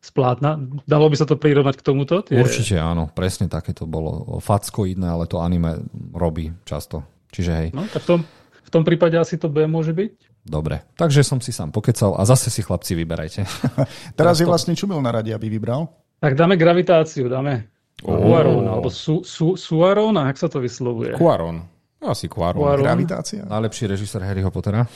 [0.00, 0.56] z plátna.
[0.88, 2.24] Dalo by sa to prirovnať k tomuto?
[2.24, 2.40] Tie...
[2.40, 4.40] Určite áno, presne také to bolo.
[4.40, 5.84] Fackoidné, ale to anime
[6.16, 7.04] robí často.
[7.30, 7.68] Čiže hej.
[7.76, 8.20] No, tak v tom,
[8.64, 10.12] v tom prípade asi to B môže byť?
[10.40, 13.44] Dobre, takže som si sám pokecal a zase si chlapci vyberajte.
[14.18, 15.92] Teraz je vlastne Čumil na rade, aby vybral.
[16.16, 17.68] Tak dáme gravitáciu, dáme
[18.00, 21.12] Cuaron, alebo su, su, Suaron, a jak sa to vyslovuje?
[21.12, 21.60] Cuaron.
[22.00, 22.64] Asi Cuaron.
[22.80, 23.44] Gravitácia.
[23.44, 24.88] Najlepší režisér Harryho Pottera.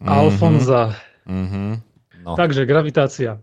[0.00, 0.96] Alfonza.
[1.28, 1.70] Mm-hmm.
[2.24, 2.32] No.
[2.32, 3.36] Takže gravitácia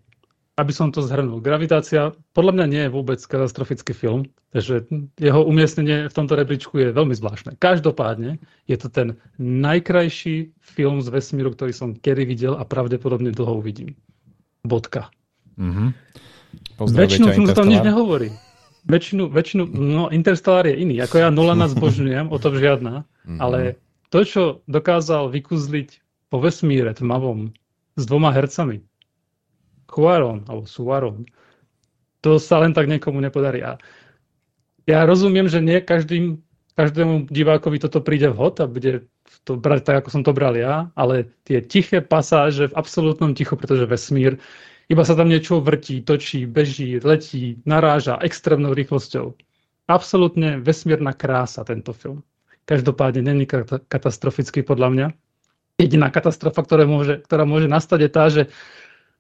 [0.56, 4.88] aby som to zhrnul, gravitácia podľa mňa nie je vôbec katastrofický film, takže
[5.20, 7.60] jeho umiestnenie v tomto rebríčku je veľmi zvláštne.
[7.60, 8.40] Každopádne
[8.72, 14.00] je to ten najkrajší film z vesmíru, ktorý som kedy videl a pravdepodobne dlho uvidím.
[14.64, 15.12] Bodka.
[15.60, 15.88] Mm-hmm.
[16.80, 18.32] Väčšinu film tam nič nehovorí.
[18.88, 21.04] Väčšinu, väčšinu, no Interstellar je iný.
[21.04, 23.40] Ako ja Nolana zbožňujem, o tom žiadna, mm-hmm.
[23.44, 23.76] ale
[24.08, 26.00] to, čo dokázal vykuzliť
[26.32, 27.52] po vesmíre tmavom
[28.00, 28.80] s dvoma hercami,
[29.86, 31.26] Cuaron, alebo Suaron.
[32.26, 33.62] To sa len tak niekomu nepodarí.
[33.62, 33.78] A
[34.86, 36.42] ja rozumiem, že nie každým,
[36.78, 39.06] každému divákovi toto príde vhod a bude
[39.46, 43.54] to brať tak, ako som to bral ja, ale tie tiché pasáže v absolútnom tichu,
[43.58, 44.38] pretože vesmír,
[44.90, 49.34] iba sa tam niečo vrtí, točí, beží, letí, naráža extrémnou rýchlosťou.
[49.90, 52.22] Absolútne vesmírna krása tento film.
[52.66, 53.46] Každopádne není
[53.90, 55.08] katastrofický podľa mňa.
[55.78, 58.44] Jediná katastrofa, ktorá môže, ktorá môže nastať je tá, že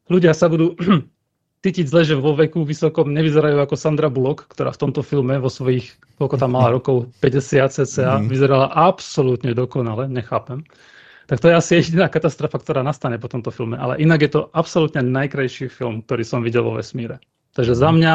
[0.10, 0.78] ľudia sa budú
[1.66, 5.50] cítiť zle, že vo veku vysokom nevyzerajú ako Sandra Bullock, ktorá v tomto filme vo
[5.50, 8.30] svojich, koľko tam mala rokov, 50 cca, mm.
[8.30, 10.62] vyzerala absolútne dokonale, nechápem.
[11.26, 13.82] Tak to je asi jediná katastrofa, ktorá nastane po tomto filme.
[13.82, 17.18] Ale inak je to absolútne najkrajší film, ktorý som videl vo vesmíre.
[17.58, 17.96] Takže za mhm.
[17.98, 18.14] mňa,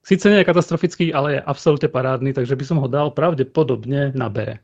[0.00, 4.32] síce nie je katastrofický, ale je absolútne parádny, takže by som ho dal pravdepodobne na
[4.32, 4.56] B.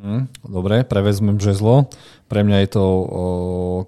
[0.00, 1.92] Mm, dobre, prevezmem žezlo.
[2.24, 3.04] Pre mňa je to o,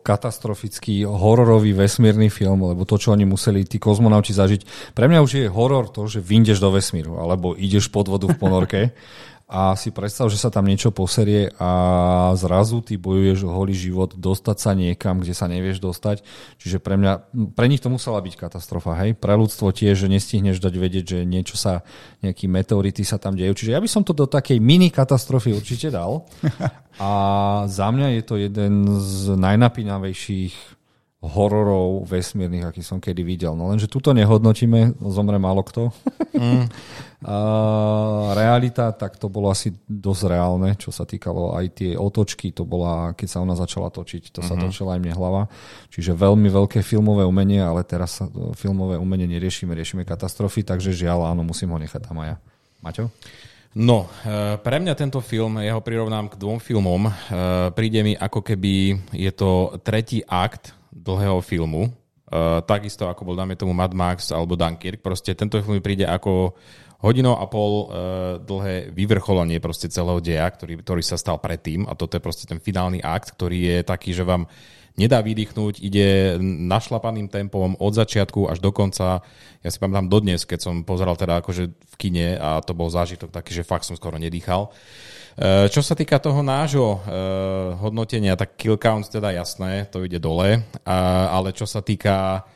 [0.04, 4.92] katastrofický hororový vesmírny film, lebo to, čo oni museli tí kozmonauti zažiť.
[4.92, 8.36] Pre mňa už je horor to, že vyjdeš do vesmíru, alebo ideš pod vodu v
[8.36, 8.80] ponorke.
[9.44, 11.70] a si predstav, že sa tam niečo poserie a
[12.32, 16.24] zrazu ty bojuješ o holý život, dostať sa niekam, kde sa nevieš dostať.
[16.56, 17.12] Čiže pre mňa,
[17.52, 19.12] pre nich to musela byť katastrofa, hej?
[19.12, 21.84] Pre ľudstvo tiež, že nestihneš dať vedieť, že niečo sa,
[22.24, 23.52] nejaký meteority sa tam dejú.
[23.52, 26.24] Čiže ja by som to do takej mini katastrofy určite dal.
[27.04, 27.10] A
[27.68, 30.74] za mňa je to jeden z najnapínavejších
[31.24, 33.56] hororov vesmírnych, aký som kedy videl.
[33.56, 35.88] No lenže tuto nehodnotíme, zomre málo kto.
[36.36, 36.68] Mm.
[38.36, 43.16] Realita, tak to bolo asi dosť reálne, čo sa týkalo aj tie otočky, to bola,
[43.16, 44.48] keď sa ona začala točiť, to mm-hmm.
[44.48, 44.62] sa mhm.
[44.68, 45.42] točila aj mne hlava.
[45.88, 48.20] Čiže veľmi veľké filmové umenie, ale teraz
[48.60, 52.36] filmové umenie neriešime, riešime katastrofy, takže žiaľ, áno, musím ho nechať tam aj ja.
[52.84, 53.04] Maťo?
[53.74, 57.12] No, e, pre mňa tento film, ja ho prirovnám k dvom filmom, e,
[57.74, 61.90] príde mi ako keby je to tretí akt dlhého filmu,
[62.34, 66.54] uh, takisto ako bol, dáme tomu Mad Max alebo Dunkirk, proste tento film príde ako
[67.04, 67.84] hodinou a pol uh,
[68.40, 72.56] dlhé vyvrcholenie proste celého deja, ktorý, ktorý sa stal predtým a toto je proste ten
[72.56, 74.48] finálny akt, ktorý je taký, že vám
[74.96, 79.26] nedá vydýchnuť, ide našlapaným tempom od začiatku až do konca.
[79.60, 83.34] Ja si pamätám dodnes, keď som pozeral teda akože v kine a to bol zážitok
[83.34, 84.70] taký, že fakt som skoro nedýchal.
[85.34, 90.22] Eh, čo sa týka toho nášho uh, hodnotenia, tak kill count teda jasné, to ide
[90.22, 92.46] dole, ale čo sa týka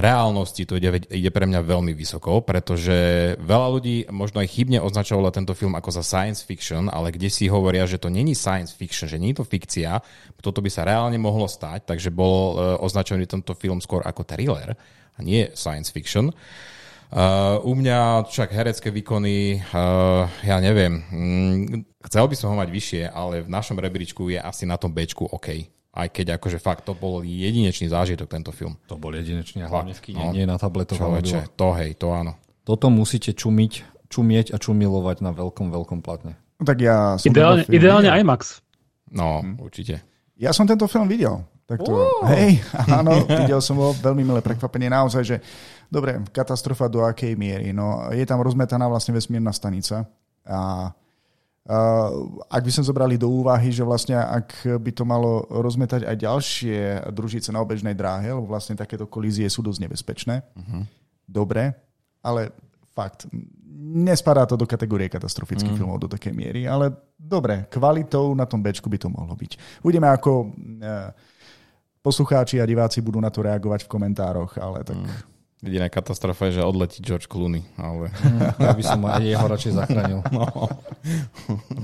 [0.00, 5.32] reálnosti, to ide, ide pre mňa veľmi vysoko, pretože veľa ľudí možno aj chybne označovalo
[5.32, 9.08] tento film ako za science fiction, ale kde si hovoria, že to není science fiction,
[9.08, 10.00] že nie je to fikcia,
[10.40, 14.76] toto by sa reálne mohlo stať, takže bol uh, označený tento film skôr ako thriller
[15.16, 16.32] a nie science fiction.
[17.06, 21.64] Uh, u mňa však herecké výkony, uh, ja neviem, mm,
[22.10, 25.22] chcel by som ho mať vyššie, ale v našom rebríčku je asi na tom Bčku
[25.30, 25.75] OK.
[25.96, 28.76] Aj keď akože fakt to bol jedinečný zážitok tento film.
[28.92, 32.12] To bol jedinečný a hlavne v kine, no, nie na tabletovom Človeče, to hej, to
[32.12, 32.36] áno.
[32.68, 36.36] Toto musíte čumiť, čumieť a čumilovať na veľkom, veľkom platne.
[36.60, 38.60] No, tak ja som ideálne, ideálne IMAX.
[39.08, 39.56] No, hm.
[39.56, 40.04] určite.
[40.36, 41.40] Ja som tento film videl.
[41.66, 42.28] Tak to, uh.
[42.30, 42.60] hej,
[43.00, 44.92] áno, videl som ho veľmi milé prekvapenie.
[44.92, 45.36] Naozaj, že
[45.86, 47.70] Dobre, katastrofa do akej miery?
[47.70, 50.06] No, je tam rozmetaná vlastne vesmírna stanica
[50.42, 50.90] a
[52.46, 56.78] ak by sme zobrali do úvahy, že vlastne ak by to malo rozmetať aj ďalšie
[57.10, 60.46] družice na obežnej dráhe, lebo vlastne takéto kolízie sú dosť nebezpečné.
[60.46, 60.86] Uh-huh.
[61.26, 61.74] Dobre,
[62.22, 62.54] ale
[62.94, 63.26] fakt,
[63.76, 65.82] nespadá to do kategórie katastrofických uh-huh.
[65.82, 69.82] filmov do takej miery, ale dobre, kvalitou na tom Bčku by to mohlo byť.
[69.82, 71.10] Uvidíme, ako uh,
[71.98, 75.02] poslucháči a diváci budú na to reagovať v komentároch, ale tak...
[75.02, 75.34] Uh-huh
[75.64, 77.64] Jediná katastrofa je, že odletí George Clooney.
[77.80, 78.12] Ale...
[78.60, 80.20] Ja by som aj jeho radšej zachránil.
[80.28, 80.44] No.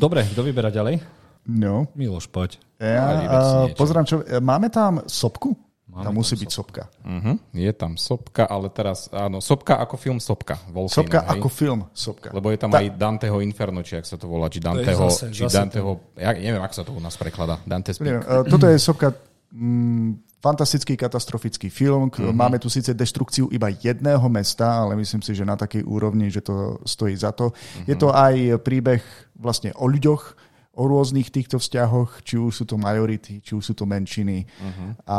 [0.03, 1.01] Dobre, kto vyberá ďalej?
[1.49, 1.89] No.
[1.97, 2.61] Miloš, poď.
[2.78, 5.57] Ja, uh, pozrám, čo, máme tam sopku?
[5.93, 6.82] Máme tam musí tam byť sopka.
[7.05, 7.36] Uh-huh.
[7.53, 10.57] Je tam sopka, ale teraz, áno, sopka ako film Sopka.
[10.73, 11.31] Volcano, sopka hej?
[11.36, 12.28] ako film Sopka.
[12.32, 12.81] Lebo je tam Ta...
[12.81, 16.32] aj Danteho Inferno, či ak sa to volá, či Danteho, zase, či zase Danteho, ja
[16.32, 17.61] neviem, ako sa to u nás prekladá.
[17.69, 18.24] Dante Speak.
[18.24, 19.12] uh, toto je sopka
[19.53, 22.10] mm, fantastický katastrofický film.
[22.10, 22.35] Mm-hmm.
[22.35, 26.43] Máme tu síce deštrukciu iba jedného mesta, ale myslím si, že na takej úrovni, že
[26.43, 27.55] to stojí za to.
[27.55, 27.86] Mm-hmm.
[27.86, 28.35] Je to aj
[28.66, 29.02] príbeh
[29.39, 33.74] vlastne o ľuďoch, o rôznych týchto vzťahoch, či už sú to majority, či už sú
[33.77, 34.48] to menšiny.
[34.48, 34.97] Uh-huh.
[35.05, 35.19] A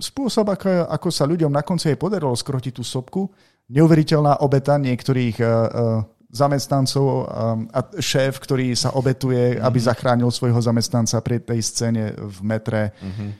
[0.00, 3.28] spôsob, ako, ako sa ľuďom na konci aj podarilo skrotiť tú sopku,
[3.68, 5.60] neuveriteľná obeta niektorých uh, uh,
[6.32, 7.24] zamestnancov um,
[7.68, 9.68] a šéf, ktorý sa obetuje, uh-huh.
[9.68, 12.96] aby zachránil svojho zamestnanca pri tej scéne v metre.
[12.96, 13.30] Uh-huh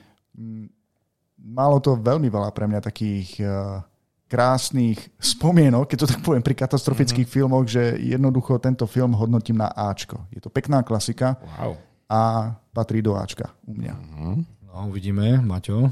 [1.47, 3.79] malo to veľmi veľa pre mňa takých uh,
[4.27, 7.39] krásnych spomienok, keď to tak poviem, pri katastrofických mm-hmm.
[7.39, 10.19] filmoch, že jednoducho tento film hodnotím na Ačko.
[10.35, 11.79] Je to pekná klasika wow.
[12.11, 13.95] a patrí do Ačka u mňa.
[13.95, 14.35] Mm-hmm.
[14.67, 15.39] No, uvidíme.
[15.39, 15.87] Maťo?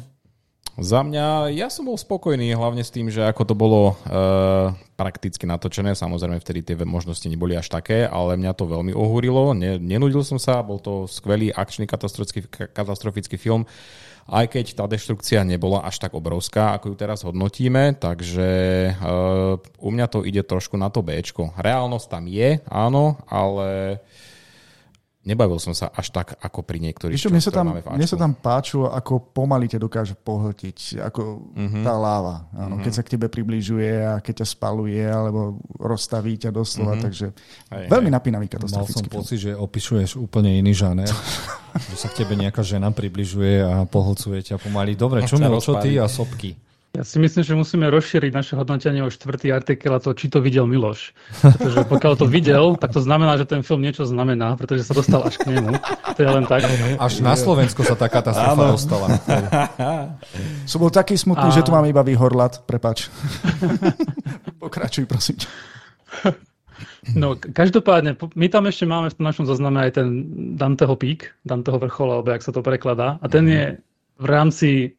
[0.76, 5.48] Za mňa, ja som bol spokojný hlavne s tým, že ako to bolo uh, prakticky
[5.48, 10.19] natočené, samozrejme vtedy tie možnosti neboli až také, ale mňa to veľmi ohúrilo, ne, nenudil
[10.27, 12.44] som sa, bol to skvelý akčný katastrofický,
[12.76, 13.64] katastrofický film
[14.26, 18.49] aj keď tá deštrukcia nebola až tak obrovská, ako ju teraz hodnotíme, takže
[18.97, 21.22] uh, u mňa to ide trošku na to B.
[21.56, 24.02] Reálnosť tam je, áno, ale
[25.26, 28.38] nebavil som sa až tak, ako pri niektorých, čo, mne sa tam, mne sa tam
[28.38, 31.81] páčilo, ako pomaly ťa dokáže pohltiť, ako mm-hmm.
[31.81, 32.45] tá láva.
[32.53, 32.85] Áno, mm-hmm.
[32.85, 37.06] Keď sa k tebe približuje a keď ťa spaluje, alebo rozstaví ťa doslova, mm-hmm.
[37.10, 37.27] takže
[37.73, 41.10] aj, veľmi napínavý katastrofický Mal som pocit, že opisuješ úplne iný žáner,
[41.91, 44.93] že sa k tebe nejaká žena približuje a pohlcuje ťa pomaly.
[44.93, 46.65] Dobre, čo, čo ty a sopky?
[46.95, 50.39] Ja si myslím, že musíme rozšíriť naše hodnotenie o štvrtý artikel a to, či to
[50.39, 51.11] videl Miloš.
[51.43, 55.19] Pretože pokiaľ to videl, tak to znamená, že ten film niečo znamená, pretože sa dostal
[55.27, 55.76] až k nemu.
[56.15, 56.63] To je len tak.
[56.95, 58.73] Až na Slovensko sa tá katastrofa Áno.
[58.80, 59.07] dostala.
[60.72, 61.55] Som bol taký smutný, a...
[61.55, 62.63] že tu mám iba výhorlat.
[62.63, 63.11] Prepač.
[64.63, 65.35] Pokračuj, prosím.
[67.11, 70.07] No, každopádne, my tam ešte máme v našom zozname aj ten
[70.55, 73.19] Danteho pík, Danteho vrchol, alebo jak sa to prekladá.
[73.19, 73.63] A ten je
[74.15, 74.95] v rámci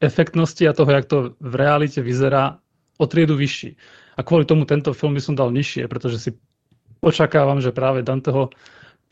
[0.00, 2.58] efektnosti a toho, jak to v realite vyzerá,
[2.96, 3.76] o triedu vyšší.
[4.16, 6.30] A kvôli tomu tento film by som dal nižšie, pretože si
[7.04, 8.48] očakávam, že práve Danteho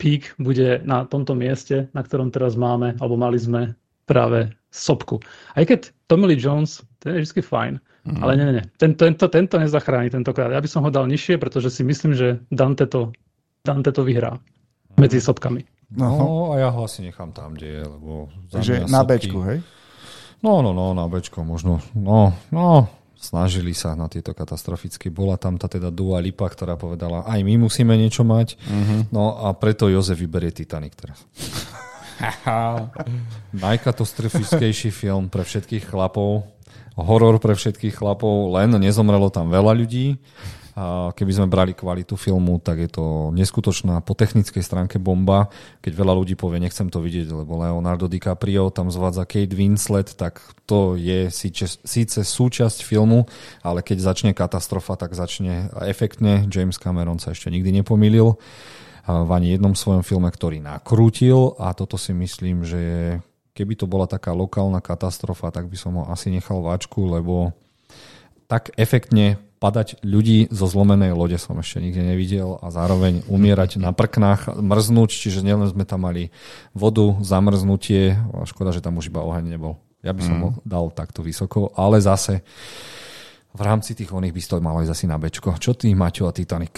[0.01, 3.77] pík bude na tomto mieste, na ktorom teraz máme, alebo mali sme
[4.09, 5.21] práve sopku.
[5.53, 7.73] Aj keď Tommy Lee Jones, ten je vždy fajn,
[8.09, 8.19] mm.
[8.21, 10.51] ale nie, nie, tento, tento, tento nezachráni tentokrát.
[10.51, 13.13] Ja by som ho dal nižšie, pretože si myslím, že Dante to,
[13.61, 14.41] Dante to vyhrá
[14.97, 15.63] medzi sopkami.
[15.93, 18.11] No, no a ja ho asi nechám tam, kde je, lebo...
[18.49, 19.61] Takže na Bčku, hej?
[20.43, 21.79] No, no, no, na Bčko možno.
[21.95, 25.09] No, no, snažili sa na tieto katastrofické.
[25.09, 28.59] Bola tam tá teda Dua Lipa, ktorá povedala, aj my musíme niečo mať.
[28.61, 29.01] Uh-huh.
[29.09, 31.25] No a preto Jozef vyberie Titanic teraz.
[33.65, 36.47] Najkatastrofickejší film pre všetkých chlapov,
[36.95, 40.15] horor pre všetkých chlapov, len nezomrelo tam veľa ľudí.
[41.15, 45.47] Keby sme brali kvalitu filmu, tak je to neskutočná po technickej stránke bomba.
[45.79, 50.43] Keď veľa ľudí povie, nechcem to vidieť, lebo Leonardo DiCaprio tam zvádza Kate Winslet, tak
[50.67, 53.23] to je síce, síce súčasť filmu,
[53.63, 56.43] ale keď začne katastrofa, tak začne efektne.
[56.51, 58.35] James Cameron sa ešte nikdy nepomýlil
[59.07, 62.81] v ani jednom svojom filme, ktorý nakrútil a toto si myslím, že
[63.55, 67.55] keby to bola taká lokálna katastrofa, tak by som ho asi nechal váčku, lebo
[68.51, 73.89] tak efektne padať ľudí zo zlomenej lode som ešte nikde nevidel a zároveň umierať na
[73.97, 76.29] prknách, mrznúť, čiže nielen sme tam mali
[76.77, 78.13] vodu, zamrznutie,
[78.45, 79.81] škoda, že tam už iba oheň nebol.
[80.05, 80.43] Ja by som mm.
[80.45, 82.45] ho dal takto vysoko, ale zase
[83.57, 85.57] v rámci tých oných by to malo ísť asi na bečko.
[85.57, 86.77] Čo ty, Maťo a Titanic?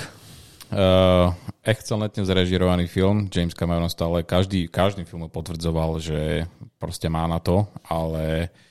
[0.67, 1.31] Uh,
[1.63, 3.27] excelentne zrežirovaný film.
[3.27, 6.43] James Cameron stále každý, každý film potvrdzoval, že
[6.79, 8.66] proste má na to, ale u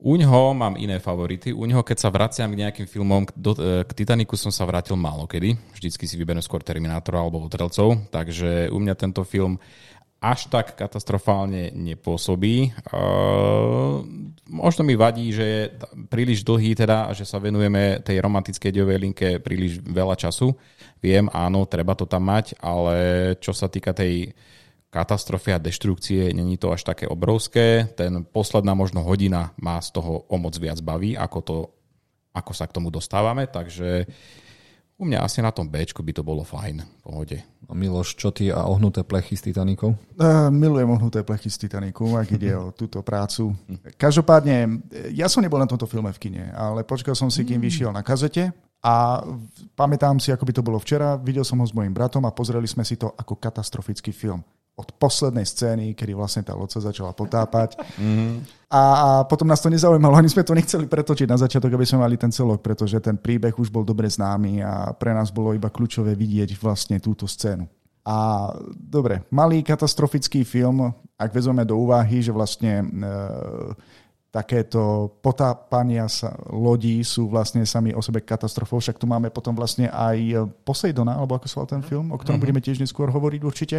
[0.00, 1.52] ňoho mám iné favority.
[1.52, 4.96] U ňoho, keď sa vraciam k nejakým filmom, do, e, k Titaniku som sa vrátil
[4.96, 5.56] málo kedy.
[5.76, 9.60] Vždycky si vyberiem skôr Terminátora alebo Otrelcov, takže u mňa tento film
[10.20, 12.76] až tak katastrofálne nepôsobí.
[12.92, 14.04] Uh,
[14.52, 15.62] možno mi vadí, že je
[16.12, 20.52] príliš dlhý teda že sa venujeme tej romantickej dejovej linke príliš veľa času.
[21.00, 22.96] Viem, áno, treba to tam mať, ale
[23.40, 24.36] čo sa týka tej
[24.90, 27.86] katastrofy a deštrukcie, není to až také obrovské.
[27.94, 31.56] Ten posledná možno hodina má z toho o moc viac baví, ako, to,
[32.34, 34.10] ako sa k tomu dostávame, takže
[35.00, 37.38] u mňa asi na tom B by to bolo fajn, v pohode.
[37.40, 39.96] A Miloš, čo ty a ohnuté plechy s Titanikou?
[40.20, 43.56] Uh, milujem ohnuté plechy s Titanikou, ak ide o túto prácu.
[43.96, 44.84] Každopádne,
[45.14, 48.04] ja som nebol na tomto filme v kine, ale počkal som si, kým vyšiel na
[48.04, 48.52] kazete
[48.84, 49.24] a
[49.72, 52.68] pamätám si, ako by to bolo včera, videl som ho s mojim bratom a pozreli
[52.68, 54.44] sme si to ako katastrofický film
[54.76, 57.76] od poslednej scény, kedy vlastne tá loď sa začala potápať.
[58.00, 58.32] Mm-hmm.
[58.72, 62.06] A, a potom nás to nezaujímalo, ani sme to nechceli pretočiť na začiatok, aby sme
[62.06, 65.68] mali ten celok, pretože ten príbeh už bol dobre známy a pre nás bolo iba
[65.68, 67.68] kľúčové vidieť vlastne túto scénu.
[68.00, 70.88] A dobre, malý katastrofický film,
[71.20, 72.86] ak vezmeme do úvahy, že vlastne e,
[74.30, 78.78] takéto potápania sa lodí sú vlastne sami o sebe katastrofou.
[78.78, 82.42] Však tu máme potom vlastne aj Poseidona, alebo ako sa ten film, o ktorom mm-hmm.
[82.46, 83.78] budeme tiež neskôr hovoriť určite.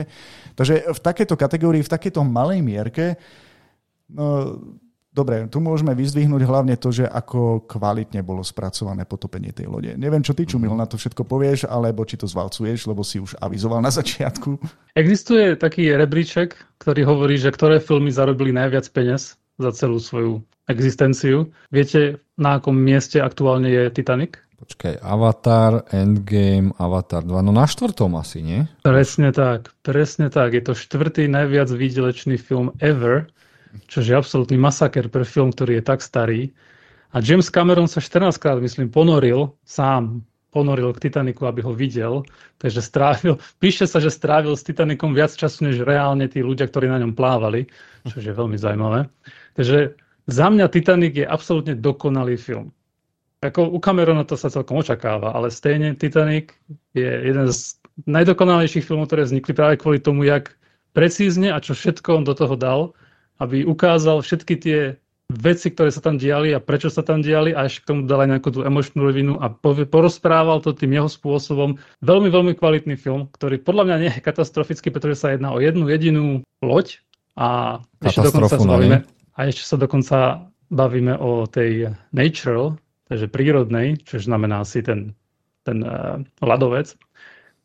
[0.60, 3.16] Takže v takéto kategórii, v takéto malej mierke,
[4.12, 4.60] no,
[5.08, 9.96] dobre, tu môžeme vyzdvihnúť hlavne to, že ako kvalitne bolo spracované potopenie tej lode.
[9.96, 13.40] Neviem, čo ty, Čumil, na to všetko povieš, alebo či to zvalcuješ, lebo si už
[13.40, 14.60] avizoval na začiatku.
[15.00, 21.52] Existuje taký rebríček, ktorý hovorí, že ktoré filmy zarobili najviac peniaz za celú svoju existenciu.
[21.74, 24.40] Viete, na akom mieste aktuálne je Titanic?
[24.62, 28.70] Počkaj, Avatar, Endgame, Avatar 2, no na štvrtom asi, nie?
[28.86, 30.54] Presne tak, presne tak.
[30.54, 33.26] Je to štvrtý najviac výdelečný film ever,
[33.90, 36.54] čo je absolútny masaker pre film, ktorý je tak starý.
[37.12, 40.22] A James Cameron sa 14 krát, myslím, ponoril sám
[40.52, 42.28] ponoril k Titaniku, aby ho videl.
[42.60, 46.92] Takže strávil, píše sa, že strávil s Titanikom viac času, než reálne tí ľudia, ktorí
[46.92, 47.72] na ňom plávali,
[48.06, 49.08] čo je veľmi zaujímavé.
[49.58, 49.98] Takže
[50.30, 52.72] za mňa Titanic je absolútne dokonalý film.
[53.42, 56.54] Ako u Camerona to sa celkom očakáva, ale stejne Titanic
[56.94, 60.54] je jeden z najdokonalejších filmov, ktoré vznikli práve kvôli tomu, jak
[60.94, 62.94] precízne a čo všetko on do toho dal,
[63.42, 64.80] aby ukázal všetky tie
[65.32, 68.28] veci, ktoré sa tam diali a prečo sa tam diali a ešte k tomu dal
[68.28, 69.50] aj nejakú tú emočnú rovinu a
[69.88, 71.80] porozprával to tým jeho spôsobom.
[72.04, 75.88] Veľmi, veľmi kvalitný film, ktorý podľa mňa nie je katastrofický, pretože sa jedná o jednu
[75.88, 77.00] jedinú loď
[77.40, 78.98] a ešte dokonca sa bavíme,
[79.42, 82.78] a ešte sa dokonca bavíme o tej natural,
[83.10, 85.18] takže prírodnej, čo znamená asi ten,
[85.66, 86.94] ten uh, ľadovec.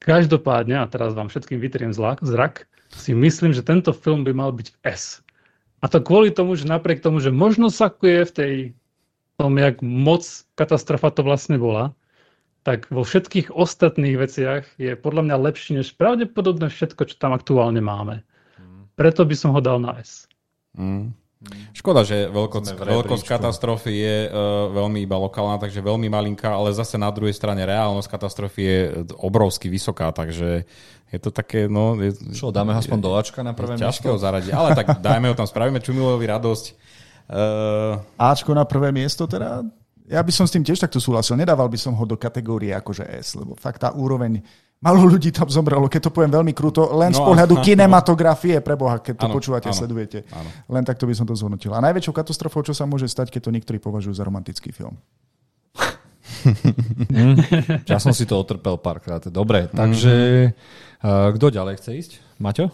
[0.00, 4.56] Každopádne, a teraz vám všetkým vytriem zrak, zrak, si myslím, že tento film by mal
[4.56, 5.20] byť v S
[5.84, 8.54] a to kvôli tomu, že napriek tomu, že možno sakuje v tej
[9.36, 10.24] tom, jak moc
[10.56, 11.92] katastrofa to vlastne bola,
[12.64, 17.78] tak vo všetkých ostatných veciach je podľa mňa lepší než pravdepodobne všetko, čo tam aktuálne
[17.78, 18.24] máme.
[18.96, 20.24] Preto by som ho dal na S.
[20.74, 21.12] Mm.
[21.76, 26.96] Škoda, že veľkosť, veľkosť katastrofy je uh, veľmi iba lokálna, takže veľmi malinká, ale zase
[26.96, 28.78] na druhej strane reálnosť katastrofy je
[29.20, 30.64] obrovsky vysoká, takže
[31.12, 31.94] je to také, no...
[32.02, 33.86] Je, Čo, dáme ho aspoň do Ačka na prvé miesto?
[33.86, 36.64] Ťažké ho zaradiť, ale tak dajme ho tam, spravíme Čumilovi radosť.
[37.30, 38.02] Uh...
[38.18, 39.62] Ačko na prvé miesto teda?
[40.06, 41.34] Ja by som s tým tiež takto súhlasil.
[41.34, 44.42] Nedával by som ho do kategórie akože S, lebo fakt tá úroveň
[44.76, 48.60] Malo ľudí tam zomrelo, keď to poviem veľmi krúto, len no, z pohľadu no, kinematografie,
[48.60, 50.28] preboha, keď to ano, počúvate, ano, sledujete.
[50.28, 50.52] Ano.
[50.68, 51.72] Len takto by som to zhodnotil.
[51.72, 55.00] A najväčšou katastrofou, čo sa môže stať, keď to niektorí považujú za romantický film.
[57.88, 59.24] ja som si to otrpel párkrát.
[59.32, 60.52] Dobre, takže
[61.00, 62.12] uh, kto ďalej chce ísť?
[62.36, 62.68] Maťo?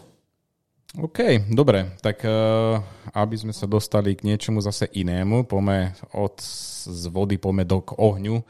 [1.01, 1.97] OK, dobre.
[2.05, 2.77] Tak uh,
[3.17, 6.37] aby sme sa dostali k niečomu zase inému, pome od
[6.83, 8.43] z vody, pome do k ohňu.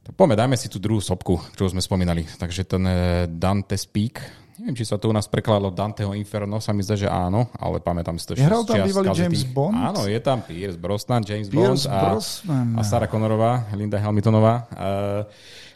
[0.00, 2.24] Tak poďme, dajme si tú druhú sopku, ktorú sme spomínali.
[2.24, 2.96] Takže ten eh,
[3.28, 4.22] Dante Speak,
[4.56, 7.84] neviem, či sa to u nás prekladalo Danteho Inferno, sa mi zdá, že áno, ale
[7.84, 9.76] pamätám si to Hral tam bývalý James Bond?
[9.76, 12.66] Áno, je tam Pierce Brosnan, James Pierce Bond a, Brosnan.
[12.76, 14.54] a Sarah Connorová, Linda Hamiltonová.
[14.72, 15.22] Uh,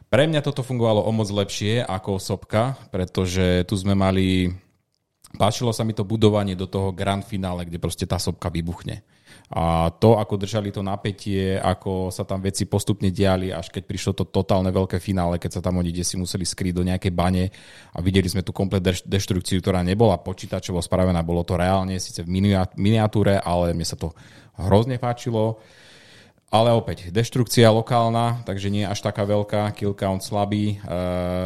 [0.09, 4.53] pre mňa toto fungovalo o moc lepšie ako sopka, pretože tu sme mali...
[5.35, 9.03] Páčilo sa mi to budovanie do toho grand finále, kde proste tá sopka vybuchne.
[9.51, 14.13] A to, ako držali to napätie, ako sa tam veci postupne diali, až keď prišlo
[14.17, 17.53] to totálne veľké finále, keď sa tam oni si museli skryť do nejakej bane
[17.93, 22.31] a videli sme tú komplet deštrukciu, ktorá nebola počítačovo spravená, bolo to reálne, síce v
[22.79, 24.17] miniatúre, ale mne sa to
[24.57, 25.61] hrozne páčilo.
[26.55, 30.79] Ale opäť, deštrukcia lokálna, takže nie až taká veľká, kill count slabý.
[30.79, 30.87] E,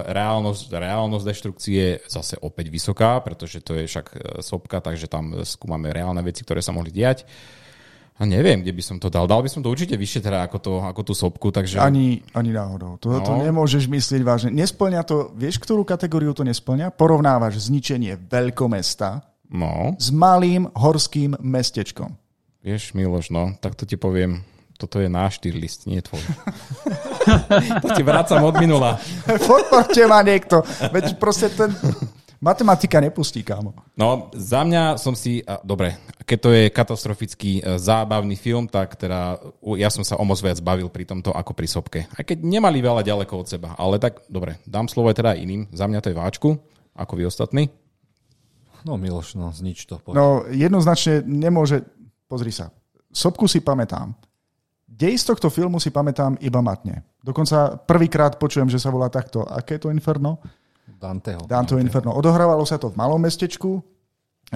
[0.04, 5.32] reálnosť, reálnosť deštrukcie je zase opäť vysoká, pretože to je však e, sopka, takže tam
[5.48, 7.24] skúmame reálne veci, ktoré sa mohli diať.
[8.20, 9.24] A neviem, kde by som to dal.
[9.24, 11.80] Dal by som to určite vyššie teda ako, to, ako tú sopku, takže...
[11.80, 13.00] Ani, ani náhodou.
[13.00, 13.24] To, no.
[13.24, 14.52] to nemôžeš myslieť vážne.
[14.52, 16.92] Nesplňa to, vieš, ktorú kategóriu to nesplňa?
[16.92, 19.24] Porovnávaš zničenie veľkomesta
[19.56, 19.96] no.
[19.96, 22.12] s malým horským mestečkom.
[22.60, 24.57] Vieš, Miloš, no, tak to ti poviem.
[24.78, 26.22] Toto je náš tier list, nie tvoj.
[27.82, 28.94] to ti vracam od minula.
[29.26, 30.62] Podporte ma niekto.
[30.94, 31.74] Veď proste ten,
[32.38, 33.74] Matematika nepustí, kámo.
[33.98, 38.94] No, za mňa som si, a, dobre, keď to je katastrofický e, zábavný film, tak
[38.94, 39.42] teda
[39.74, 42.00] ja som sa o moc viac bavil pri tomto ako pri Sopke.
[42.06, 45.66] Aj keď nemali veľa ďaleko od seba, ale tak, dobre, dám slovo aj teda iným.
[45.74, 46.48] Za mňa to je váčku,
[46.94, 47.74] ako vy ostatní.
[48.86, 49.98] No Miloš, no znič to.
[49.98, 50.14] Poď.
[50.14, 51.82] No jednoznačne nemôže,
[52.30, 52.70] pozri sa,
[53.10, 54.14] Sopku si pamätám.
[54.88, 57.04] Dej z tohto filmu si pamätám iba matne.
[57.20, 59.44] Dokonca prvýkrát počujem, že sa volá takto.
[59.44, 60.40] Aké je to Inferno?
[60.88, 61.44] Danteho.
[61.44, 62.16] Danteho Inferno.
[62.16, 63.84] Odohrávalo sa to v malom mestečku,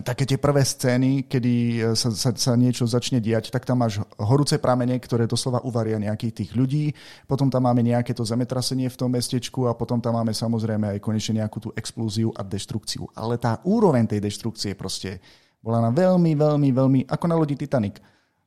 [0.00, 4.00] také tie prvé scény, kedy e, sa, sa, sa niečo začne diať, tak tam máš
[4.16, 6.96] horúce pramene, ktoré doslova uvaria nejakých tých ľudí,
[7.28, 11.04] potom tam máme nejaké to zemetrasenie v tom mestečku a potom tam máme samozrejme aj
[11.04, 13.04] konečne nejakú tú explúziu a deštrukciu.
[13.12, 15.20] Ale tá úroveň tej deštrukcie proste
[15.60, 18.00] bola na veľmi, veľmi, veľmi, ako na lodi Titanic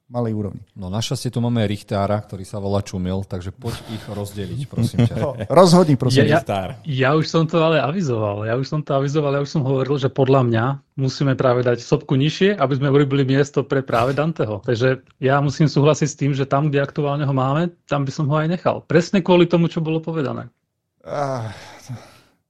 [0.06, 0.62] malej úrovni.
[0.78, 5.16] No našťastie tu máme Richtára, ktorý sa volá Čumil, takže poď ich rozdeliť, prosím ťa.
[5.26, 6.30] No, rozhodni, prosím.
[6.30, 8.46] Ja, ja, ja už som to ale avizoval.
[8.46, 10.66] Ja už som to avizoval, ja už som hovoril, že podľa mňa
[11.02, 14.62] musíme práve dať sopku nižšie, aby sme urobili miesto pre práve Danteho.
[14.62, 18.30] Takže ja musím súhlasiť s tým, že tam, kde aktuálne ho máme, tam by som
[18.30, 18.86] ho aj nechal.
[18.86, 20.52] Presne kvôli tomu, čo bolo povedané.
[21.02, 21.50] Ah,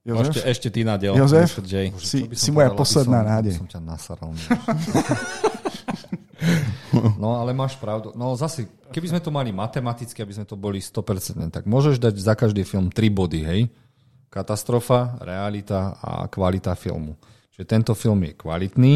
[0.04, 0.36] Jozef?
[0.36, 1.16] Ešte, ešte ty na diel.
[1.16, 1.64] Jozef,
[2.04, 3.58] si, si moja posledná nádej.
[3.58, 4.36] Som ťa nasaral.
[7.22, 8.12] No ale máš pravdu.
[8.16, 12.16] No zase, keby sme to mali matematicky, aby sme to boli 100%, tak môžeš dať
[12.16, 13.62] za každý film 3 body, hej?
[14.32, 17.16] Katastrofa, realita a kvalita filmu.
[17.56, 18.96] Čiže tento film je kvalitný,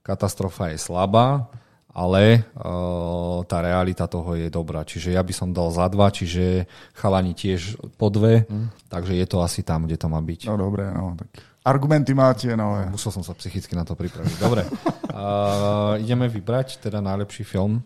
[0.00, 1.44] katastrofa je slabá,
[1.92, 4.86] ale uh, tá realita toho je dobrá.
[4.86, 6.64] Čiže ja by som dal za dva, čiže
[6.96, 8.88] chalani tiež po dve, mm.
[8.88, 10.46] takže je to asi tam, kde to má byť.
[10.48, 11.28] No dobre, no tak
[11.64, 12.52] argumenty máte.
[12.54, 12.78] No.
[12.92, 14.36] Musel som sa psychicky na to pripraviť.
[14.38, 14.62] Dobre.
[15.18, 17.82] Uh, ideme vybrať teda najlepší film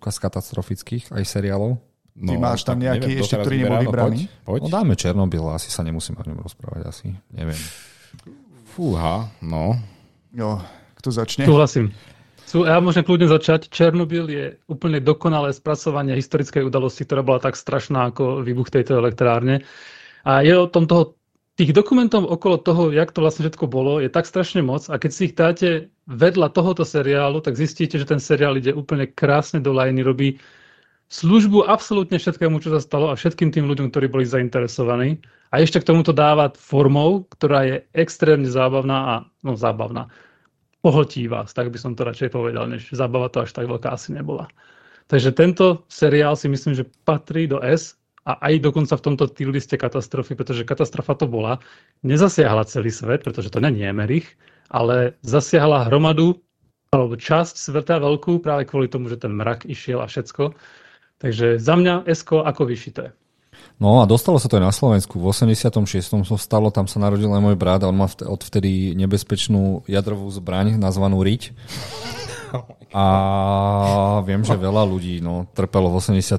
[0.00, 1.76] z katastrofických aj seriálov.
[2.14, 4.20] No, Ty máš tam nejaký neviem, ešte, ktorý nebol no, vybraný?
[4.24, 4.60] Poď, poď.
[4.62, 7.12] No dáme Černobyl, asi sa nemusíme o ňom rozprávať, asi.
[7.34, 7.58] Neviem.
[8.70, 9.76] Fúha, no.
[10.32, 10.62] Jo,
[10.96, 11.44] kto začne?
[11.44, 11.92] Súhlasím.
[12.54, 13.66] Ja môžem kľudne začať.
[13.66, 19.66] Černobyl je úplne dokonalé spracovanie historickej udalosti, ktorá bola tak strašná ako výbuch tejto elektrárne.
[20.22, 21.18] A je o tom toho
[21.54, 25.10] tých dokumentov okolo toho, jak to vlastne všetko bolo, je tak strašne moc a keď
[25.14, 25.68] si ich dáte
[26.10, 30.28] vedľa tohoto seriálu, tak zistíte, že ten seriál ide úplne krásne do lajny, robí
[31.14, 35.22] službu absolútne všetkému, čo sa stalo a všetkým tým ľuďom, ktorí boli zainteresovaní.
[35.54, 39.14] A ešte k tomuto dáva formou, ktorá je extrémne zábavná a
[39.46, 40.10] no zábavná.
[40.82, 44.10] Pohltí vás, tak by som to radšej povedal, než zábava to až tak veľká asi
[44.10, 44.50] nebola.
[45.06, 47.94] Takže tento seriál si myslím, že patrí do S
[48.24, 51.60] a aj dokonca v tomto liste katastrofy, pretože katastrofa to bola,
[52.00, 54.32] nezasiahla celý svet, pretože to není Emerich,
[54.72, 56.40] ale zasiahla hromadu
[56.94, 60.54] alebo časť sveta veľkú práve kvôli tomu, že ten mrak išiel a všetko.
[61.18, 63.12] Takže za mňa Esko ako vyšité.
[63.82, 65.18] No a dostalo sa to aj na Slovensku.
[65.18, 66.22] V 86.
[66.22, 71.18] som stalo, tam sa narodil aj môj brat on má odvtedy nebezpečnú jadrovú zbraň nazvanú
[71.22, 71.50] Riť.
[72.94, 73.04] A
[74.22, 76.38] viem, že veľa ľudí no, trpelo v 86.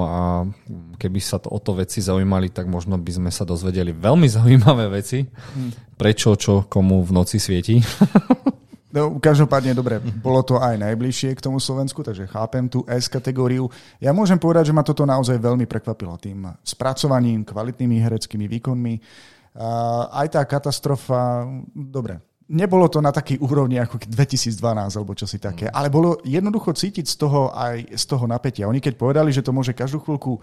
[0.00, 0.48] a
[0.96, 4.88] keby sa to o to veci zaujímali, tak možno by sme sa dozvedeli veľmi zaujímavé
[4.88, 5.24] veci.
[5.96, 7.76] Prečo, čo, komu v noci svieti.
[8.92, 13.72] No, každopádne, dobre, bolo to aj najbližšie k tomu Slovensku, takže chápem tú S kategóriu.
[13.96, 18.94] Ja môžem povedať, že ma toto naozaj veľmi prekvapilo tým spracovaním, kvalitnými hereckými výkonmi.
[20.12, 22.20] Aj tá katastrofa, dobre,
[22.52, 24.60] nebolo to na takej úrovni ako 2012
[24.92, 28.68] alebo čo si také, ale bolo jednoducho cítiť z toho aj z toho napätia.
[28.68, 30.40] Oni keď povedali, že to môže každú chvíľku e,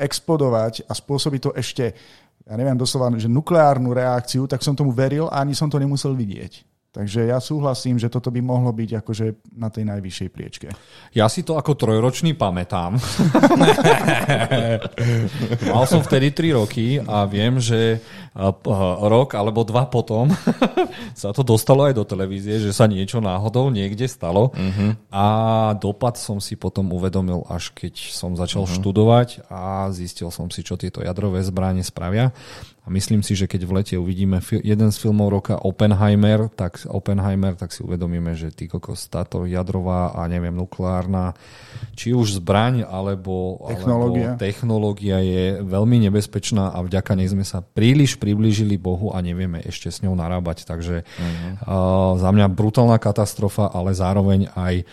[0.00, 1.92] explodovať a spôsobiť to ešte,
[2.48, 6.16] ja neviem doslova, že nukleárnu reakciu, tak som tomu veril a ani som to nemusel
[6.16, 6.75] vidieť.
[6.96, 10.72] Takže ja súhlasím, že toto by mohlo byť akože na tej najvyššej priečke.
[11.12, 12.96] Ja si to ako trojročný pamätám.
[15.76, 18.00] Mal som vtedy 3 roky a viem, že
[19.12, 20.32] rok alebo dva potom
[21.20, 24.96] sa to dostalo aj do televízie, že sa niečo náhodou niekde stalo uh-huh.
[25.12, 25.26] a
[25.76, 28.76] dopad som si potom uvedomil, až keď som začal uh-huh.
[28.76, 32.32] študovať a zistil som si, čo tieto jadrové zbranie spravia.
[32.86, 37.58] A myslím si, že keď v lete uvidíme jeden z filmov roka Oppenheimer, tak Oppenheimer,
[37.58, 41.34] tak si uvedomíme, že ty kokos, táto jadrová a neviem, nukleárna,
[41.98, 44.38] či už zbraň alebo technológia.
[44.38, 49.58] alebo technológia je veľmi nebezpečná a vďaka nej sme sa príliš priblížili Bohu a nevieme
[49.66, 50.62] ešte s ňou narábať.
[50.62, 51.52] Takže uh-huh.
[51.66, 54.86] uh, za mňa brutálna katastrofa, ale zároveň aj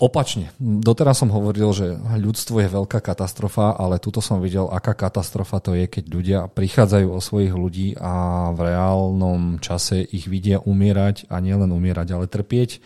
[0.00, 0.50] Opačne.
[0.58, 5.76] Doteraz som hovoril, že ľudstvo je veľká katastrofa, ale tuto som videl, aká katastrofa to
[5.76, 11.38] je, keď ľudia prichádzajú o svojich ľudí a v reálnom čase ich vidia umierať a
[11.44, 12.80] nielen umierať, ale trpieť.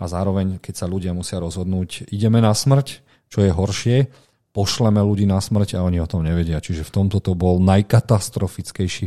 [0.00, 3.96] A zároveň, keď sa ľudia musia rozhodnúť, ideme na smrť, čo je horšie,
[4.50, 6.58] pošleme ľudí na smrť a oni o tom nevedia.
[6.58, 9.06] Čiže v tomto to bol najkatastrofickejší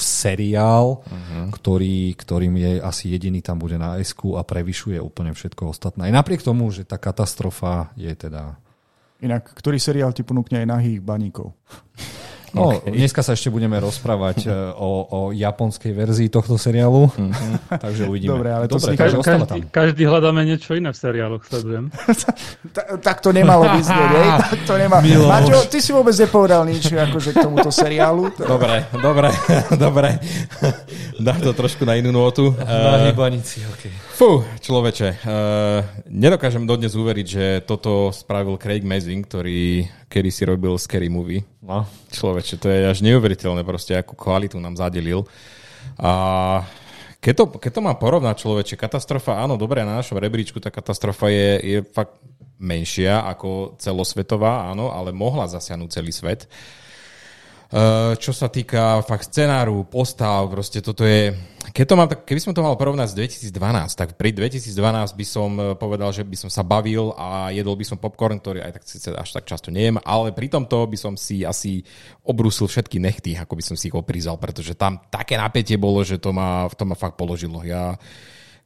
[0.00, 1.52] seriál, uh-huh.
[1.52, 6.08] ktorý, ktorým je asi jediný tam bude na s a prevyšuje úplne všetko ostatné.
[6.08, 8.56] Aj napriek tomu, že tá katastrofa je teda...
[9.20, 11.52] Inak, ktorý seriál ti ponúkne aj nahých baníkov?
[12.50, 12.90] No, okay.
[12.90, 17.78] dneska sa ešte budeme rozprávať e, o, o japonskej verzii tohto seriálu, mm-hmm.
[17.78, 18.34] takže uvidíme.
[18.34, 21.94] Dobre, ale to Dobre, si každý, každý, každý hľadáme niečo iné v seriáloch, sledujem.
[23.06, 24.10] tak to nemalo byť znieť,
[24.50, 24.98] Tak to nemá...
[24.98, 28.34] Maťo, ty si vôbec nepovedal nič akože k tomuto seriálu.
[28.50, 29.30] Dobre, dobre,
[29.78, 30.18] dobre.
[31.22, 32.50] Dám to trošku na inú notu.
[32.58, 33.92] Na hybanici, okay.
[34.18, 40.74] Fú, človeče, uh, nedokážem dodnes uveriť, že toto spravil Craig Mazin, ktorý kedy si robil
[40.74, 41.46] Scary Movie.
[41.62, 45.22] No, človeče, to je až neuveriteľné proste, akú kvalitu nám zadelil.
[46.02, 46.10] A
[47.22, 51.30] keď to, keď to má porovnať človeče, katastrofa, áno, dobre, na našom rebríčku tá katastrofa
[51.30, 52.18] je, je fakt
[52.60, 56.50] menšia ako celosvetová, áno, ale mohla zasiahnuť celý svet.
[57.70, 61.30] Eh, čo sa týka fakt scenáru, postav, proste toto je...
[61.70, 64.74] Keď to mám, keby som to mal porovnať s 2012, tak pri 2012
[65.14, 68.66] by som eh, povedal, že by som sa bavil a jedol by som popcorn, ktorý
[68.66, 71.86] aj tak síce až tak často nejem, ale pri tomto by som si asi
[72.26, 76.18] obrusil všetky nechty, ako by som si ich oprízal, pretože tam také napätie bolo, že
[76.18, 77.62] to ma, to ma fakt položilo.
[77.62, 77.94] Ja,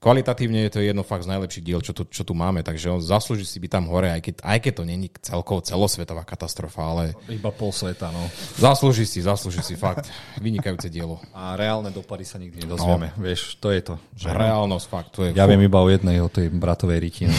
[0.04, 3.00] kvalitatívne je to jedno fakt z najlepších diel, čo tu, čo tu máme, takže on
[3.00, 7.04] zaslúži si byť tam hore, aj keď, aj keď to není celkovo celosvetová katastrofa, ale...
[7.32, 8.28] Iba pol sveta, no.
[8.60, 10.12] Zaslúži si, zaslúži si, fakt.
[10.44, 11.24] Vynikajúce dielo.
[11.32, 13.24] A reálne dopady sa nikdy nedozvieme, no.
[13.24, 13.94] vieš, to je to.
[14.12, 14.36] Že...
[14.36, 15.10] Reálnosť, fakt.
[15.16, 15.56] To je ja fú.
[15.56, 17.32] viem iba o jednej, o tej bratovej rytine.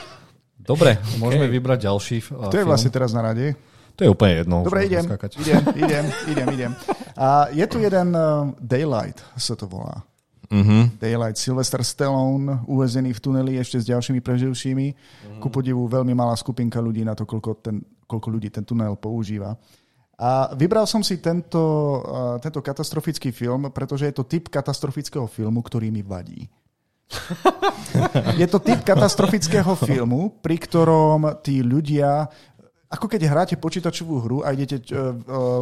[0.70, 1.18] Dobre, okay.
[1.18, 2.16] môžeme vybrať ďalší
[2.50, 3.58] To je vlastne teraz na rade.
[3.98, 4.62] To je úplne jedno.
[4.62, 5.08] Dobre, idem,
[5.40, 6.72] idem, idem, idem, idem.
[7.16, 10.04] A je tu jeden uh, Daylight, sa to volá.
[10.46, 10.86] Uh-huh.
[11.02, 14.86] Daylight, Sylvester Stallone uväzený v tuneli ešte s ďalšími preživšími.
[14.92, 15.40] Uh-huh.
[15.42, 19.58] Ku podivu veľmi malá skupinka ľudí na to, koľko, ten, koľko ľudí ten tunel používa.
[20.16, 21.60] A vybral som si tento,
[22.00, 26.48] uh, tento katastrofický film, pretože je to typ katastrofického filmu, ktorý mi vadí.
[28.40, 32.26] je to typ katastrofického filmu, pri ktorom tí ľudia
[32.86, 35.00] ako keď hráte počítačovú hru a idete e, e,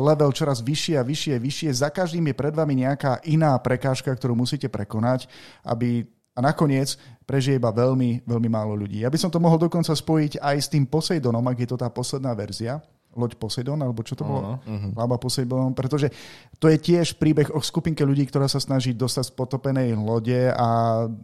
[0.04, 4.12] level čoraz vyššie a vyššie a vyššie, za každým je pred vami nejaká iná prekážka,
[4.12, 5.28] ktorú musíte prekonať,
[5.64, 9.06] aby a nakoniec prežije iba veľmi, veľmi málo ľudí.
[9.06, 11.86] Ja by som to mohol dokonca spojiť aj s tým Poseidonom, ak je to tá
[11.94, 12.82] posledná verzia,
[13.14, 14.58] loď Poseidon, alebo čo to bolo?
[14.58, 14.90] Uh-huh.
[14.98, 16.10] Laba Poseidon, pretože
[16.58, 20.66] to je tiež príbeh o skupinke ľudí, ktorá sa snaží dostať z potopenej lode a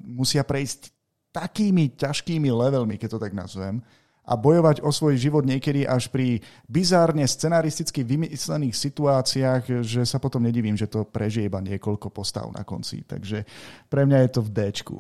[0.07, 0.95] musia prejsť
[1.35, 3.83] takými ťažkými levelmi, keď to tak nazvem,
[4.25, 10.45] a bojovať o svoj život niekedy až pri bizárne scenaristicky vymyslených situáciách, že sa potom
[10.45, 13.03] nedivím, že to prežije iba niekoľko postav na konci.
[13.03, 13.43] Takže
[13.89, 14.99] pre mňa je to v Dčku.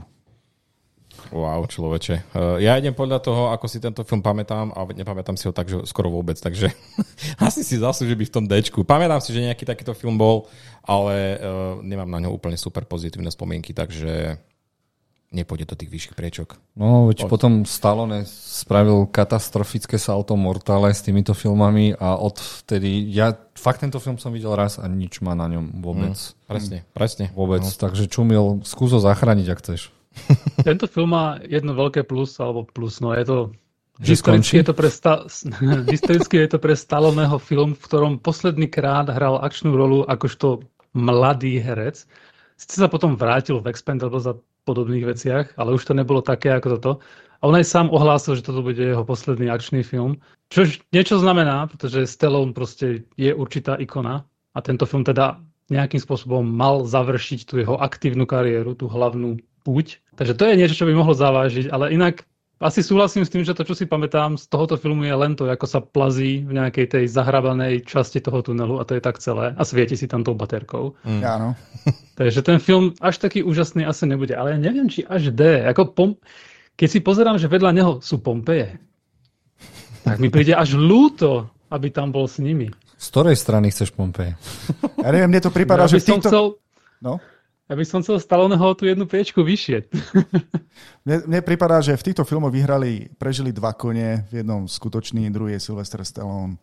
[1.30, 2.32] Wow, človeče.
[2.32, 5.68] Uh, ja idem podľa toho, ako si tento film pamätám a nepamätám si ho tak,
[5.68, 6.72] že skoro vôbec, takže
[7.46, 8.80] asi si zaslúži byť v tom Dčku.
[8.82, 10.48] Pamätám si, že nejaký takýto film bol,
[10.80, 14.40] ale uh, nemám na ňo úplne super pozitívne spomienky, takže
[15.30, 16.58] nepôjde do tých vyšších priečok.
[16.74, 17.30] No, veď Poď.
[17.30, 24.18] potom Stallone spravil katastrofické salto mortale s týmito filmami a odvtedy, ja fakt tento film
[24.18, 26.18] som videl raz a nič ma na ňom vôbec.
[26.18, 27.24] Mm, presne, presne.
[27.38, 27.70] Vôbec, no.
[27.70, 29.94] takže Čumil, skús ho zachrániť, ak chceš.
[30.66, 33.38] Tento film má jedno veľké plus, alebo plus, no je to
[34.00, 35.28] Historicky je, to pre sta-
[35.92, 40.64] historicky je to pre Staloného film, v ktorom posledný krát hral akčnú rolu akožto
[40.96, 42.08] mladý herec.
[42.56, 46.68] Sice sa potom vrátil v Expendables a podobných veciach, ale už to nebolo také ako
[46.76, 46.92] toto.
[47.40, 50.20] A on aj sám ohlásil, že toto bude jeho posledný akčný film.
[50.52, 55.40] Čo niečo znamená, pretože Stallone proste je určitá ikona a tento film teda
[55.72, 60.02] nejakým spôsobom mal završiť tú jeho aktívnu kariéru, tú hlavnú púť.
[60.18, 62.26] Takže to je niečo, čo by mohlo zavážiť, ale inak
[62.60, 65.48] asi súhlasím s tým, že to, čo si pamätám z tohoto filmu je len to,
[65.48, 69.56] ako sa plazí v nejakej tej zahrabanej časti toho tunelu a to je tak celé
[69.56, 70.92] a svieti si tam tou baterkou.
[71.08, 71.24] Mm.
[71.24, 71.48] Áno.
[72.20, 75.64] Takže ten film až taký úžasný asi nebude, ale ja neviem, či až D.
[75.72, 76.20] Ako pom-
[76.76, 78.76] Keď si pozerám, že vedľa neho sú Pompeje,
[80.04, 82.68] tak mi príde až ľúto, aby tam bol s nimi.
[83.00, 84.36] Z ktorej strany chceš Pompeje?
[85.00, 86.28] Ja neviem, mne to prípada, ja že týchto...
[86.28, 86.44] Chcel...
[87.00, 87.24] No?
[87.70, 89.86] Ja by som chcel Stalloneho tú jednu priečku vyššie.
[91.06, 95.56] Mne, mne pripadá, že v týchto filmoch vyhrali, prežili dva kone, v jednom skutočný, druhý
[95.56, 96.60] je Sylvester Stallone.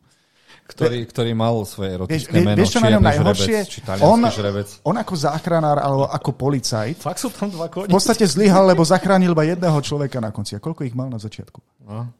[0.70, 3.58] Ktorý, ktorý mal svoje erotické vieš, meno, vieš, čo na ňom najhoršie?
[3.66, 4.68] Žrebec, on, žrebec.
[4.86, 7.90] on ako záchranár alebo ako policajt Fakt sú tam dva kone.
[7.90, 10.54] v podstate zlyhal, lebo zachránil iba jedného človeka na konci.
[10.54, 11.58] A koľko ich mal na začiatku?
[11.88, 12.12] No.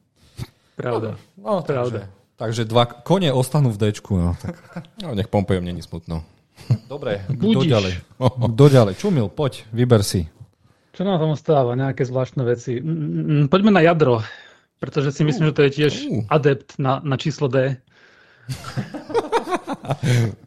[0.74, 1.20] Pravda.
[1.38, 2.08] No, pravda.
[2.38, 4.16] Takže, takže dva kone ostanú v Dčku.
[4.16, 4.58] No, tak.
[5.04, 6.24] no nech Pompejom není smutno.
[6.88, 7.94] Dobre, kto ďalej?
[8.56, 8.94] Kto ďalej?
[8.98, 10.26] Čumil, poď, vyber si.
[10.98, 11.78] Čo nám tam ostáva?
[11.78, 12.82] Nejaké zvláštne veci.
[13.48, 14.26] Poďme na jadro,
[14.82, 15.94] pretože si myslím, že to je tiež
[16.34, 17.78] adept na, na číslo D.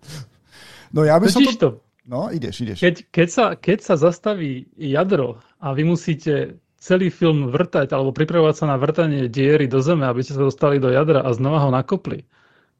[0.90, 1.54] No ja by som to...
[1.54, 1.70] to...
[2.10, 2.82] No, ideš, ideš.
[2.82, 8.54] Keď, keď, sa, keď sa zastaví jadro a vy musíte celý film vrtať alebo pripravovať
[8.56, 11.70] sa na vrtanie diery do zeme, aby ste sa dostali do jadra a znova ho
[11.70, 12.26] nakopli,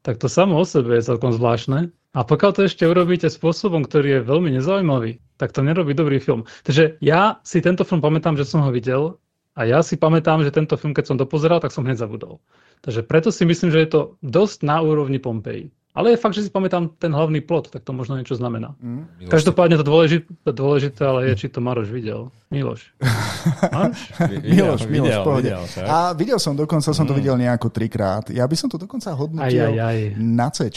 [0.02, 1.94] tak to samo o sebe je celkom zvláštne.
[2.10, 6.42] A pokiaľ to ešte urobíte spôsobom, ktorý je veľmi nezaujímavý, tak to nerobí dobrý film.
[6.66, 9.14] Takže ja si tento film pamätám, že som ho videl
[9.54, 12.42] a ja si pamätám, že tento film, keď som dopozeral, tak som hneď zabudol.
[12.82, 15.70] Takže preto si myslím, že je to dosť na úrovni Pompeji.
[15.90, 18.78] Ale je fakt, že si pamätám ten hlavný plot, tak to možno niečo znamená.
[18.78, 19.26] Mm.
[19.26, 22.30] Každopádne to dôležité, dôležité, ale je, či to Maroš videl.
[22.46, 22.94] Miloš.
[23.74, 24.00] Maroš?
[24.38, 25.50] Miloš, Miloš, pohode.
[25.50, 27.18] Videl, a videl som, dokonca som to mm.
[27.18, 28.30] videl nejako trikrát.
[28.30, 29.98] Ja by som to dokonca hodnotil aj, aj, aj.
[30.14, 30.70] na C.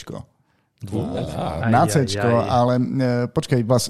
[1.72, 2.04] Na C,
[2.48, 2.84] ale e,
[3.32, 3.88] počkaj, vás...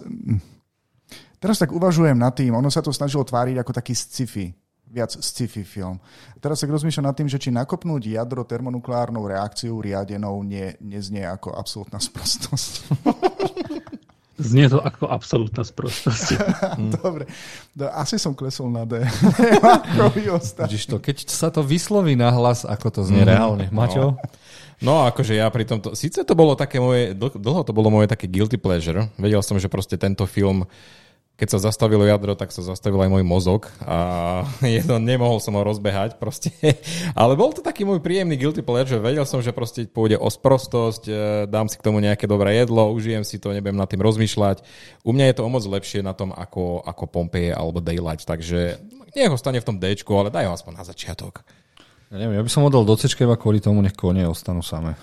[1.41, 4.55] Teraz tak uvažujem nad tým, ono sa to snažilo tváriť ako taký sci-fi,
[4.87, 5.99] viac sci-fi film.
[6.39, 11.51] Teraz sa rozmýšľam nad tým, že či nakopnúť jadro termonukleárnou reakciou riadenou nie, neznie ako
[11.51, 12.71] absolútna sprostosť.
[14.33, 16.41] Znie to ako absolútna sprostosť.
[16.97, 17.29] Dobre,
[17.77, 19.05] no, asi som klesol na D.
[20.65, 23.65] Vidíš to, keď sa to vysloví na hlas, ako to znie mm, reálne.
[23.69, 24.17] Maťo?
[24.17, 24.42] No.
[24.83, 28.27] No akože ja pri tomto, síce to bolo také moje, dlho to bolo moje také
[28.27, 29.07] guilty pleasure.
[29.15, 30.67] Vedel som, že proste tento film,
[31.39, 35.63] keď sa zastavilo jadro, tak sa zastavil aj môj mozog a jedno, nemohol som ho
[35.63, 36.51] rozbehať proste.
[37.15, 38.99] Ale bol to taký môj príjemný guilty pleasure.
[38.99, 41.13] Vedel som, že proste pôjde o sprostosť, e,
[41.47, 44.67] dám si k tomu nejaké dobré jedlo, užijem si to, nebudem nad tým rozmýšľať.
[45.07, 48.83] U mňa je to o moc lepšie na tom ako, ako Pompeje alebo Daylight, takže
[49.15, 51.62] nech stane v tom D, ale daj ho aspoň na začiatok.
[52.13, 54.93] Ja neviem, ja by som model do C kvôli tomu, nech kone ostanú samé.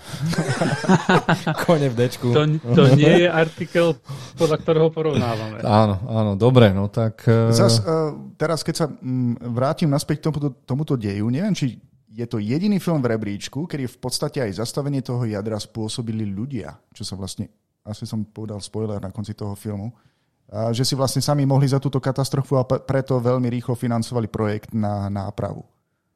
[1.66, 2.31] kone v Dčku.
[2.31, 3.99] To, to nie je artikel,
[4.39, 5.59] podľa ktorého porovnávame.
[5.66, 7.27] Áno, áno, dobre, no tak...
[7.27, 7.51] Uh...
[7.51, 11.82] Zas, uh, teraz, keď sa um, vrátim naspäť k tomuto, tomuto deju, neviem, či
[12.15, 16.78] je to jediný film v rebríčku, kedy v podstate aj zastavenie toho jadra spôsobili ľudia,
[16.95, 17.51] čo sa vlastne,
[17.91, 21.82] asi som povedal spoiler na konci toho filmu, uh, že si vlastne sami mohli za
[21.82, 25.66] túto katastrofu a preto veľmi rýchlo financovali projekt na nápravu.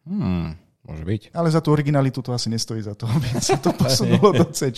[0.06, 0.63] Hmm.
[0.84, 1.22] Môže byť.
[1.32, 4.68] Ale za tú originalitu to asi nestojí za to, aby sa to posunulo do C.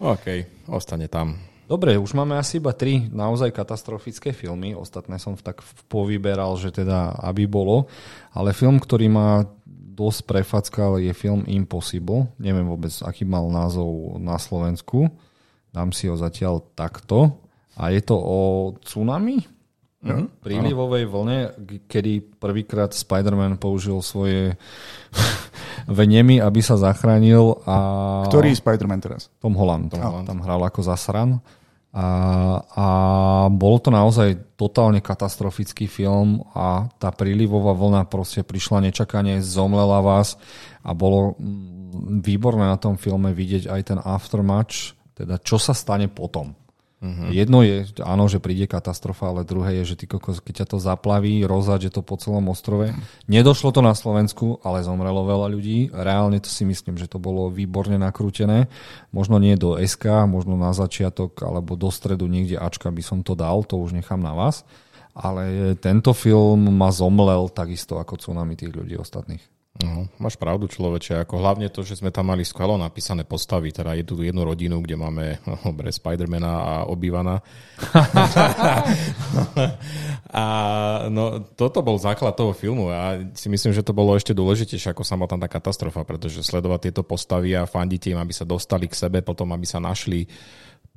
[0.00, 0.26] OK,
[0.68, 1.36] ostane tam.
[1.66, 4.78] Dobre, už máme asi iba tri naozaj katastrofické filmy.
[4.78, 7.90] Ostatné som tak povyberal, že teda aby bolo.
[8.30, 9.42] Ale film, ktorý ma
[9.96, 12.30] dosť prefackal, je film Impossible.
[12.38, 15.10] Neviem vôbec, aký mal názov na Slovensku.
[15.74, 17.42] Dám si ho zatiaľ takto.
[17.74, 18.40] A je to o
[18.80, 19.55] tsunami?
[20.04, 21.56] No, prílivovej vlne,
[21.88, 24.54] kedy prvýkrát Spider-Man použil svoje
[25.88, 27.58] venemy, aby sa zachránil.
[27.64, 27.76] A...
[28.28, 29.32] Ktorý Spider-Man teraz?
[29.40, 29.90] Tom Holland.
[29.90, 30.28] Tom Holland.
[30.28, 31.40] Tam hral ako zasran.
[31.96, 32.06] A,
[32.60, 32.86] a
[33.48, 40.36] bol to naozaj totálne katastrofický film a tá prílivová vlna proste prišla nečakane, zomlela vás
[40.84, 46.12] a bolo mm, výborné na tom filme vidieť aj ten aftermatch, teda čo sa stane
[46.12, 46.52] potom.
[46.96, 47.28] Uh-huh.
[47.28, 50.78] Jedno je, áno, že príde katastrofa, ale druhé je, že ty kokos, keď ťa to
[50.80, 52.88] zaplaví, rozhaď, že to po celom ostrove.
[53.28, 55.92] Nedošlo to na Slovensku, ale zomrelo veľa ľudí.
[55.92, 58.72] Reálne to si myslím, že to bolo výborne nakrútené.
[59.12, 63.36] Možno nie do SK, možno na začiatok, alebo do stredu niekde Ačka by som to
[63.36, 64.64] dal, to už nechám na vás.
[65.12, 69.55] Ale tento film ma zomlel takisto ako tsunami tých ľudí ostatných.
[69.84, 71.20] No, máš pravdu, človeče.
[71.26, 74.80] Ako hlavne to, že sme tam mali skvelo napísané postavy, teda je tu jednu rodinu,
[74.80, 75.24] kde máme
[75.66, 77.44] dobre, Spidermana a obývana.
[80.32, 80.44] a
[81.12, 85.04] no, toto bol základ toho filmu a si myslím, že to bolo ešte dôležitejšie ako
[85.04, 89.20] samotná tá katastrofa, pretože sledovať tieto postavy a fandiť im, aby sa dostali k sebe,
[89.20, 90.24] potom aby sa našli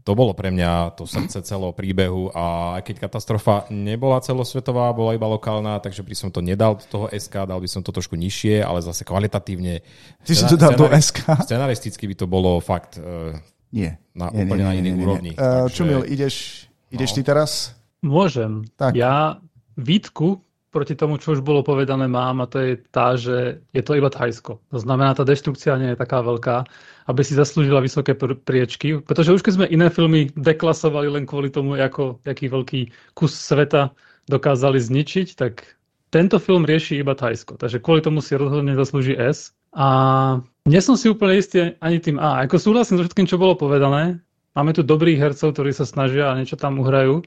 [0.04, 5.14] to bolo pre mňa to srdce celého príbehu a aj keď katastrofa nebola celosvetová, bola
[5.14, 8.16] iba lokálna, takže by som to nedal do toho SK, dal by som to trošku
[8.16, 9.84] nižšie, ale zase kvalitatívne.
[10.24, 11.46] Ty si to dal do SK?
[11.46, 13.36] Scenaristicky by to bolo fakt uh,
[13.76, 13.92] nie.
[14.16, 15.32] na nie, úplne nie, na nie, úrovni.
[15.36, 15.76] Uh, takže...
[15.76, 17.16] Čumil, ideš, ideš no.
[17.16, 17.52] ty teraz?
[18.00, 18.64] Môžem.
[18.80, 18.96] Tak.
[18.96, 19.38] Ja
[19.76, 23.98] výtku proti tomu, čo už bolo povedané, mám a to je tá, že je to
[23.98, 24.62] iba Thajsko.
[24.70, 26.70] To znamená, tá deštrukcia nie je taká veľká,
[27.10, 31.50] aby si zaslúžila vysoké pr- priečky, pretože už keď sme iné filmy deklasovali len kvôli
[31.50, 32.82] tomu, ako, aký veľký
[33.18, 33.98] kus sveta
[34.30, 35.66] dokázali zničiť, tak
[36.14, 37.58] tento film rieši iba Thajsko.
[37.58, 39.58] Takže kvôli tomu si rozhodne zaslúži S.
[39.74, 42.46] A nie som si úplne istý ani tým A.
[42.46, 44.22] Ako súhlasím so všetkým, čo bolo povedané.
[44.58, 47.26] Máme tu dobrých hercov, ktorí sa snažia a niečo tam uhrajú.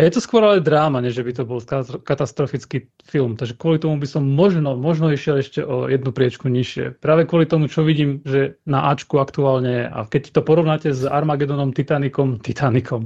[0.00, 1.60] A je to skôr ale dráma, než by to bol
[2.00, 3.36] katastrofický film.
[3.36, 6.96] Takže kvôli tomu by som možno, možno išiel ešte o jednu priečku nižšie.
[7.04, 11.76] Práve kvôli tomu, čo vidím, že na Ačku aktuálne a keď to porovnáte s Armagedonom,
[11.76, 13.04] Titanikom, Titanikom,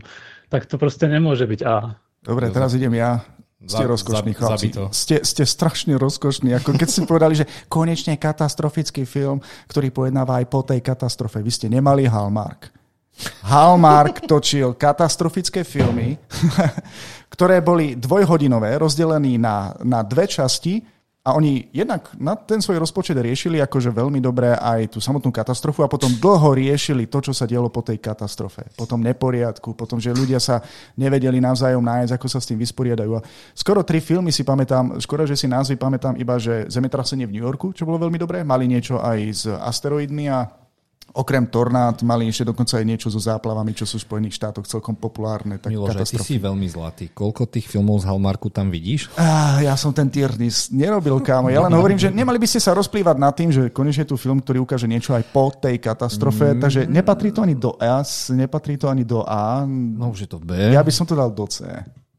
[0.54, 1.98] tak to proste nemôže byť A.
[2.22, 3.26] Dobre, teraz idem ja.
[3.64, 4.76] Ste rozkošní chlapci.
[4.92, 6.52] Ste, ste strašne rozkošní.
[6.52, 9.40] Ako keď ste povedali, že konečne katastrofický film,
[9.72, 11.40] ktorý pojednáva aj po tej katastrofe.
[11.40, 12.73] Vy ste nemali Hallmark.
[13.46, 16.18] Hallmark točil katastrofické filmy,
[17.34, 23.16] ktoré boli dvojhodinové, rozdelené na, na dve časti a oni jednak na ten svoj rozpočet
[23.16, 27.48] riešili akože veľmi dobre aj tú samotnú katastrofu a potom dlho riešili to, čo sa
[27.48, 28.68] dialo po tej katastrofe.
[28.76, 30.60] Potom neporiadku, potom, že ľudia sa
[31.00, 33.16] nevedeli navzájom nájsť, ako sa s tým vysporiadajú.
[33.16, 33.24] A
[33.56, 37.44] skoro tri filmy si pamätám, skoro, že si názvy pamätám iba, že Zemetrasenie v New
[37.48, 40.44] Yorku, čo bolo veľmi dobré, mali niečo aj s asteroidmi a
[41.14, 44.98] Okrem tornád mali ešte dokonca aj niečo so záplavami, čo sú v Spojených štátoch celkom
[44.98, 45.62] populárne.
[45.62, 47.12] Tak Miloš, ty si veľmi zlatý.
[47.12, 49.14] Koľko tých filmov z Hallmarku tam vidíš?
[49.14, 51.54] Ah, ja som ten tiernis nerobil, kámo.
[51.54, 54.42] Ja len hovorím, že nemali by ste sa rozplývať nad tým, že konečne tu film,
[54.42, 56.56] ktorý ukáže niečo aj po tej katastrofe.
[56.56, 56.58] Mm.
[56.58, 59.62] Takže nepatrí to ani do S, nepatrí to ani do A.
[59.68, 60.50] No už je to B.
[60.74, 61.62] Ja by som to dal do C.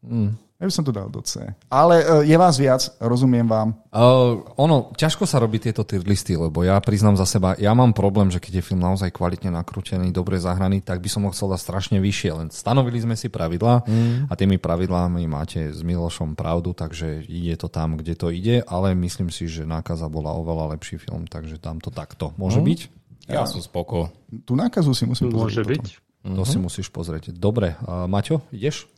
[0.07, 0.44] Mm.
[0.55, 1.43] Ja by som to dal do C.
[1.67, 3.75] Ale uh, je vás viac, rozumiem vám.
[3.91, 7.91] Uh, ono, ťažko sa robí tieto tier listy, lebo ja priznám za seba, ja mám
[7.91, 11.51] problém, že keď je film naozaj kvalitne nakrútený, dobre zahraný, tak by som ho chcel
[11.51, 12.29] dať strašne vyššie.
[12.31, 14.31] Len stanovili sme si pravidlá mm.
[14.31, 18.95] a tými pravidlami máte s Milošom pravdu, takže ide to tam, kde to ide, ale
[18.95, 22.31] myslím si, že Nákaza bola oveľa lepší film, takže dám to takto.
[22.39, 22.67] Môže mm.
[22.71, 22.79] byť?
[23.27, 24.13] Ja, ja som spoko.
[24.45, 25.43] Tú nákazu si musím pozrieť.
[25.51, 25.85] Môže byť.
[26.25, 26.45] To mm-hmm.
[26.45, 27.33] si musíš pozrieť.
[27.33, 28.89] Dobre, uh, Maťo, ideš?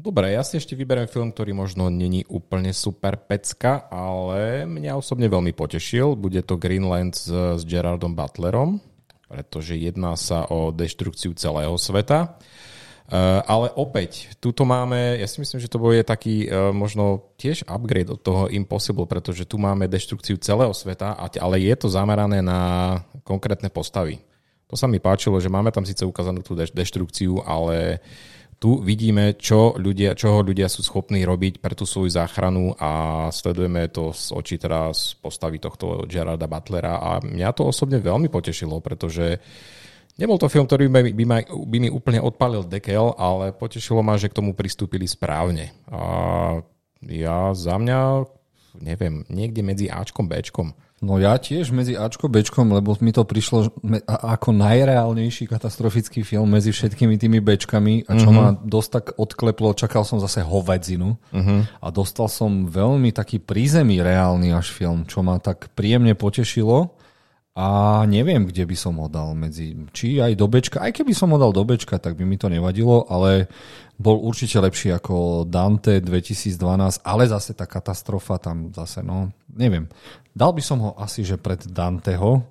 [0.00, 5.28] Dobre, ja si ešte vyberiem film, ktorý možno není úplne super pecka, ale mňa osobne
[5.28, 6.16] veľmi potešil.
[6.16, 8.80] Bude to Greenland s, s Gerardom Butlerom,
[9.28, 12.40] pretože jedná sa o deštrukciu celého sveta.
[13.12, 17.68] Uh, ale opäť, tuto máme, ja si myslím, že to bude taký uh, možno tiež
[17.68, 22.60] upgrade od toho Impossible, pretože tu máme deštrukciu celého sveta, ale je to zamerané na
[23.20, 24.24] konkrétne postavy.
[24.72, 29.40] To sa mi páčilo, že máme tam síce ukázanú tú deštrukciu, ale uh, tu vidíme,
[29.40, 34.36] čo ľudia, čoho ľudia sú schopní robiť pre tú svoju záchranu a sledujeme to z
[34.36, 39.40] očí teda z postavy tohto Gerarda Butlera a mňa to osobne veľmi potešilo, pretože
[40.20, 44.20] nebol to film, ktorý by, by, ma, by mi úplne odpalil dekel, ale potešilo ma,
[44.20, 45.72] že k tomu pristúpili správne.
[45.88, 46.60] A
[47.08, 48.28] ja za mňa,
[48.76, 50.76] neviem, niekde medzi Ačkom, Bčkom.
[51.00, 53.72] No ja tiež medzi Ačko Bčkom, lebo mi to prišlo
[54.04, 58.36] ako najreálnejší katastrofický film medzi všetkými tými Bčkami a čo uh-huh.
[58.36, 61.64] ma dosť tak odkleplo, čakal som zase hovedzinu uh-huh.
[61.80, 66.92] a dostal som veľmi taký prízemý reálny až film, čo ma tak príjemne potešilo
[67.50, 71.34] A neviem, kde by som ho dal medzi, či aj do Bčka, aj keby som
[71.34, 73.50] ho dal do Bčka, tak by mi to nevadilo, ale
[73.98, 79.90] bol určite lepší ako Dante 2012, ale zase tá katastrofa tam zase, no, neviem.
[80.30, 82.46] Dal by som ho asi, že pred Danteho,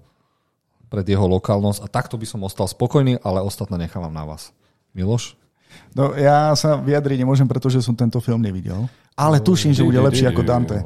[0.90, 4.52] pred jeho lokálnosť a takto by som ostal spokojný, ale ostatné nechávam na vás.
[4.92, 5.38] Miloš?
[5.94, 8.90] No ja sa vyjadriť nemôžem, pretože som tento film nevidel.
[9.14, 10.80] Ale tuším, že bude lepší ako Dante.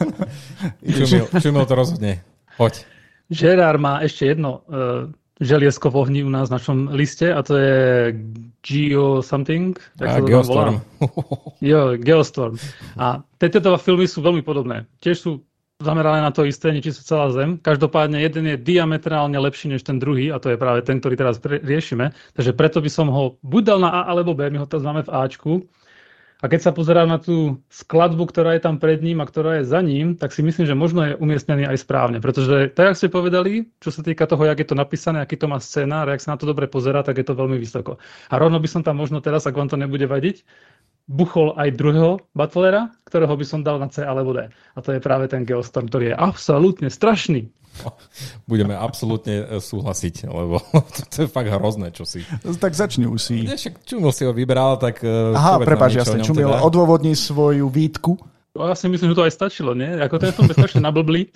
[0.98, 2.20] Čumil, čumil to rozhodne.
[2.58, 2.82] Poď.
[3.30, 5.10] Gerard má ešte jedno uh,
[5.40, 7.76] želiesko v ohni u nás na našom liste a to je
[8.62, 9.76] Geo something.
[9.98, 10.80] Tak a, Geostorm.
[11.60, 12.56] jo, Geostorm.
[12.96, 14.88] A tieto dva filmy sú veľmi podobné.
[14.98, 15.30] Tiež sú
[15.76, 17.60] zamerané na to isté, sú celá Zem.
[17.60, 21.36] Každopádne jeden je diametrálne lepší než ten druhý a to je práve ten, ktorý teraz
[21.44, 22.16] riešime.
[22.32, 25.04] Takže preto by som ho buď dal na A alebo B, my ho teraz máme
[25.04, 25.52] v Ačku.
[26.36, 29.64] A keď sa pozerám na tú skladbu, ktorá je tam pred ním a ktorá je
[29.64, 32.20] za ním, tak si myslím, že možno je umiestnený aj správne.
[32.20, 35.48] Pretože tak, ako ste povedali, čo sa týka toho, jak je to napísané, aký to
[35.48, 37.96] má scénár, ak sa na to dobre pozerá, tak je to veľmi vysoko.
[38.28, 40.44] A rovno by som tam možno teraz, ak vám to nebude vadiť,
[41.08, 44.50] buchol aj druhého Butlera, ktorého by som dal na C alebo D.
[44.50, 47.48] A to je práve ten Geostorm, ktorý je absolútne strašný.
[48.50, 50.62] Budeme absolútne e, súhlasiť, lebo
[51.12, 52.22] to je fakt hrozné, čo si.
[52.42, 53.46] Tak začni už si.
[53.46, 56.62] Však Čumil si ho vybral, tak e, Aha, prepáč, jasne, Čumil, teda.
[56.64, 58.18] odôvodni svoju výtku.
[58.56, 59.88] Ja si myslím, že to aj stačilo, nie?
[60.00, 61.28] Ako ten je strašne nablblý.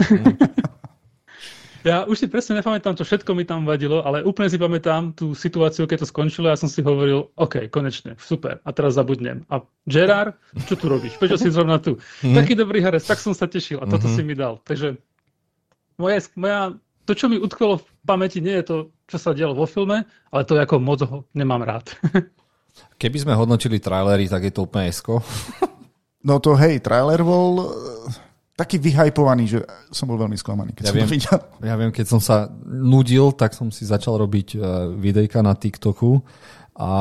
[1.81, 5.33] Ja už si presne nepamätám, čo všetko mi tam vadilo, ale úplne si pamätám tú
[5.33, 9.49] situáciu, keď to skončilo a ja som si hovoril, OK, konečne, super, a teraz zabudnem.
[9.49, 10.37] A Gerard,
[10.69, 11.17] čo tu robíš?
[11.17, 11.97] Prečo si zrovna tu?
[11.97, 12.37] Mm-hmm.
[12.37, 14.13] Taký dobrý herec, tak som sa tešil a toto mm-hmm.
[14.13, 14.61] si mi dal.
[14.61, 15.01] Takže
[16.01, 16.73] moje, moja,
[17.05, 20.43] to, čo mi utkvelo v pamäti, nie je to, čo sa dialo vo filme, ale
[20.49, 21.93] to, ako moc ho nemám rád.
[23.01, 25.21] Keby sme hodnotili trailery, tak je to úplne esko.
[26.21, 28.13] No to hej, trailer bol eh,
[28.53, 29.59] taký vyhajpovaný, že
[29.89, 31.39] som bol veľmi sklamaný, keď ja som viem, to videl.
[31.65, 34.61] Ja viem, keď som sa nudil, tak som si začal robiť eh,
[35.01, 36.21] videjka na TikToku
[36.81, 36.93] a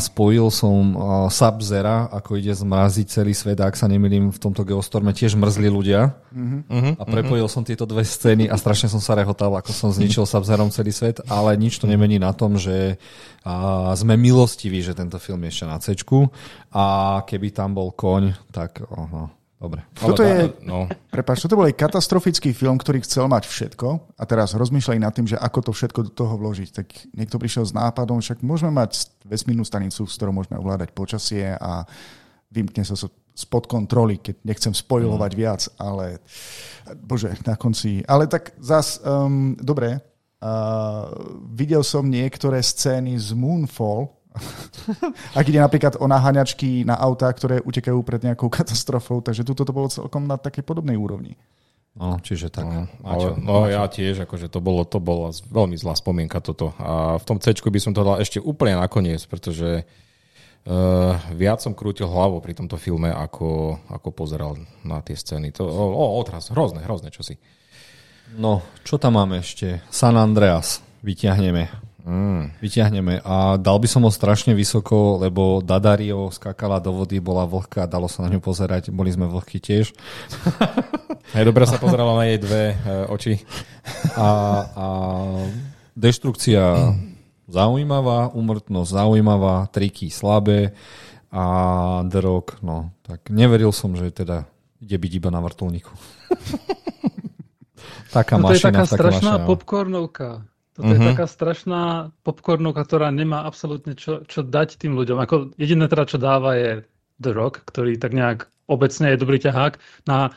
[0.00, 0.96] spojil som
[1.28, 5.68] Sub-Zera, ako ide zmraziť celý svet a ak sa nemýlim, v tomto geostorme tiež mrzli
[5.68, 6.96] ľudia uh-huh.
[6.96, 7.60] a prepojil uh-huh.
[7.60, 11.20] som tieto dve scény a strašne som sa rehotal, ako som zničil Sub-Zerom celý svet,
[11.28, 12.96] ale nič to nemení na tom, že
[13.44, 15.92] a sme milostiví, že tento film je ešte na C
[16.72, 16.84] a
[17.24, 19.82] keby tam bol koň, tak oho, Dobre.
[19.98, 20.86] Toto je, no.
[21.10, 25.26] prepáč, toto bol aj katastrofický film, ktorý chcel mať všetko a teraz rozmýšľali nad tým,
[25.26, 26.68] že ako to všetko do toho vložiť.
[26.70, 31.58] Tak niekto prišiel s nápadom, však môžeme mať vesmírnu stanicu, s ktorou môžeme ovládať počasie
[31.58, 31.82] a
[32.54, 32.94] vymkne sa
[33.38, 35.38] spod kontroly, keď nechcem spojovať mm.
[35.38, 36.22] viac, ale
[37.02, 38.06] bože, na konci.
[38.06, 41.10] Ale tak zas, um, dobre, uh,
[41.50, 44.17] videl som niektoré scény z Moonfall,
[45.38, 49.72] ak ide napríklad o naháňačky na autá, ktoré utekajú pred nejakou katastrofou, takže tuto to
[49.72, 51.36] bolo celkom na takej podobnej úrovni.
[51.98, 52.62] No, čiže tak.
[52.62, 56.70] No, ale, no ja tiež, akože to bolo, to bolo veľmi zlá spomienka toto.
[56.78, 61.74] A v tom C by som to dal ešte úplne nakoniec, pretože uh, viac som
[61.74, 64.54] krútil hlavu pri tomto filme, ako, ako pozeral
[64.86, 65.50] na tie scény.
[65.58, 67.34] To, o, o, odraz, hrozné, hrozné čosi.
[68.38, 69.82] No, čo tam máme ešte?
[69.90, 71.87] San Andreas, vyťahneme.
[72.08, 72.56] Mm.
[72.64, 73.20] Vyťahneme.
[73.20, 78.08] A dal by som ho strašne vysoko, lebo Dadario skákala do vody, bola vlhká, dalo
[78.08, 79.92] sa na ňu pozerať, boli sme vlhky tiež.
[81.36, 83.44] Hej, dobre sa pozerala na jej dve uh, oči.
[84.16, 84.28] A,
[84.72, 84.86] a
[85.92, 86.96] deštrukcia
[87.44, 90.72] zaujímavá, umrtnosť zaujímavá, triky slabé
[91.28, 91.44] a
[92.08, 94.48] Rock, no, tak neveril som, že teda
[94.80, 95.92] ide byť iba na vrtulníku.
[98.16, 99.48] taká no to mašina, je taká strašná mašina.
[99.48, 100.28] popcornovka.
[100.78, 100.94] Toto uh-huh.
[100.94, 101.10] je mhm.
[101.10, 101.82] taká strašná
[102.22, 105.18] popcornovka, ktorá nemá absolútne čo, čo dať tým ľuďom.
[105.18, 106.86] Ako jediné teda, čo dáva je
[107.18, 110.06] The Rock, ktorý tak nejak obecne je dobrý ťahák.
[110.06, 110.30] Na,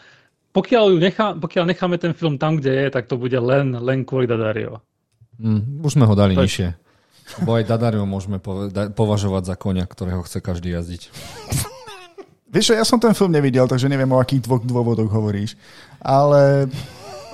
[0.49, 4.01] pokiaľ, ju nechá, pokiaľ necháme ten film tam, kde je, tak to bude len, len
[4.01, 4.81] kvôli Dadario.
[5.37, 6.73] Mm, už sme ho dali to nižšie.
[7.45, 8.41] Bo aj Dadario môžeme
[8.97, 11.13] považovať za konia, ktorého chce každý jazdiť.
[12.51, 15.53] Vieš, ja som ten film nevidel, takže neviem, o akých dvoch dôvodoch hovoríš.
[16.01, 16.65] Ale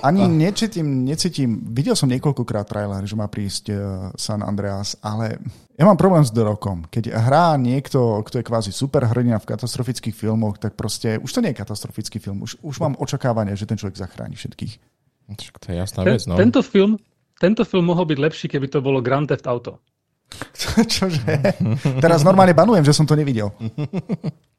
[0.02, 0.30] ani ah.
[0.30, 3.78] necítim, necítim, videl som niekoľkokrát trailer, že má prísť uh,
[4.14, 5.42] San Andreas, ale
[5.78, 6.86] ja mám problém s The Rockom.
[6.90, 11.54] Keď hrá niekto, kto je kvázi superhrdina v katastrofických filmoch, tak proste, už to nie
[11.54, 14.74] je katastrofický film, už, už mám očakávanie, že ten človek zachráni všetkých.
[15.36, 16.40] To je jasná vec, no.
[16.40, 16.96] Tento film,
[17.36, 19.78] tento film mohol byť lepší, keby to bolo Grand Theft Auto.
[20.94, 21.56] Čože?
[22.04, 23.52] Teraz normálne banujem, že som to nevidel.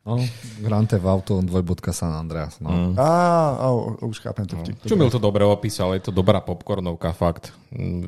[0.09, 0.17] No,
[0.63, 1.53] Grand Theft Auto 2.
[1.93, 2.57] San Andreas.
[2.63, 2.71] No.
[2.71, 2.93] Mm.
[2.97, 3.09] Á,
[3.69, 4.57] oh, už chápem to.
[4.57, 4.65] No.
[4.65, 7.53] Čo to dobre opísal, je to dobrá popcornovka, fakt.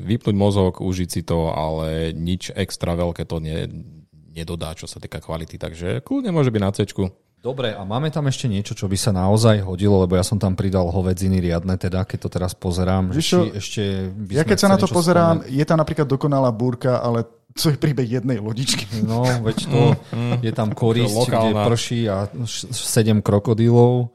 [0.02, 3.70] Vypnúť mozog, užiť si to, ale nič extra veľké to ne,
[4.32, 6.88] nedodá, čo sa týka kvality, takže kľudne môže byť na C.
[7.42, 10.54] Dobre, a máme tam ešte niečo, čo by sa naozaj hodilo, lebo ja som tam
[10.54, 13.10] pridal hovedziny riadne, teda keď to teraz pozerám.
[13.10, 13.82] Ešte, čo, ešte
[14.14, 15.58] by Ja keď sa na to pozerám, spomenúť.
[15.58, 17.26] je tam napríklad dokonalá búrka, ale
[17.58, 18.86] co je príbeh jednej lodičky.
[19.02, 19.80] No, veď to
[20.38, 22.30] je tam korisť, To kde prší a
[22.70, 24.14] sedem krokodílov.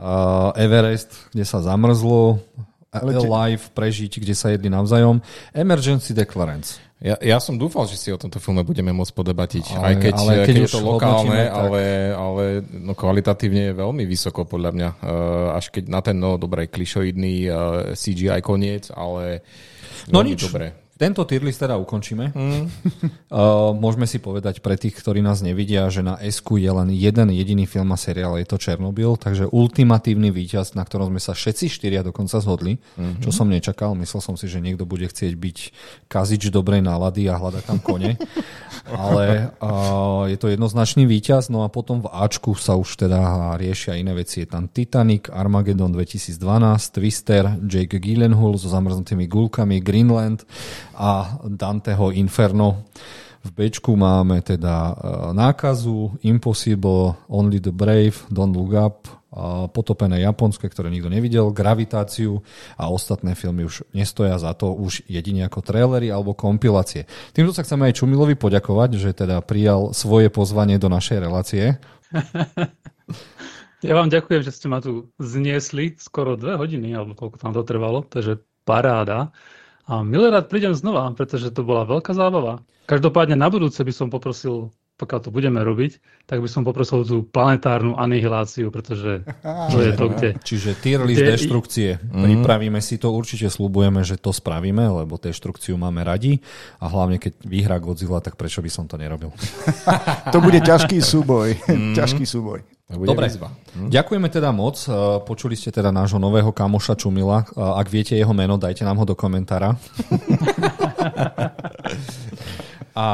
[0.00, 2.40] Uh, Everest, kde sa zamrzlo.
[2.88, 5.20] Ale te- Alive, prežiť, kde sa jedli navzájom.
[5.52, 6.80] Emergency Declarance.
[7.02, 10.14] Ja, ja som dúfal, že si o tomto filme budeme môcť podebatiť, Ale- aj keď,
[10.22, 11.82] ale keď keď, je to lokálne, ale,
[12.14, 14.88] ale no, kvalitatívne je veľmi vysoko podľa mňa.
[15.02, 17.54] Uh, až keď na ten, no dobre, klišoidný uh,
[17.98, 19.42] CGI koniec, ale
[20.10, 20.81] No nič, Dobre.
[21.02, 22.30] Tento tier list teda ukončíme.
[22.30, 22.62] Mm.
[23.26, 27.28] Uh, môžeme si povedať pre tých, ktorí nás nevidia, že na s je len jeden
[27.34, 31.66] jediný film a seriál, je to Černobyl, takže ultimatívny víťaz, na ktorom sme sa všetci
[31.66, 33.26] štyria dokonca zhodli, mm-hmm.
[33.26, 33.98] čo som nečakal.
[33.98, 35.58] Myslel som si, že niekto bude chcieť byť
[36.06, 38.14] kazič dobrej nálady a hľadať tam kone.
[38.92, 43.98] Ale uh, je to jednoznačný víťaz, no a potom v Ačku sa už teda riešia
[43.98, 44.42] iné veci.
[44.42, 46.38] Je tam Titanic, Armageddon 2012,
[46.94, 50.44] Twister, Jake Gyllenhaal so zamrznutými gulkami, Greenland
[50.96, 52.88] a Danteho Inferno.
[53.42, 54.94] V Bčku máme teda uh,
[55.34, 62.38] Nákazu, Impossible, Only the Brave, Don't Look Up, uh, Potopené Japonské, ktoré nikto nevidel, Gravitáciu
[62.78, 67.10] a ostatné filmy už nestoja za to už jedine ako trailery alebo kompilácie.
[67.34, 71.82] Týmto sa chceme aj Čumilovi poďakovať, že teda prijal svoje pozvanie do našej relácie.
[73.82, 77.66] Ja vám ďakujem, že ste ma tu zniesli skoro dve hodiny, alebo koľko tam to
[77.66, 79.34] trvalo, takže paráda.
[79.86, 82.62] A milé rád prídem znova, pretože to bola veľká zábava.
[82.86, 85.98] Každopádne na budúce by som poprosil, pokiaľ to budeme robiť,
[86.30, 90.28] tak by som poprosil tú planetárnu anihiláciu, pretože to je to, kde...
[90.38, 91.90] Čiže tier list Kde- deštrukcie.
[91.98, 96.38] Pripravíme si to, určite slúbujeme, že to spravíme, lebo deštrukciu máme radi
[96.78, 99.34] a hlavne keď vyhrá Godzilla, tak prečo by som to nerobil.
[100.34, 101.58] To bude ťažký súboj.
[101.98, 102.62] ťažký súboj.
[102.90, 103.48] Dobre, výzva.
[103.88, 104.76] ďakujeme teda moc.
[104.84, 107.46] Uh, Počuli ste teda nášho nového kamoša Čumila.
[107.56, 109.72] Uh, Ak viete jeho meno, dajte nám ho do komentára.
[112.92, 113.08] A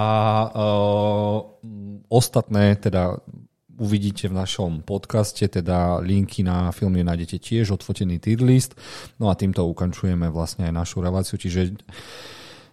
[0.50, 1.38] uh,
[2.10, 3.14] ostatné teda
[3.78, 8.74] uvidíte v našom podcaste, teda linky na filmy nájdete tiež, odfotený tier list.
[9.22, 11.78] No a týmto ukončujeme vlastne aj našu reláciu, čiže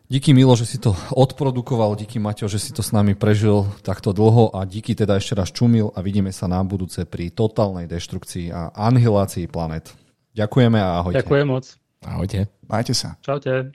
[0.05, 4.13] Díky Milo, že si to odprodukoval, díky Maťo, že si to s nami prežil takto
[4.13, 8.53] dlho a díky teda ešte raz Čumil a vidíme sa na budúce pri totálnej deštrukcii
[8.53, 9.97] a anihilácii planet.
[10.37, 11.25] Ďakujeme a ahojte.
[11.25, 11.65] Ďakujem moc.
[12.05, 12.45] Ahojte.
[12.69, 13.17] Majte sa.
[13.25, 13.73] Čaute.